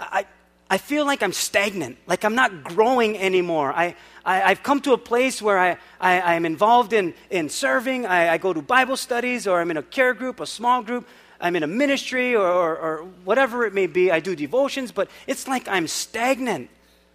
I, 0.00 0.26
I 0.74 0.78
feel 0.78 1.06
like 1.06 1.22
I'm 1.22 1.32
stagnant, 1.32 1.98
like 2.08 2.24
I'm 2.24 2.34
not 2.34 2.64
growing 2.64 3.16
anymore. 3.16 3.72
I, 3.72 3.94
I, 4.24 4.48
have 4.48 4.64
come 4.64 4.80
to 4.80 4.92
a 4.92 4.98
place 4.98 5.40
where 5.40 5.56
I, 5.56 5.76
I, 6.00 6.34
am 6.34 6.44
involved 6.44 6.92
in, 6.92 7.14
in 7.30 7.48
serving. 7.48 8.06
I, 8.06 8.30
I, 8.30 8.38
go 8.38 8.52
to 8.52 8.60
Bible 8.60 8.96
studies, 8.96 9.46
or 9.46 9.60
I'm 9.60 9.70
in 9.70 9.76
a 9.76 9.84
care 9.84 10.12
group, 10.14 10.40
a 10.40 10.46
small 10.46 10.82
group. 10.82 11.06
I'm 11.40 11.54
in 11.54 11.62
a 11.62 11.68
ministry, 11.68 12.34
or, 12.34 12.44
or, 12.44 12.76
or 12.76 13.04
whatever 13.22 13.64
it 13.64 13.72
may 13.72 13.86
be. 13.86 14.10
I 14.10 14.18
do 14.18 14.34
devotions, 14.34 14.90
but 14.90 15.08
it's 15.28 15.46
like 15.46 15.68
I'm 15.68 15.86
stagnant. 15.86 16.70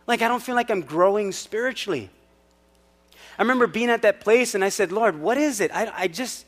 Like 0.07 0.21
I 0.21 0.29
don't 0.29 0.41
feel 0.41 0.55
like 0.55 0.71
I'm 0.71 0.79
growing 0.79 1.33
spiritually. 1.33 2.09
I 3.37 3.41
remember 3.41 3.67
being 3.67 3.89
at 3.89 4.03
that 4.03 4.21
place 4.21 4.55
and 4.55 4.63
I 4.63 4.69
said, 4.69 4.93
Lord, 4.93 5.19
what 5.19 5.37
is 5.37 5.59
it? 5.59 5.69
I, 5.75 5.91
I 5.93 6.07
just, 6.07 6.45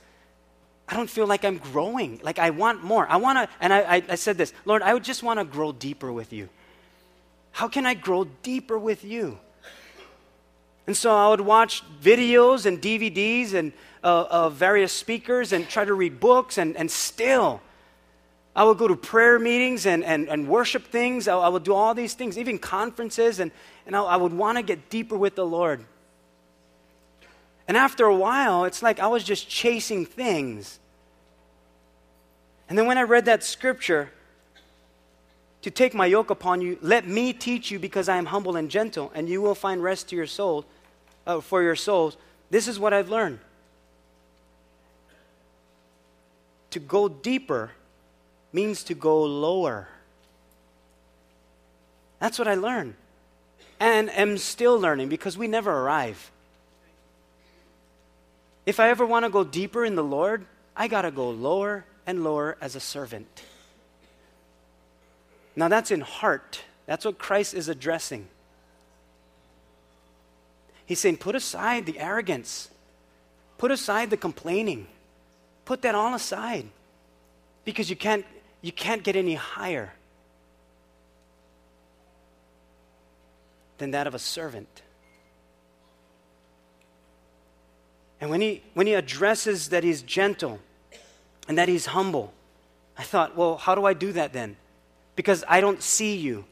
I 0.88 0.96
don't 0.96 1.10
feel 1.10 1.28
like 1.28 1.44
I'm 1.44 1.58
growing. 1.58 2.22
Like 2.24 2.40
I 2.40 2.52
want 2.52 2.86
more. 2.86 3.06
I 3.06 3.18
want 3.18 3.38
to, 3.38 3.50
and 3.60 3.74
I, 3.74 3.98
I, 3.98 4.04
I 4.12 4.16
said 4.16 4.38
this, 4.38 4.54
Lord, 4.64 4.82
I 4.82 4.94
would 4.94 5.04
just 5.04 5.24
want 5.24 5.42
to 5.42 5.44
grow 5.44 5.74
deeper 5.74 6.10
with 6.14 6.32
you. 6.32 6.48
How 7.52 7.68
can 7.68 7.86
I 7.86 7.94
grow 7.94 8.26
deeper 8.44 8.78
with 8.78 9.04
you? 9.04 9.38
And 10.88 10.98
so 10.98 11.16
I 11.16 11.30
would 11.30 11.42
watch 11.42 11.84
videos 12.02 12.66
and 12.66 12.82
DVDs 12.82 13.54
and 13.54 13.72
uh, 14.04 14.26
of 14.30 14.54
various 14.54 14.92
speakers 14.92 15.54
and 15.54 15.70
try 15.70 15.86
to 15.86 15.94
read 15.94 16.20
books, 16.20 16.58
and, 16.58 16.76
and 16.76 16.90
still, 16.90 17.62
I 18.56 18.64
would 18.64 18.78
go 18.78 18.88
to 18.88 18.96
prayer 18.96 19.40
meetings 19.40 19.86
and, 19.86 20.04
and, 20.04 20.28
and 20.28 20.48
worship 20.48 20.88
things. 20.88 21.28
I, 21.28 21.38
I 21.38 21.50
would 21.50 21.64
do 21.64 21.74
all 21.74 21.94
these 21.94 22.14
things, 22.14 22.38
even 22.38 22.58
conferences, 22.58 23.40
and, 23.40 23.52
and 23.86 23.96
I, 23.96 24.02
I 24.02 24.16
would 24.18 24.34
want 24.34 24.58
to 24.58 24.64
get 24.64 24.90
deeper 24.90 25.18
with 25.18 25.36
the 25.36 25.46
Lord. 25.46 25.86
And 27.68 27.78
after 27.78 28.06
a 28.06 28.16
while, 28.16 28.66
it's 28.66 28.82
like 28.82 29.00
I 29.00 29.08
was 29.08 29.24
just 29.24 29.48
chasing 29.48 30.06
things. 30.06 30.80
And 32.68 32.78
then 32.78 32.86
when 32.88 32.98
I 32.98 33.04
read 33.04 33.26
that 33.26 33.44
scripture, 33.44 34.12
to 35.62 35.72
take 35.72 35.94
my 35.94 36.06
yoke 36.06 36.30
upon 36.30 36.62
you. 36.62 36.78
Let 36.82 37.08
me 37.08 37.34
teach 37.34 37.72
you 37.72 37.80
because 37.80 38.10
I 38.10 38.18
am 38.18 38.28
humble 38.28 38.56
and 38.56 38.70
gentle, 38.70 39.12
and 39.14 39.30
you 39.30 39.42
will 39.42 39.56
find 39.56 39.84
rest 39.84 40.10
to 40.10 40.16
your 40.16 40.28
soul, 40.28 40.66
uh, 41.28 41.42
for 41.42 41.62
your 41.62 41.76
souls. 41.76 42.18
This 42.50 42.68
is 42.68 42.80
what 42.80 42.94
I've 42.94 43.10
learned. 43.10 43.40
To 46.72 46.80
go 46.80 47.08
deeper 47.08 47.72
means 48.54 48.84
to 48.86 48.94
go 48.94 49.24
lower. 49.24 49.88
That's 52.20 52.40
what 52.40 52.48
I 52.48 52.56
learned. 52.56 52.96
And 53.80 54.10
am 54.12 54.38
still 54.38 54.80
learning 54.80 55.10
because 55.10 55.38
we 55.38 55.48
never 55.48 55.72
arrive. 55.72 56.32
If 58.66 58.80
I 58.80 58.90
ever 58.90 59.06
want 59.06 59.26
to 59.26 59.30
go 59.30 59.44
deeper 59.44 59.84
in 59.84 59.96
the 59.96 60.04
Lord, 60.04 60.46
I 60.76 60.88
got 60.88 61.02
to 61.02 61.12
go 61.12 61.30
lower 61.30 61.86
and 62.06 62.24
lower 62.24 62.58
as 62.62 62.76
a 62.76 62.80
servant. 62.80 63.44
Now, 65.56 65.68
that's 65.68 65.92
in 65.92 66.02
heart. 66.02 66.62
That's 66.86 67.06
what 67.06 67.18
Christ 67.18 67.54
is 67.54 67.68
addressing. 67.68 68.28
He's 70.86 71.00
saying, 71.00 71.18
put 71.18 71.36
aside 71.36 71.86
the 71.86 72.00
arrogance, 72.00 72.70
put 73.58 73.72
aside 73.72 74.10
the 74.10 74.18
complaining, 74.18 74.88
put 75.66 75.82
that 75.84 75.96
all 75.96 76.14
aside 76.14 76.68
because 77.64 77.90
you 77.90 77.96
can't, 77.96 78.26
you 78.62 78.72
can't 78.72 79.04
get 79.04 79.16
any 79.16 79.36
higher 79.36 79.94
than 83.78 83.92
that 83.92 84.06
of 84.06 84.14
a 84.14 84.20
servant. 84.20 84.82
And 88.20 88.30
when 88.30 88.42
he, 88.42 88.62
when 88.74 88.86
he 88.86 88.94
addresses 88.94 89.70
that 89.70 89.84
he's 89.84 90.02
gentle 90.02 90.60
and 91.48 91.58
that 91.58 91.68
he's 91.68 91.88
humble, 91.88 92.34
I 92.98 93.04
thought, 93.04 93.36
well, 93.36 93.58
how 93.58 93.76
do 93.76 93.86
I 93.86 93.94
do 93.94 94.12
that 94.12 94.34
then? 94.34 94.58
Because 95.16 95.44
I 95.48 95.62
don't 95.62 95.82
see 95.82 96.16
you. 96.16 96.46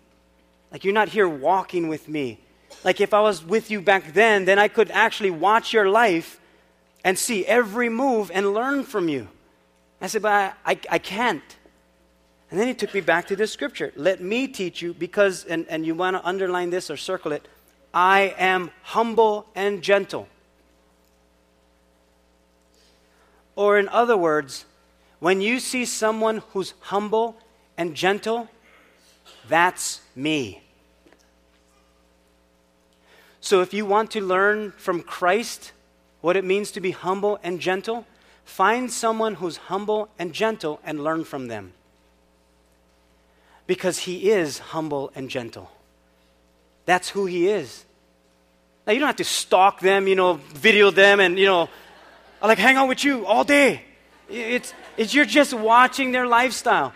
Like 0.72 0.84
you're 0.84 0.94
not 0.94 1.10
here 1.10 1.28
walking 1.28 1.88
with 1.88 2.08
me. 2.08 2.40
Like 2.84 3.02
if 3.02 3.14
I 3.14 3.22
was 3.22 3.44
with 3.44 3.72
you 3.72 3.82
back 3.82 4.14
then, 4.14 4.46
then 4.46 4.60
I 4.60 4.68
could 4.68 4.92
actually 4.92 5.32
watch 5.32 5.74
your 5.74 5.90
life 5.90 6.40
and 7.04 7.18
see 7.18 7.46
every 7.46 7.90
move 7.90 8.32
and 8.34 8.54
learn 8.54 8.84
from 8.84 9.10
you. 9.10 9.28
I 10.02 10.08
said, 10.08 10.22
but 10.22 10.32
I, 10.32 10.54
I, 10.66 10.80
I 10.92 10.98
can't. 11.00 11.44
And 12.52 12.60
then 12.60 12.68
he 12.68 12.74
took 12.74 12.94
me 12.94 13.02
back 13.02 13.28
to 13.28 13.36
this 13.36 13.52
scripture. 13.52 13.94
Let 13.96 14.22
me 14.22 14.48
teach 14.48 14.82
you 14.82 14.94
because, 14.94 15.46
and, 15.46 15.68
and 15.68 15.86
you 15.86 15.94
want 15.94 16.16
to 16.16 16.26
underline 16.26 16.70
this 16.70 16.90
or 16.90 16.98
circle 16.98 17.32
it, 17.32 17.48
I 17.94 18.34
am 18.38 18.72
humble 18.82 19.48
and 19.56 19.82
gentle. 19.82 20.28
Or, 23.56 23.78
in 23.78 23.90
other 23.90 24.16
words, 24.16 24.66
when 25.20 25.42
you 25.42 25.60
see 25.60 25.86
someone 25.86 26.42
who's 26.54 26.74
humble 26.80 27.38
and 27.80 27.96
gentle, 27.96 28.50
that's 29.48 30.02
me. 30.14 30.62
So 33.40 33.62
if 33.62 33.74
you 33.74 33.86
want 33.86 34.12
to 34.12 34.22
learn 34.22 34.74
from 34.74 35.02
Christ 35.02 35.72
what 36.20 36.36
it 36.36 36.44
means 36.44 36.72
to 36.72 36.82
be 36.82 36.92
humble 36.92 37.40
and 37.42 37.62
gentle, 37.62 38.06
find 38.44 38.92
someone 38.92 39.36
who's 39.36 39.56
humble 39.72 40.10
and 40.20 40.34
gentle 40.34 40.82
and 40.84 41.02
learn 41.06 41.24
from 41.24 41.48
them. 41.48 41.72
Because 43.66 44.00
he 44.00 44.30
is 44.30 44.60
humble 44.60 45.12
and 45.16 45.30
gentle. 45.30 45.72
That's 46.86 47.10
who 47.10 47.28
he 47.28 47.48
is. 47.48 47.86
Now, 48.86 48.92
you 48.92 49.00
don't 49.00 49.08
have 49.08 49.16
to 49.18 49.24
stalk 49.24 49.80
them, 49.80 50.06
you 50.08 50.16
know, 50.16 50.34
video 50.34 50.92
them, 50.92 51.22
and, 51.22 51.40
you 51.40 51.46
know, 51.46 51.70
like 52.42 52.58
hang 52.58 52.76
out 52.76 52.90
with 52.90 53.06
you 53.06 53.26
all 53.26 53.46
day. 53.46 53.84
It's, 54.30 54.74
it's 54.98 55.14
you're 55.14 55.24
just 55.24 55.54
watching 55.54 56.12
their 56.12 56.28
lifestyle. 56.28 56.94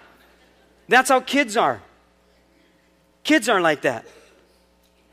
That's 0.87 1.09
how 1.09 1.19
kids 1.19 1.57
are. 1.57 1.81
Kids 3.23 3.47
aren't 3.47 3.63
like 3.63 3.81
that. 3.81 4.05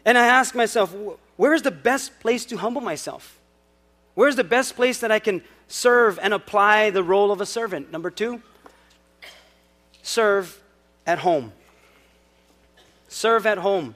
And 0.05 0.19
I 0.19 0.27
ask 0.27 0.55
myself, 0.55 0.95
where's 1.37 1.63
the 1.63 1.71
best 1.71 2.19
place 2.21 2.45
to 2.47 2.57
humble 2.57 2.81
myself? 2.81 3.39
Where's 4.15 4.37
the 4.37 4.45
best 4.45 4.77
place 4.77 4.99
that 5.01 5.13
I 5.13 5.19
can 5.19 5.43
serve 5.69 6.19
and 6.21 6.35
apply 6.35 6.91
the 6.91 7.03
role 7.03 7.31
of 7.31 7.41
a 7.41 7.47
servant? 7.47 7.93
Number 7.93 8.11
two, 8.11 8.43
serve 10.03 10.61
at 11.07 11.21
home. 11.21 11.53
Serve 13.09 13.47
at 13.47 13.59
home. 13.59 13.95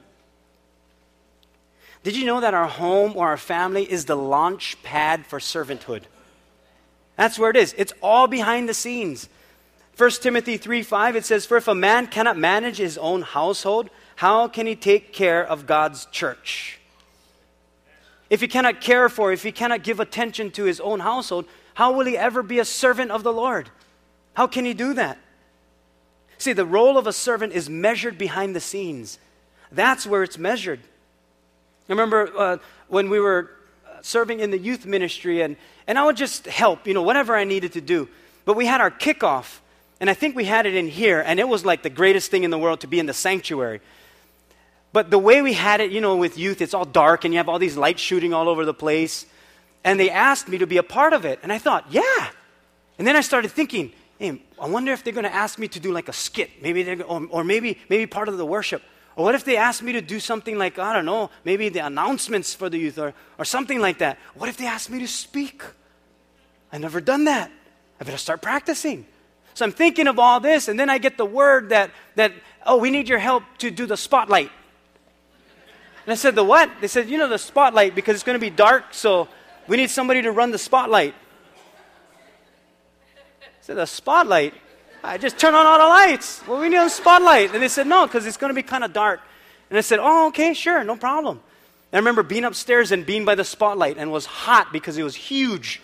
Did 2.03 2.15
you 2.15 2.25
know 2.25 2.39
that 2.39 2.53
our 2.53 2.67
home 2.67 3.13
or 3.15 3.27
our 3.29 3.37
family 3.37 3.89
is 3.91 4.05
the 4.05 4.15
launch 4.15 4.81
pad 4.83 5.25
for 5.25 5.39
servanthood? 5.39 6.03
That's 7.15 7.39
where 7.39 7.49
it 7.49 7.57
is. 7.57 7.73
It's 7.77 7.93
all 8.01 8.27
behind 8.27 8.69
the 8.69 8.73
scenes. 8.73 9.27
1 9.97 10.09
Timothy 10.11 10.57
3 10.57 10.83
5, 10.83 11.15
it 11.15 11.25
says, 11.25 11.45
For 11.45 11.57
if 11.57 11.67
a 11.67 11.75
man 11.75 12.07
cannot 12.07 12.37
manage 12.37 12.77
his 12.77 12.97
own 12.97 13.21
household, 13.21 13.89
how 14.17 14.47
can 14.47 14.67
he 14.67 14.75
take 14.75 15.13
care 15.13 15.45
of 15.45 15.65
God's 15.65 16.05
church? 16.07 16.79
If 18.29 18.41
he 18.41 18.47
cannot 18.47 18.81
care 18.81 19.07
for, 19.07 19.31
if 19.31 19.43
he 19.43 19.51
cannot 19.51 19.83
give 19.83 19.99
attention 19.99 20.51
to 20.51 20.63
his 20.65 20.79
own 20.79 20.99
household, 20.99 21.45
how 21.75 21.93
will 21.93 22.05
he 22.05 22.17
ever 22.17 22.43
be 22.43 22.59
a 22.59 22.65
servant 22.65 23.11
of 23.11 23.23
the 23.23 23.31
Lord? 23.31 23.69
How 24.33 24.47
can 24.47 24.65
he 24.65 24.73
do 24.73 24.93
that? 24.93 25.17
See, 26.37 26.53
the 26.53 26.65
role 26.65 26.97
of 26.97 27.07
a 27.07 27.13
servant 27.13 27.53
is 27.53 27.69
measured 27.69 28.17
behind 28.17 28.55
the 28.55 28.59
scenes. 28.59 29.19
That's 29.71 30.05
where 30.05 30.23
it's 30.23 30.37
measured. 30.37 30.79
I 31.87 31.91
remember 31.91 32.31
uh, 32.37 32.57
when 32.87 33.09
we 33.09 33.19
were 33.19 33.51
uh, 33.87 34.01
serving 34.01 34.39
in 34.39 34.51
the 34.51 34.57
youth 34.57 34.85
ministry, 34.85 35.41
and, 35.41 35.55
and 35.87 35.97
I 35.97 36.05
would 36.05 36.17
just 36.17 36.47
help, 36.47 36.87
you 36.87 36.93
know, 36.93 37.03
whatever 37.03 37.35
I 37.35 37.45
needed 37.45 37.73
to 37.73 37.81
do. 37.81 38.09
But 38.43 38.55
we 38.55 38.65
had 38.65 38.81
our 38.81 38.91
kickoff, 38.91 39.59
and 39.99 40.09
I 40.09 40.13
think 40.13 40.35
we 40.35 40.45
had 40.45 40.65
it 40.65 40.75
in 40.75 40.87
here, 40.87 41.21
and 41.21 41.39
it 41.39 41.47
was 41.47 41.65
like 41.65 41.83
the 41.83 41.89
greatest 41.89 42.31
thing 42.31 42.43
in 42.43 42.51
the 42.51 42.57
world 42.59 42.81
to 42.81 42.87
be 42.87 42.99
in 42.99 43.05
the 43.05 43.13
sanctuary. 43.13 43.81
But 44.95 45.11
the 45.11 45.19
way 45.19 45.41
we 45.41 45.51
had 45.51 45.81
it, 45.81 45.91
you 45.91 45.99
know, 45.99 46.15
with 46.15 46.37
youth, 46.37 46.61
it's 46.61 46.73
all 46.73 46.85
dark 46.85 47.25
and 47.25 47.33
you 47.33 47.37
have 47.37 47.49
all 47.49 47.59
these 47.59 47.75
lights 47.75 48.01
shooting 48.01 48.33
all 48.33 48.47
over 48.47 48.63
the 48.63 48.73
place. 48.73 49.25
And 49.83 49.99
they 49.99 50.09
asked 50.09 50.47
me 50.47 50.57
to 50.59 50.67
be 50.67 50.77
a 50.77 50.83
part 50.83 51.11
of 51.11 51.25
it. 51.25 51.37
And 51.43 51.51
I 51.51 51.57
thought, 51.57 51.85
yeah. 51.89 52.29
And 52.97 53.05
then 53.05 53.17
I 53.17 53.19
started 53.19 53.51
thinking, 53.51 53.91
hey, 54.19 54.41
I 54.57 54.69
wonder 54.69 54.93
if 54.93 55.03
they're 55.03 55.11
going 55.11 55.25
to 55.25 55.33
ask 55.33 55.59
me 55.59 55.67
to 55.67 55.81
do 55.81 55.91
like 55.91 56.07
a 56.07 56.13
skit, 56.13 56.49
maybe 56.61 56.83
they're, 56.83 57.03
or, 57.03 57.27
or 57.29 57.43
maybe, 57.43 57.77
maybe 57.89 58.05
part 58.05 58.29
of 58.29 58.37
the 58.37 58.45
worship. 58.45 58.83
Or 59.17 59.25
what 59.25 59.35
if 59.35 59.43
they 59.43 59.57
ask 59.57 59.83
me 59.83 59.91
to 59.91 60.01
do 60.01 60.21
something 60.21 60.57
like, 60.57 60.79
I 60.79 60.93
don't 60.93 61.03
know, 61.03 61.29
maybe 61.43 61.67
the 61.67 61.85
announcements 61.85 62.53
for 62.53 62.69
the 62.69 62.77
youth 62.77 62.97
or, 62.97 63.13
or 63.37 63.43
something 63.43 63.81
like 63.81 63.97
that? 63.97 64.17
What 64.33 64.47
if 64.47 64.55
they 64.55 64.65
ask 64.65 64.89
me 64.89 64.99
to 64.99 65.09
speak? 65.09 65.61
I've 66.71 66.79
never 66.79 67.01
done 67.01 67.25
that. 67.25 67.51
I 67.99 68.05
better 68.05 68.17
start 68.17 68.41
practicing. 68.41 69.05
So 69.55 69.63
I'm 69.63 69.71
thinking 69.71 70.07
of 70.07 70.19
all 70.19 70.41
this, 70.41 70.67
and 70.67 70.77
then 70.77 70.89
I 70.89 70.97
get 70.97 71.17
the 71.17 71.25
word 71.25 71.69
that, 71.69 71.89
that 72.15 72.33
oh, 72.65 72.77
we 72.77 72.91
need 72.91 73.07
your 73.07 73.19
help 73.19 73.43
to 73.59 73.71
do 73.71 73.85
the 73.85 73.95
spotlight. 73.95 74.51
And 76.05 76.11
I 76.11 76.15
said, 76.15 76.35
the 76.35 76.43
what? 76.43 76.69
They 76.81 76.87
said, 76.87 77.09
you 77.09 77.17
know, 77.17 77.29
the 77.29 77.37
spotlight, 77.37 77.95
because 77.95 78.15
it's 78.15 78.23
going 78.23 78.35
to 78.35 78.39
be 78.39 78.49
dark, 78.49 78.93
so 78.93 79.29
we 79.67 79.77
need 79.77 79.89
somebody 79.89 80.21
to 80.21 80.31
run 80.33 80.51
the 80.51 80.57
spotlight. 80.57 81.15
I 83.15 83.61
said, 83.61 83.77
the 83.77 83.87
spotlight? 83.87 84.53
I 85.01 85.17
just 85.17 85.39
turn 85.39 85.55
on 85.55 85.65
all 85.65 85.79
the 85.79 85.85
lights. 85.85 86.45
Well, 86.45 86.59
we 86.59 86.67
need 86.67 86.77
a 86.77 86.89
spotlight. 86.89 87.53
And 87.53 87.63
they 87.63 87.69
said, 87.69 87.87
no, 87.87 88.05
because 88.05 88.25
it's 88.25 88.37
going 88.37 88.49
to 88.49 88.55
be 88.55 88.61
kind 88.61 88.83
of 88.83 88.91
dark. 88.91 89.21
And 89.69 89.77
I 89.77 89.81
said, 89.81 89.99
oh, 90.01 90.27
okay, 90.27 90.53
sure, 90.53 90.83
no 90.83 90.97
problem. 90.97 91.39
And 91.91 91.97
I 91.97 91.97
remember 91.99 92.23
being 92.23 92.43
upstairs 92.43 92.91
and 92.91 93.05
being 93.05 93.23
by 93.23 93.35
the 93.35 93.45
spotlight 93.45 93.97
and 93.97 94.11
was 94.11 94.25
hot 94.25 94.73
because 94.73 94.97
it 94.97 95.03
was 95.03 95.15
huge 95.15 95.81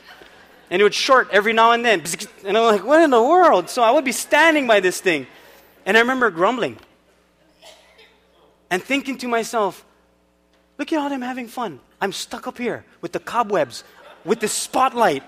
and 0.72 0.80
it 0.80 0.84
would 0.84 0.94
short 0.94 1.28
every 1.32 1.52
now 1.52 1.74
and 1.74 1.86
then. 1.86 2.02
And 2.46 2.58
I'm 2.58 2.64
like, 2.64 2.86
what 2.86 3.02
in 3.04 3.10
the 3.10 3.22
world? 3.22 3.70
So 3.70 3.84
I 3.84 3.92
would 3.92 4.06
be 4.06 4.14
standing 4.14 4.66
by 4.66 4.80
this 4.80 5.02
thing. 5.02 5.28
And 5.86 5.98
I 5.98 6.00
remember 6.00 6.32
grumbling. 6.32 6.78
and 8.72 8.82
thinking 8.82 9.18
to 9.18 9.28
myself, 9.28 9.84
look 10.78 10.92
at 10.94 11.00
how 11.00 11.10
I'm 11.10 11.22
having 11.22 11.50
fun. 11.50 11.82
I'm 12.00 12.14
stuck 12.14 12.48
up 12.48 12.58
here 12.58 12.86
with 13.02 13.12
the 13.12 13.20
cobwebs, 13.20 13.84
with 14.24 14.40
the 14.40 14.48
spotlight. 14.48 15.24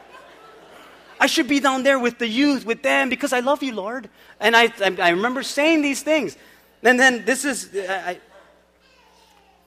I 1.19 1.27
should 1.27 1.49
be 1.49 1.59
down 1.59 1.83
there 1.83 1.99
with 1.99 2.19
the 2.19 2.27
youth, 2.27 2.65
with 2.65 2.81
them, 2.81 3.09
because 3.09 3.33
I 3.33 3.41
love 3.41 3.61
you, 3.61 3.75
Lord. 3.75 4.09
And 4.39 4.55
I, 4.55 4.71
I, 4.79 4.95
I 4.97 5.09
remember 5.09 5.43
saying 5.43 5.81
these 5.81 6.01
things. 6.01 6.37
And 6.81 6.97
then 6.97 7.25
this 7.25 7.43
is, 7.43 7.69
I, 7.75 8.19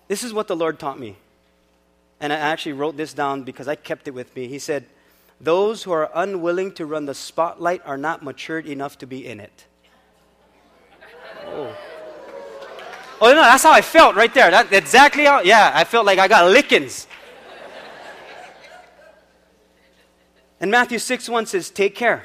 this 0.09 0.25
is 0.25 0.33
what 0.33 0.49
the 0.49 0.57
Lord 0.57 0.79
taught 0.79 0.99
me. 0.99 1.17
And 2.19 2.33
I 2.33 2.37
actually 2.37 2.73
wrote 2.73 2.97
this 2.97 3.13
down 3.13 3.43
because 3.43 3.69
I 3.69 3.75
kept 3.75 4.09
it 4.09 4.13
with 4.13 4.35
me. 4.35 4.49
He 4.49 4.59
said, 4.59 4.87
Those 5.41 5.83
who 5.83 5.93
are 5.93 6.11
unwilling 6.15 6.73
to 6.73 6.87
run 6.87 7.07
the 7.07 7.15
spotlight 7.15 7.83
are 7.85 7.99
not 7.99 8.23
matured 8.23 8.67
enough 8.67 8.99
to 8.99 9.07
be 9.07 9.27
in 9.27 9.41
it. 9.41 9.67
Oh. 11.47 11.77
Oh, 13.21 13.29
no, 13.31 13.43
that's 13.43 13.63
how 13.63 13.73
I 13.73 13.81
felt 13.81 14.15
right 14.15 14.33
there. 14.33 14.51
That, 14.51 14.73
exactly 14.73 15.25
how, 15.25 15.41
yeah, 15.41 15.73
I 15.75 15.85
felt 15.85 16.05
like 16.05 16.19
I 16.19 16.29
got 16.29 16.51
lickings. 16.51 17.07
And 20.61 20.71
Matthew 20.71 20.99
6 20.99 21.29
1 21.29 21.47
says, 21.47 21.71
Take 21.71 21.95
care. 21.95 22.25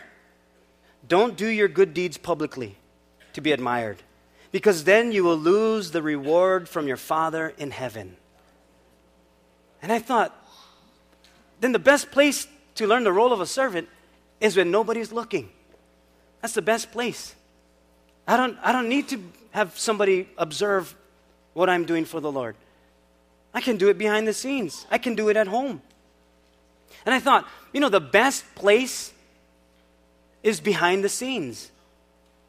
Don't 1.08 1.36
do 1.36 1.48
your 1.48 1.68
good 1.68 1.94
deeds 1.94 2.18
publicly 2.18 2.78
to 3.34 3.42
be 3.42 3.52
admired, 3.52 4.04
because 4.52 4.84
then 4.84 5.12
you 5.12 5.24
will 5.24 5.38
lose 5.38 5.92
the 5.92 6.02
reward 6.02 6.70
from 6.70 6.88
your 6.88 6.98
Father 6.98 7.54
in 7.58 7.72
heaven. 7.72 8.16
And 9.82 9.92
I 9.92 10.00
thought, 10.00 10.36
then 11.60 11.72
the 11.72 11.80
best 11.80 12.12
place 12.12 12.48
to 12.82 12.88
learn 12.88 13.04
the 13.04 13.14
role 13.14 13.32
of 13.32 13.42
a 13.42 13.46
servant 13.46 13.88
is 14.40 14.58
when 14.58 14.72
nobody's 14.72 15.12
looking. 15.12 15.50
That's 16.42 16.54
the 16.54 16.62
best 16.62 16.92
place. 16.92 17.36
I 18.28 18.38
don't, 18.38 18.58
I 18.62 18.72
don't 18.72 18.90
need 18.90 19.10
to 19.10 19.24
have 19.52 19.78
somebody 19.78 20.28
observe 20.38 20.96
what 21.54 21.70
I'm 21.70 21.86
doing 21.86 22.06
for 22.06 22.20
the 22.20 22.32
Lord. 22.32 22.56
I 23.54 23.62
can 23.62 23.78
do 23.78 23.90
it 23.90 23.98
behind 23.98 24.28
the 24.28 24.34
scenes, 24.34 24.86
I 24.90 24.98
can 24.98 25.16
do 25.16 25.30
it 25.30 25.38
at 25.38 25.48
home. 25.48 25.82
And 27.06 27.16
I 27.16 27.20
thought, 27.20 27.48
you 27.74 27.80
know, 27.80 27.90
the 27.90 28.02
best 28.02 28.44
place 28.56 29.14
is 30.44 30.60
behind 30.60 31.04
the 31.04 31.10
scenes 31.10 31.72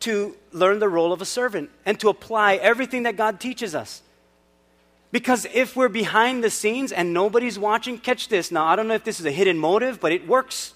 to 0.01 0.35
learn 0.53 0.79
the 0.79 0.89
role 0.89 1.13
of 1.13 1.23
a 1.23 1.25
servant 1.25 1.71
and 1.87 1.99
to 2.01 2.09
apply 2.09 2.57
everything 2.57 3.05
that 3.05 3.17
God 3.17 3.39
teaches 3.39 3.75
us. 3.75 4.03
Because 5.13 5.47
if 5.53 5.77
we're 5.77 5.91
behind 5.91 6.43
the 6.43 6.51
scenes 6.51 6.91
and 6.91 7.13
nobody's 7.13 7.59
watching, 7.59 7.99
catch 7.99 8.29
this. 8.29 8.51
Now, 8.51 8.65
I 8.65 8.77
don't 8.77 8.89
know 8.89 8.95
if 8.95 9.05
this 9.05 9.21
is 9.21 9.27
a 9.27 9.31
hidden 9.31 9.59
motive, 9.59 10.01
but 10.01 10.11
it 10.11 10.27
works. 10.27 10.73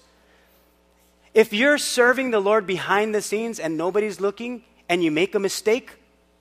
If 1.33 1.53
you're 1.53 1.79
serving 1.79 2.31
the 2.31 2.39
Lord 2.39 2.67
behind 2.67 3.13
the 3.15 3.21
scenes 3.21 3.59
and 3.59 3.77
nobody's 3.77 4.21
looking 4.21 4.63
and 4.87 5.03
you 5.03 5.09
make 5.09 5.33
a 5.33 5.39
mistake, 5.39 5.91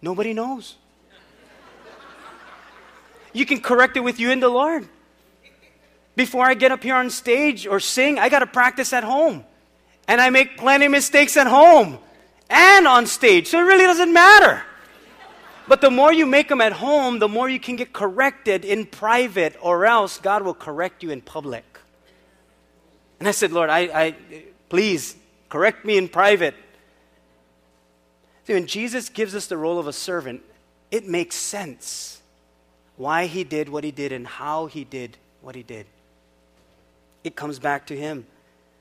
nobody 0.02 0.34
knows. 0.34 0.76
You 3.32 3.46
can 3.46 3.60
correct 3.60 3.96
it 3.96 4.00
with 4.00 4.20
you 4.20 4.30
and 4.30 4.42
the 4.42 4.48
Lord. 4.48 4.86
Before 6.16 6.46
I 6.46 6.54
get 6.54 6.72
up 6.72 6.82
here 6.82 6.94
on 6.94 7.10
stage 7.10 7.66
or 7.66 7.80
sing, 7.80 8.18
I 8.18 8.28
got 8.28 8.38
to 8.38 8.46
practice 8.46 8.92
at 8.92 9.04
home. 9.04 9.44
And 10.08 10.20
I 10.20 10.30
make 10.30 10.56
plenty 10.56 10.86
of 10.86 10.92
mistakes 10.92 11.36
at 11.36 11.46
home 11.46 11.98
and 12.48 12.86
on 12.86 13.06
stage, 13.06 13.48
so 13.48 13.58
it 13.58 13.62
really 13.62 13.84
doesn't 13.84 14.12
matter. 14.12 14.62
But 15.68 15.80
the 15.80 15.90
more 15.90 16.12
you 16.12 16.26
make 16.26 16.48
them 16.48 16.60
at 16.60 16.72
home, 16.72 17.18
the 17.18 17.28
more 17.28 17.48
you 17.48 17.58
can 17.58 17.76
get 17.76 17.92
corrected 17.92 18.64
in 18.64 18.86
private, 18.86 19.56
or 19.60 19.84
else 19.84 20.18
God 20.18 20.42
will 20.42 20.54
correct 20.54 21.02
you 21.02 21.10
in 21.10 21.20
public. 21.20 21.64
And 23.18 23.28
I 23.28 23.32
said, 23.32 23.52
Lord, 23.52 23.70
I, 23.70 23.80
I 23.80 24.14
please 24.68 25.16
correct 25.48 25.84
me 25.84 25.96
in 25.96 26.08
private. 26.08 26.54
See, 28.44 28.54
when 28.54 28.66
Jesus 28.66 29.08
gives 29.08 29.34
us 29.34 29.46
the 29.46 29.56
role 29.56 29.78
of 29.78 29.88
a 29.88 29.92
servant, 29.92 30.42
it 30.90 31.08
makes 31.08 31.34
sense 31.34 32.20
why 32.96 33.26
he 33.26 33.42
did 33.42 33.68
what 33.68 33.82
he 33.82 33.90
did 33.90 34.12
and 34.12 34.26
how 34.26 34.66
he 34.66 34.84
did 34.84 35.16
what 35.40 35.54
he 35.54 35.62
did. 35.62 35.86
It 37.24 37.34
comes 37.34 37.58
back 37.58 37.86
to 37.88 37.96
him. 37.96 38.26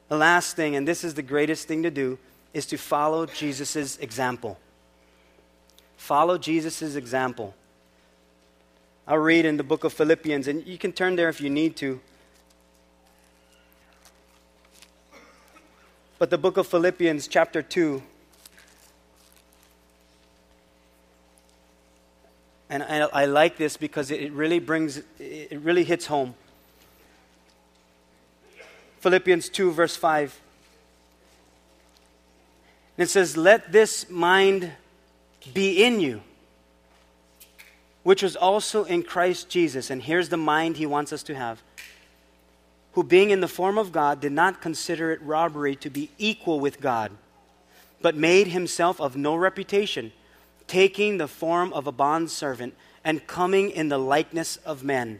The 0.07 0.17
last 0.17 0.55
thing, 0.55 0.75
and 0.75 0.87
this 0.87 1.03
is 1.03 1.15
the 1.15 1.23
greatest 1.23 1.67
thing 1.67 1.81
to 1.83 1.89
do, 1.89 2.19
is 2.53 2.67
to 2.67 2.77
follow 2.77 3.25
Jesus' 3.25 3.97
example. 3.97 4.59
Follow 5.97 6.37
Jesus' 6.37 6.95
example. 6.95 7.55
I'll 9.07 9.17
read 9.17 9.45
in 9.45 9.57
the 9.57 9.63
book 9.63 9.83
of 9.83 9.93
Philippians, 9.93 10.47
and 10.47 10.65
you 10.65 10.77
can 10.77 10.91
turn 10.91 11.15
there 11.15 11.29
if 11.29 11.39
you 11.39 11.49
need 11.49 11.75
to. 11.77 11.99
But 16.17 16.29
the 16.29 16.37
book 16.37 16.57
of 16.57 16.65
Philippians, 16.67 17.27
chapter 17.27 17.61
2, 17.61 18.01
and 22.69 22.81
I, 22.83 22.99
I 23.01 23.25
like 23.25 23.57
this 23.57 23.77
because 23.77 24.09
it 24.11 24.31
really 24.31 24.59
brings, 24.59 25.01
it 25.19 25.59
really 25.61 25.83
hits 25.83 26.07
home. 26.07 26.33
Philippians 29.01 29.49
2, 29.49 29.71
verse 29.71 29.95
5. 29.95 30.41
And 32.97 33.03
it 33.03 33.09
says, 33.09 33.37
Let 33.37 33.71
this 33.71 34.09
mind 34.09 34.71
be 35.53 35.83
in 35.83 35.99
you, 35.99 36.21
which 38.03 38.23
was 38.23 38.35
also 38.35 38.83
in 38.83 39.03
Christ 39.03 39.49
Jesus. 39.49 39.89
And 39.89 40.01
here's 40.01 40.29
the 40.29 40.37
mind 40.37 40.77
he 40.77 40.85
wants 40.85 41.13
us 41.13 41.23
to 41.23 41.35
have 41.35 41.61
who, 42.93 43.03
being 43.03 43.29
in 43.29 43.41
the 43.41 43.47
form 43.47 43.77
of 43.77 43.91
God, 43.91 44.21
did 44.21 44.31
not 44.31 44.61
consider 44.61 45.11
it 45.11 45.21
robbery 45.21 45.75
to 45.75 45.89
be 45.89 46.09
equal 46.17 46.61
with 46.61 46.79
God, 46.79 47.11
but 48.01 48.15
made 48.15 48.47
himself 48.47 49.01
of 49.01 49.17
no 49.17 49.35
reputation, 49.35 50.13
taking 50.65 51.17
the 51.17 51.27
form 51.27 51.73
of 51.73 51.87
a 51.87 51.91
bondservant 51.91 52.73
and 53.03 53.27
coming 53.27 53.69
in 53.69 53.89
the 53.89 53.97
likeness 53.97 54.55
of 54.57 54.81
men. 54.81 55.19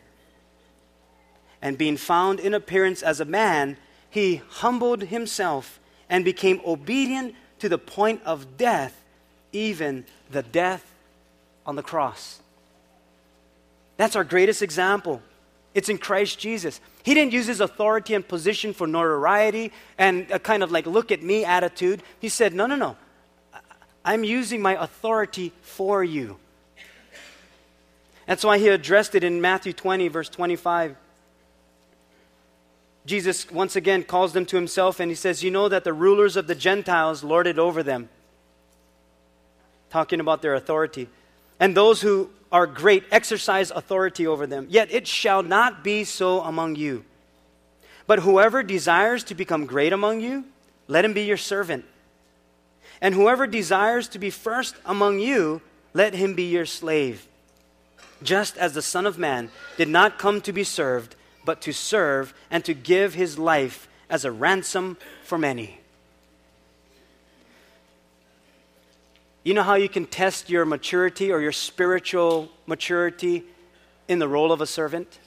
And 1.62 1.78
being 1.78 1.98
found 1.98 2.40
in 2.40 2.54
appearance 2.54 3.04
as 3.04 3.20
a 3.20 3.26
man, 3.26 3.76
he 4.10 4.42
humbled 4.48 5.04
himself 5.04 5.82
and 6.10 6.24
became 6.24 6.62
obedient 6.66 7.36
to 7.60 7.68
the 7.68 7.78
point 7.78 8.22
of 8.24 8.56
death 8.56 9.04
even 9.52 10.06
the 10.32 10.44
death 10.44 10.86
on 11.66 11.76
the 11.76 11.84
cross. 11.84 12.40
That's 13.98 14.16
our 14.16 14.24
greatest 14.24 14.62
example. 14.62 15.22
It's 15.74 15.90
in 15.90 15.98
Christ 15.98 16.40
Jesus. 16.40 16.80
He 17.04 17.14
didn't 17.14 17.34
use 17.34 17.48
his 17.48 17.60
authority 17.60 18.14
and 18.14 18.28
position 18.28 18.74
for 18.74 18.88
notoriety 18.88 19.72
and 19.98 20.30
a 20.32 20.40
kind 20.40 20.64
of 20.64 20.72
like, 20.72 20.86
look 20.86 21.12
at 21.12 21.22
me 21.22 21.44
attitude. 21.44 22.02
He 22.20 22.30
said, 22.30 22.54
no, 22.54 22.66
no, 22.66 22.76
no. 22.76 22.96
I'm 24.04 24.24
using 24.24 24.62
my 24.62 24.82
authority 24.82 25.52
for 25.62 26.04
you. 26.04 26.38
That's 28.28 28.44
why 28.44 28.58
he 28.58 28.68
addressed 28.70 29.16
it 29.16 29.24
in 29.24 29.42
Matthew 29.42 29.74
20, 29.74 30.08
verse 30.08 30.30
25. 30.30 30.96
Jesus 33.06 33.52
once 33.52 33.76
again 33.76 34.04
calls 34.04 34.34
them 34.34 34.46
to 34.48 34.56
himself 34.56 35.00
and 35.00 35.12
he 35.12 35.16
says, 35.16 35.44
You 35.44 35.52
know 35.52 35.70
that 35.70 35.84
the 35.84 35.94
rulers 35.94 36.36
of 36.36 36.48
the 36.48 36.56
Gentiles 36.56 37.24
lord 37.24 37.46
it 37.46 37.60
over 37.60 37.84
them 37.84 38.10
talking 39.96 40.20
about 40.20 40.42
their 40.42 40.56
authority. 40.56 41.08
And 41.58 41.74
those 41.74 42.02
who 42.02 42.30
are 42.52 42.68
great 42.68 43.06
exercise 43.12 43.72
authority 43.72 44.28
over 44.28 44.46
them. 44.46 44.68
Yet 44.70 44.92
it 44.92 45.08
shall 45.08 45.42
not 45.42 45.86
be 45.86 46.04
so 46.04 46.42
among 46.42 46.76
you. 46.76 47.06
But 48.06 48.20
whoever 48.20 48.62
desires 48.62 49.24
to 49.24 49.36
become 49.36 49.66
great 49.66 49.94
among 49.94 50.20
you, 50.20 50.44
let 50.90 51.06
him 51.06 51.14
be 51.14 51.24
your 51.24 51.38
servant. 51.38 51.86
And 53.00 53.16
whoever 53.16 53.48
desires 53.48 54.10
to 54.10 54.20
be 54.20 54.30
first 54.30 54.76
among 54.86 55.20
you, 55.20 55.62
let 55.94 56.14
him 56.14 56.34
be 56.34 56.44
your 56.44 56.66
slave. 56.66 57.26
Just 58.22 58.58
as 58.58 58.74
the 58.74 58.82
Son 58.82 59.06
of 59.06 59.18
Man 59.18 59.50
did 59.78 59.88
not 59.88 60.20
come 60.20 60.42
to 60.42 60.52
be 60.52 60.66
served, 60.66 61.16
but 61.46 61.62
to 61.62 61.72
serve 61.72 62.34
and 62.52 62.66
to 62.66 62.74
give 62.74 63.14
his 63.14 63.40
life 63.40 63.88
as 64.10 64.26
a 64.26 64.32
ransom 64.32 64.98
for 65.24 65.38
many. 65.38 65.80
You 69.46 69.54
know 69.54 69.62
how 69.62 69.76
you 69.76 69.88
can 69.88 70.08
test 70.08 70.50
your 70.50 70.66
maturity 70.66 71.32
or 71.32 71.40
your 71.40 71.52
spiritual 71.52 72.50
maturity 72.66 73.44
in 74.08 74.18
the 74.18 74.28
role 74.28 74.52
of 74.52 74.60
a 74.60 74.66
servant? 74.66 75.20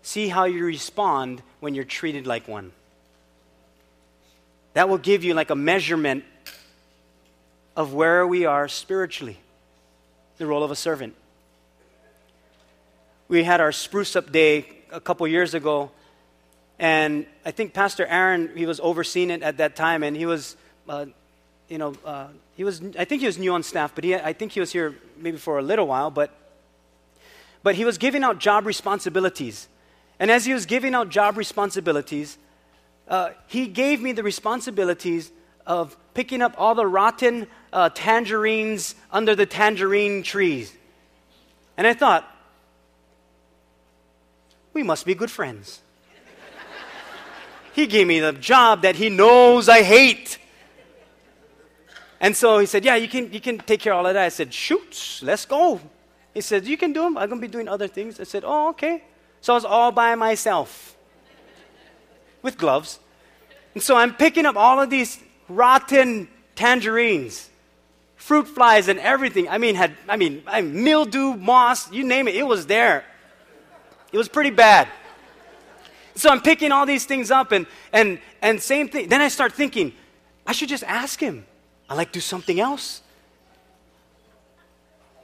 See 0.00 0.28
how 0.28 0.44
you 0.44 0.64
respond 0.64 1.42
when 1.60 1.74
you're 1.74 1.84
treated 1.84 2.26
like 2.26 2.48
one. 2.48 2.72
That 4.72 4.88
will 4.88 4.96
give 4.96 5.22
you 5.22 5.34
like 5.34 5.50
a 5.50 5.54
measurement 5.54 6.24
of 7.76 7.92
where 7.92 8.26
we 8.26 8.46
are 8.46 8.68
spiritually, 8.68 9.36
the 10.38 10.46
role 10.46 10.64
of 10.64 10.70
a 10.70 10.76
servant. 10.76 11.14
We 13.28 13.44
had 13.44 13.60
our 13.60 13.70
spruce 13.70 14.16
up 14.16 14.32
day 14.32 14.64
a 14.90 15.00
couple 15.00 15.28
years 15.28 15.52
ago, 15.52 15.90
and 16.78 17.26
I 17.44 17.50
think 17.50 17.74
Pastor 17.74 18.06
Aaron, 18.06 18.50
he 18.56 18.64
was 18.64 18.80
overseeing 18.80 19.28
it 19.30 19.42
at 19.42 19.58
that 19.58 19.76
time, 19.76 20.02
and 20.02 20.16
he 20.16 20.24
was 20.24 20.56
uh, 20.88 21.04
you 21.70 21.78
know, 21.78 21.94
uh, 22.04 22.26
he 22.56 22.64
was, 22.64 22.82
I 22.98 23.04
think 23.04 23.20
he 23.20 23.26
was 23.26 23.38
new 23.38 23.54
on 23.54 23.62
staff, 23.62 23.94
but 23.94 24.02
he, 24.02 24.14
I 24.14 24.32
think 24.32 24.52
he 24.52 24.60
was 24.60 24.72
here 24.72 24.96
maybe 25.16 25.38
for 25.38 25.58
a 25.58 25.62
little 25.62 25.86
while, 25.86 26.10
but, 26.10 26.34
but 27.62 27.76
he 27.76 27.84
was 27.84 27.96
giving 27.96 28.24
out 28.24 28.38
job 28.38 28.66
responsibilities. 28.66 29.68
And 30.18 30.30
as 30.30 30.44
he 30.44 30.52
was 30.52 30.66
giving 30.66 30.94
out 30.94 31.08
job 31.08 31.38
responsibilities, 31.38 32.36
uh, 33.08 33.30
he 33.46 33.68
gave 33.68 34.02
me 34.02 34.12
the 34.12 34.24
responsibilities 34.24 35.30
of 35.64 35.96
picking 36.12 36.42
up 36.42 36.54
all 36.58 36.74
the 36.74 36.86
rotten 36.86 37.46
uh, 37.72 37.88
tangerines 37.94 38.96
under 39.12 39.36
the 39.36 39.46
tangerine 39.46 40.24
trees. 40.24 40.72
And 41.76 41.86
I 41.86 41.94
thought, 41.94 42.28
we 44.72 44.82
must 44.82 45.06
be 45.06 45.14
good 45.14 45.30
friends. 45.30 45.80
he 47.74 47.86
gave 47.86 48.08
me 48.08 48.18
the 48.18 48.32
job 48.32 48.82
that 48.82 48.96
he 48.96 49.08
knows 49.08 49.68
I 49.68 49.82
hate. 49.82 50.39
And 52.20 52.36
so 52.36 52.58
he 52.58 52.66
said, 52.66 52.84
Yeah, 52.84 52.96
you 52.96 53.08
can, 53.08 53.32
you 53.32 53.40
can 53.40 53.58
take 53.58 53.80
care 53.80 53.92
of 53.92 54.00
all 54.00 54.06
of 54.06 54.14
that. 54.14 54.24
I 54.24 54.28
said, 54.28 54.52
Shoot, 54.52 55.20
let's 55.22 55.46
go. 55.46 55.80
He 56.34 56.42
said, 56.42 56.66
You 56.66 56.76
can 56.76 56.92
do 56.92 57.02
them. 57.02 57.16
I'm 57.16 57.28
going 57.28 57.40
to 57.40 57.46
be 57.46 57.50
doing 57.50 57.68
other 57.68 57.88
things. 57.88 58.20
I 58.20 58.24
said, 58.24 58.44
Oh, 58.44 58.68
okay. 58.70 59.04
So 59.40 59.54
I 59.54 59.56
was 59.56 59.64
all 59.64 59.90
by 59.90 60.14
myself 60.14 60.96
with 62.42 62.58
gloves. 62.58 63.00
And 63.74 63.82
so 63.82 63.96
I'm 63.96 64.14
picking 64.14 64.44
up 64.44 64.56
all 64.56 64.80
of 64.80 64.90
these 64.90 65.18
rotten 65.48 66.28
tangerines, 66.54 67.48
fruit 68.16 68.48
flies, 68.48 68.88
and 68.88 68.98
everything. 68.98 69.48
I 69.48 69.58
mean, 69.58 69.74
had 69.74 69.96
I 70.08 70.16
mean, 70.16 70.42
mildew, 70.84 71.34
moss, 71.36 71.90
you 71.90 72.04
name 72.04 72.28
it, 72.28 72.34
it 72.34 72.46
was 72.46 72.66
there. 72.66 73.04
It 74.12 74.18
was 74.18 74.28
pretty 74.28 74.50
bad. 74.50 74.88
So 76.16 76.28
I'm 76.28 76.42
picking 76.42 76.72
all 76.72 76.84
these 76.84 77.06
things 77.06 77.30
up, 77.30 77.52
and 77.52 77.66
and 77.92 78.18
and 78.42 78.60
same 78.60 78.88
thing. 78.88 79.08
Then 79.08 79.22
I 79.22 79.28
start 79.28 79.52
thinking, 79.52 79.94
I 80.46 80.52
should 80.52 80.68
just 80.68 80.84
ask 80.84 81.18
him. 81.18 81.46
I 81.90 81.94
like 81.94 82.12
do 82.12 82.20
something 82.20 82.60
else. 82.60 83.02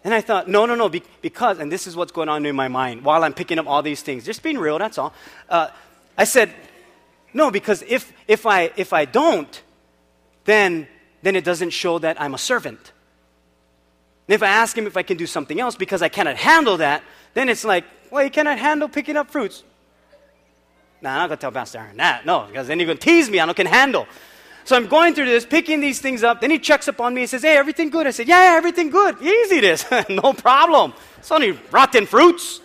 And 0.03 0.13
I 0.13 0.21
thought, 0.21 0.49
no, 0.49 0.67
no, 0.67 0.75
no, 0.75 0.89
be, 0.89 1.03
because, 1.23 1.59
and 1.59 1.71
this 1.71 1.87
is 1.87 1.97
what's 1.97 2.13
going 2.13 2.29
on 2.29 2.45
in 2.45 2.55
my 2.55 2.69
mind 2.69 3.05
while 3.05 3.25
I'm 3.25 3.33
picking 3.33 3.59
up 3.59 3.67
all 3.67 3.83
these 3.83 4.03
things, 4.03 4.25
just 4.25 4.43
being 4.43 4.59
real, 4.59 4.79
that's 4.79 4.99
all. 4.99 5.13
Uh, 5.49 5.69
I 6.19 6.25
said, 6.25 6.53
no, 7.33 7.51
because 7.51 7.83
if, 7.83 8.13
if, 8.27 8.47
I, 8.47 8.73
if 8.77 8.93
I 8.93 9.05
don't, 9.05 9.63
then, 10.45 10.89
then 11.23 11.37
it 11.37 11.45
doesn't 11.45 11.71
show 11.71 11.99
that 12.01 12.21
I'm 12.21 12.35
a 12.35 12.39
servant. 12.39 12.93
And 14.29 14.35
if 14.35 14.43
I 14.43 14.49
ask 14.49 14.77
him 14.77 14.87
if 14.87 14.97
I 14.97 15.03
can 15.03 15.17
do 15.17 15.27
something 15.27 15.61
else 15.61 15.77
because 15.77 16.03
I 16.03 16.09
cannot 16.09 16.37
handle 16.37 16.77
that, 16.79 17.03
then 17.35 17.49
it's 17.49 17.65
like, 17.65 17.85
well, 18.11 18.25
you 18.25 18.31
cannot 18.31 18.59
handle 18.59 18.89
picking 18.89 19.17
up 19.17 19.31
fruits. 19.31 19.63
Nah, 21.01 21.11
I'm 21.11 21.19
not 21.19 21.27
going 21.29 21.39
to 21.39 21.41
tell 21.41 21.53
Pastor 21.53 21.79
Aaron 21.79 21.97
that. 21.99 22.27
No, 22.27 22.47
because 22.47 22.67
then 22.67 22.79
you're 22.81 22.87
going 22.87 22.99
to 22.99 23.05
tease 23.05 23.31
me. 23.31 23.39
I 23.39 23.47
don't 23.47 23.57
can 23.57 23.67
handle. 23.67 24.07
So 24.67 24.75
I'm 24.75 24.89
going 24.89 25.15
through 25.15 25.27
this, 25.27 25.47
picking 25.47 25.79
these 25.81 26.01
things 26.01 26.25
up. 26.25 26.41
Then 26.41 26.51
he 26.51 26.59
checks 26.59 26.89
up 26.89 27.01
on 27.01 27.15
me 27.15 27.21
and 27.21 27.31
says, 27.31 27.43
Hey, 27.43 27.57
everything 27.57 27.89
good? 27.89 28.05
I 28.09 28.11
said, 28.11 28.27
Yeah, 28.27 28.55
everything 28.57 28.91
good. 28.91 29.23
Easy 29.23 29.61
this. 29.61 29.87
no 30.09 30.33
problem. 30.33 30.93
It's 31.19 31.31
only 31.31 31.53
rotten 31.71 32.05
fruits. 32.05 32.61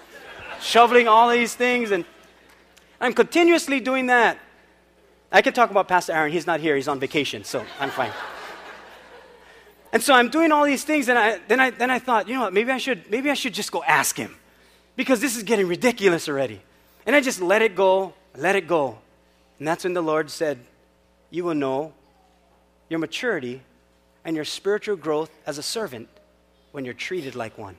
Shoveling 0.62 1.08
all 1.08 1.30
these 1.30 1.54
things. 1.54 1.92
And 1.92 2.04
I'm 3.00 3.14
continuously 3.14 3.80
doing 3.80 4.08
that. 4.08 4.40
I 5.32 5.44
can 5.44 5.54
talk 5.54 5.70
about 5.70 5.88
Pastor 5.88 6.14
Aaron. 6.14 6.32
He's 6.32 6.48
not 6.48 6.60
here, 6.60 6.76
he's 6.76 6.88
on 6.88 7.00
vacation. 7.00 7.44
So 7.44 7.64
I'm 7.80 7.92
fine. 7.92 8.12
and 9.94 10.02
so 10.02 10.16
I'm 10.16 10.30
doing 10.30 10.52
all 10.52 10.66
these 10.66 10.84
things. 10.84 11.08
And 11.08 11.20
I, 11.20 11.40
then, 11.48 11.60
I, 11.60 11.70
then 11.70 11.92
I 11.92 12.00
thought, 12.00 12.28
you 12.28 12.34
know 12.34 12.42
what? 12.42 12.54
Maybe 12.54 12.72
I, 12.72 12.80
should, 12.80 13.12
maybe 13.12 13.30
I 13.30 13.36
should 13.36 13.54
just 13.54 13.72
go 13.72 13.84
ask 13.84 14.18
him 14.18 14.36
because 14.96 15.22
this 15.22 15.38
is 15.38 15.44
getting 15.44 15.68
ridiculous 15.68 16.28
already. 16.28 16.62
And 17.06 17.16
I 17.16 17.22
just 17.22 17.42
let 17.42 17.62
it 17.62 17.76
go, 17.76 18.16
let 18.36 18.56
it 18.56 18.68
go. 18.68 18.98
And 19.60 19.68
that's 19.68 19.84
when 19.84 19.94
the 19.94 20.02
Lord 20.02 20.32
said, 20.32 20.58
you 21.32 21.44
will 21.44 21.56
know 21.56 21.94
your 22.90 23.00
maturity 23.00 23.62
and 24.24 24.36
your 24.36 24.46
spiritual 24.46 24.96
growth 24.96 25.32
as 25.48 25.58
a 25.58 25.64
servant 25.64 26.08
when 26.72 26.86
you're 26.86 26.94
treated 26.94 27.36
like 27.36 27.58
one. 27.58 27.76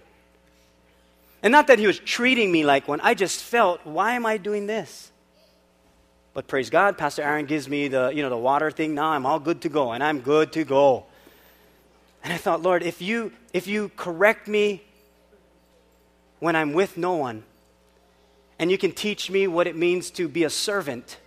And 1.43 1.53
not 1.53 1.69
that 1.69 1.79
he 1.79 1.87
was 1.87 1.99
treating 1.99 2.51
me 2.51 2.65
like 2.65 2.89
one, 2.89 3.01
I 3.01 3.15
just 3.15 3.43
felt, 3.43 3.85
why 3.85 4.15
am 4.15 4.27
I 4.27 4.39
doing 4.39 4.67
this? 4.67 5.11
But 6.35 6.47
praise 6.47 6.71
God, 6.71 6.97
Pastor 6.97 7.23
Aaron 7.23 7.47
gives 7.47 7.69
me 7.69 7.89
the, 7.89 8.09
you 8.09 8.23
know, 8.23 8.31
the 8.31 8.39
water 8.39 8.71
thing. 8.71 8.95
Now 8.95 9.11
I'm 9.11 9.27
all 9.27 9.39
good 9.39 9.61
to 9.63 9.69
go, 9.69 9.93
and 9.93 10.03
I'm 10.03 10.21
good 10.21 10.53
to 10.53 10.65
go. 10.65 11.05
And 12.25 12.33
I 12.33 12.37
thought, 12.37 12.63
Lord, 12.63 12.83
if 12.83 13.03
you, 13.03 13.33
if 13.53 13.67
you 13.67 13.91
correct 13.97 14.49
me 14.49 14.83
when 16.39 16.57
I'm 16.57 16.73
with 16.73 16.97
no 16.97 17.17
one, 17.17 17.45
and 18.59 18.71
you 18.71 18.79
can 18.79 18.93
teach 18.93 19.31
me 19.31 19.47
what 19.47 19.67
it 19.67 19.77
means 19.77 20.11
to 20.13 20.29
be 20.29 20.45
a 20.45 20.51
servant, 20.51 21.19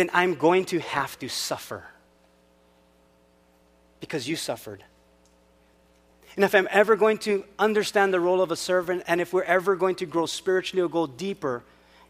then 0.00 0.08
I'm 0.14 0.34
going 0.34 0.64
to 0.64 0.78
have 0.80 1.18
to 1.18 1.28
suffer 1.28 1.84
because 4.00 4.26
you 4.26 4.34
suffered. 4.34 4.82
And 6.36 6.44
if 6.44 6.54
I'm 6.54 6.68
ever 6.70 6.96
going 6.96 7.18
to 7.18 7.44
understand 7.58 8.14
the 8.14 8.18
role 8.18 8.40
of 8.40 8.50
a 8.50 8.56
servant, 8.56 9.02
and 9.06 9.20
if 9.20 9.34
we're 9.34 9.42
ever 9.42 9.76
going 9.76 9.96
to 9.96 10.06
grow 10.06 10.24
spiritually 10.24 10.80
or 10.80 10.88
go 10.88 11.06
deeper, 11.06 11.62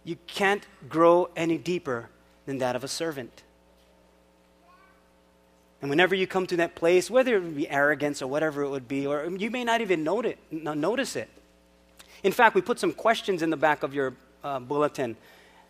you 0.05 0.17
can't 0.29 0.65
grow 0.89 1.31
any 1.35 1.59
deeper 1.59 2.09
than 2.47 2.59
that 2.59 2.77
of 2.77 2.85
a 2.85 2.89
servant. 2.89 3.43
And 5.83 5.91
whenever 5.91 6.15
you 6.15 6.29
come 6.29 6.47
to 6.47 6.57
that 6.59 6.77
place, 6.77 7.11
whether 7.11 7.39
it 7.39 7.57
be 7.57 7.69
arrogance 7.69 8.23
or 8.23 8.29
whatever 8.29 8.63
it 8.63 8.69
would 8.69 8.87
be, 8.87 9.05
or 9.05 9.29
you 9.29 9.51
may 9.51 9.65
not 9.65 9.81
even 9.81 10.05
note 10.05 10.27
it, 10.27 10.39
notice 10.53 11.17
it. 11.17 11.29
In 12.23 12.31
fact, 12.31 12.55
we 12.55 12.61
put 12.61 12.79
some 12.79 12.93
questions 12.93 13.43
in 13.43 13.51
the 13.51 13.57
back 13.57 13.83
of 13.83 13.95
your 13.95 14.15
uh, 14.45 14.61
bulletin. 14.61 15.17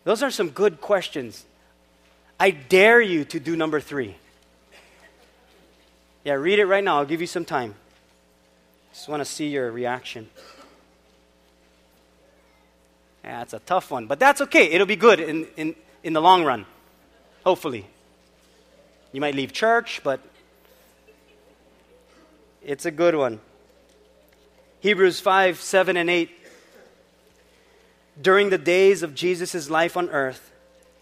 Those 0.03 0.21
are 0.21 0.29
some 0.29 0.49
good 0.49 0.81
questions. 0.81 1.45
I 2.41 2.49
dare 2.49 2.99
you 2.99 3.23
to 3.25 3.39
do 3.39 3.55
number 3.55 3.79
three. 3.79 4.15
Yeah, 6.23 6.33
read 6.33 6.57
it 6.57 6.65
right 6.65 6.83
now. 6.83 6.97
I'll 6.97 7.05
give 7.05 7.21
you 7.21 7.27
some 7.27 7.45
time. 7.45 7.75
Just 8.91 9.07
want 9.07 9.21
to 9.21 9.25
see 9.25 9.49
your 9.49 9.71
reaction. 9.71 10.27
Yeah, 13.23 13.43
it's 13.43 13.53
a 13.53 13.59
tough 13.59 13.91
one, 13.91 14.07
but 14.07 14.19
that's 14.19 14.41
okay. 14.41 14.71
It'll 14.71 14.87
be 14.87 14.95
good 14.95 15.19
in, 15.19 15.45
in, 15.55 15.75
in 16.01 16.13
the 16.13 16.19
long 16.19 16.43
run, 16.43 16.65
hopefully. 17.45 17.85
You 19.11 19.21
might 19.21 19.35
leave 19.35 19.53
church, 19.53 20.01
but 20.03 20.19
it's 22.63 22.87
a 22.87 22.91
good 22.91 23.13
one. 23.13 23.39
Hebrews 24.79 25.19
5 25.19 25.61
7 25.61 25.95
and 25.95 26.09
8. 26.09 26.31
During 28.19 28.49
the 28.49 28.57
days 28.57 29.03
of 29.03 29.13
Jesus' 29.13 29.69
life 29.69 29.95
on 29.95 30.09
earth, 30.09 30.50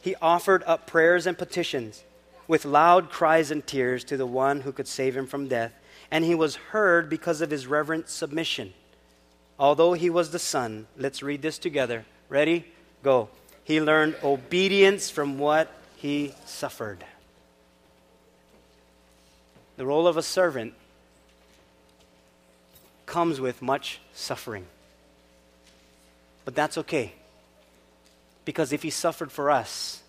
he 0.01 0.15
offered 0.21 0.63
up 0.65 0.87
prayers 0.87 1.27
and 1.27 1.37
petitions 1.37 2.03
with 2.47 2.65
loud 2.65 3.09
cries 3.09 3.51
and 3.51 3.65
tears 3.65 4.03
to 4.05 4.17
the 4.17 4.25
one 4.25 4.61
who 4.61 4.71
could 4.71 4.87
save 4.87 5.15
him 5.15 5.27
from 5.27 5.47
death, 5.47 5.71
and 6.09 6.25
he 6.25 6.33
was 6.33 6.55
heard 6.55 7.09
because 7.09 7.41
of 7.41 7.51
his 7.51 7.67
reverent 7.67 8.09
submission. 8.09 8.73
Although 9.59 9.93
he 9.93 10.09
was 10.09 10.31
the 10.31 10.39
Son, 10.39 10.87
let's 10.97 11.21
read 11.21 11.41
this 11.41 11.59
together. 11.59 12.05
Ready? 12.29 12.65
Go. 13.03 13.29
He 13.63 13.81
learned 13.81 14.15
obedience 14.23 15.09
from 15.09 15.37
what 15.37 15.71
he 15.97 16.33
suffered. 16.45 17.05
The 19.77 19.85
role 19.85 20.07
of 20.07 20.17
a 20.17 20.23
servant 20.23 20.73
comes 23.05 23.39
with 23.39 23.61
much 23.61 23.99
suffering. 24.13 24.65
But 26.45 26.55
that's 26.55 26.77
okay. 26.79 27.13
Because 28.49 28.73
if 28.73 28.81
he 28.81 28.89
suffered 28.89 29.31
for 29.31 29.51
us, 29.51 30.01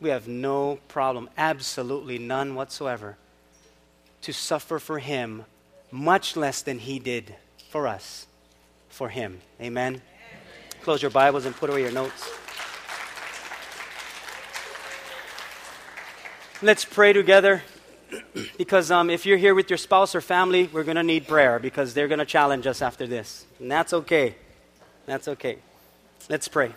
we 0.00 0.08
have 0.08 0.26
no 0.26 0.80
problem, 0.88 1.30
absolutely 1.38 2.18
none 2.18 2.56
whatsoever, 2.56 3.16
to 4.22 4.32
suffer 4.32 4.80
for 4.80 4.98
him 4.98 5.44
much 5.92 6.34
less 6.34 6.62
than 6.62 6.80
he 6.80 6.98
did 6.98 7.36
for 7.68 7.86
us, 7.86 8.26
for 8.88 9.08
him. 9.08 9.38
Amen? 9.60 9.92
Amen. 9.92 10.02
Close 10.82 11.00
your 11.00 11.12
Bibles 11.12 11.46
and 11.46 11.54
put 11.54 11.70
away 11.70 11.82
your 11.82 11.92
notes. 11.92 12.28
Let's 16.60 16.84
pray 16.84 17.12
together 17.12 17.62
because 18.58 18.90
um, 18.90 19.10
if 19.10 19.26
you're 19.26 19.38
here 19.38 19.54
with 19.54 19.70
your 19.70 19.76
spouse 19.76 20.16
or 20.16 20.20
family, 20.20 20.68
we're 20.72 20.82
going 20.82 20.96
to 20.96 21.04
need 21.04 21.28
prayer 21.28 21.60
because 21.60 21.94
they're 21.94 22.08
going 22.08 22.18
to 22.18 22.26
challenge 22.26 22.66
us 22.66 22.82
after 22.82 23.06
this. 23.06 23.46
And 23.60 23.70
that's 23.70 23.92
okay. 23.92 24.34
That's 25.06 25.28
okay. 25.28 25.58
Let's 26.28 26.48
pray. 26.48 26.72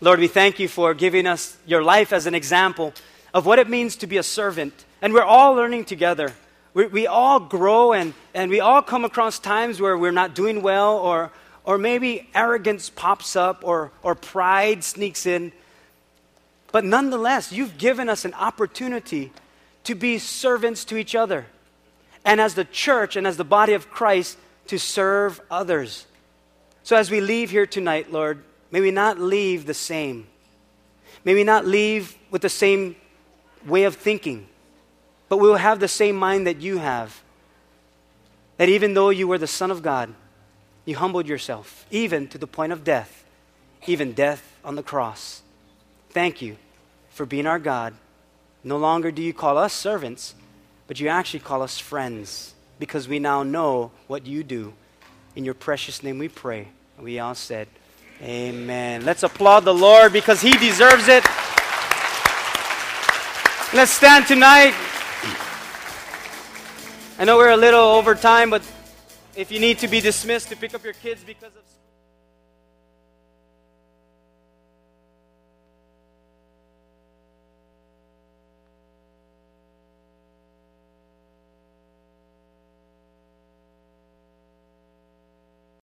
Lord, 0.00 0.20
we 0.20 0.28
thank 0.28 0.60
you 0.60 0.68
for 0.68 0.94
giving 0.94 1.26
us 1.26 1.56
your 1.66 1.82
life 1.82 2.12
as 2.12 2.26
an 2.26 2.36
example 2.36 2.92
of 3.34 3.46
what 3.46 3.58
it 3.58 3.68
means 3.68 3.96
to 3.96 4.06
be 4.06 4.16
a 4.16 4.22
servant. 4.22 4.84
And 5.02 5.12
we're 5.12 5.24
all 5.24 5.54
learning 5.54 5.86
together. 5.86 6.34
We, 6.72 6.86
we 6.86 7.06
all 7.08 7.40
grow 7.40 7.92
and, 7.92 8.14
and 8.32 8.48
we 8.48 8.60
all 8.60 8.80
come 8.80 9.04
across 9.04 9.40
times 9.40 9.80
where 9.80 9.98
we're 9.98 10.12
not 10.12 10.36
doing 10.36 10.62
well 10.62 10.98
or, 10.98 11.32
or 11.64 11.78
maybe 11.78 12.28
arrogance 12.32 12.90
pops 12.90 13.34
up 13.34 13.62
or, 13.64 13.90
or 14.04 14.14
pride 14.14 14.84
sneaks 14.84 15.26
in. 15.26 15.50
But 16.70 16.84
nonetheless, 16.84 17.50
you've 17.50 17.76
given 17.76 18.08
us 18.08 18.24
an 18.24 18.34
opportunity 18.34 19.32
to 19.82 19.96
be 19.96 20.18
servants 20.18 20.84
to 20.84 20.96
each 20.96 21.16
other. 21.16 21.46
And 22.24 22.40
as 22.40 22.54
the 22.54 22.64
church 22.64 23.16
and 23.16 23.26
as 23.26 23.36
the 23.36 23.44
body 23.44 23.72
of 23.72 23.90
Christ, 23.90 24.38
to 24.68 24.78
serve 24.78 25.40
others. 25.50 26.06
So 26.86 26.94
as 26.94 27.10
we 27.10 27.20
leave 27.20 27.50
here 27.50 27.66
tonight, 27.66 28.12
Lord, 28.12 28.44
may 28.70 28.80
we 28.80 28.92
not 28.92 29.18
leave 29.18 29.66
the 29.66 29.74
same. 29.74 30.28
May 31.24 31.34
we 31.34 31.42
not 31.42 31.66
leave 31.66 32.16
with 32.30 32.42
the 32.42 32.48
same 32.48 32.94
way 33.66 33.82
of 33.82 33.96
thinking, 33.96 34.46
but 35.28 35.38
we 35.38 35.48
will 35.48 35.56
have 35.56 35.80
the 35.80 35.88
same 35.88 36.14
mind 36.14 36.46
that 36.46 36.60
you 36.60 36.78
have. 36.78 37.24
That 38.58 38.68
even 38.68 38.94
though 38.94 39.10
you 39.10 39.26
were 39.26 39.36
the 39.36 39.48
Son 39.48 39.72
of 39.72 39.82
God, 39.82 40.14
you 40.84 40.94
humbled 40.94 41.26
yourself, 41.26 41.86
even 41.90 42.28
to 42.28 42.38
the 42.38 42.46
point 42.46 42.70
of 42.72 42.84
death, 42.84 43.24
even 43.88 44.12
death 44.12 44.56
on 44.64 44.76
the 44.76 44.82
cross. 44.84 45.42
Thank 46.10 46.40
you 46.40 46.56
for 47.10 47.26
being 47.26 47.48
our 47.48 47.58
God. 47.58 47.94
No 48.62 48.76
longer 48.76 49.10
do 49.10 49.22
you 49.22 49.34
call 49.34 49.58
us 49.58 49.72
servants, 49.72 50.36
but 50.86 51.00
you 51.00 51.08
actually 51.08 51.40
call 51.40 51.62
us 51.62 51.80
friends. 51.80 52.54
because 52.78 53.08
we 53.08 53.18
now 53.18 53.42
know 53.42 53.90
what 54.06 54.24
you 54.24 54.44
do. 54.44 54.72
In 55.34 55.44
your 55.44 55.54
precious 55.54 56.02
name 56.02 56.18
we 56.18 56.28
pray. 56.28 56.68
We 57.00 57.18
all 57.18 57.34
said, 57.34 57.68
Amen. 58.22 59.04
Let's 59.04 59.22
applaud 59.22 59.60
the 59.60 59.74
Lord 59.74 60.12
because 60.12 60.40
He 60.40 60.52
deserves 60.52 61.08
it. 61.08 61.22
Let's 63.74 63.90
stand 63.90 64.26
tonight. 64.26 64.74
I 67.18 67.24
know 67.24 67.36
we're 67.36 67.50
a 67.50 67.56
little 67.56 67.80
over 67.80 68.14
time, 68.14 68.48
but 68.48 68.62
if 69.34 69.52
you 69.52 69.60
need 69.60 69.78
to 69.80 69.88
be 69.88 70.00
dismissed 70.00 70.48
to 70.48 70.56
pick 70.56 70.74
up 70.74 70.84
your 70.84 70.94
kids 70.94 71.22
because 71.22 71.54
of 71.54 71.75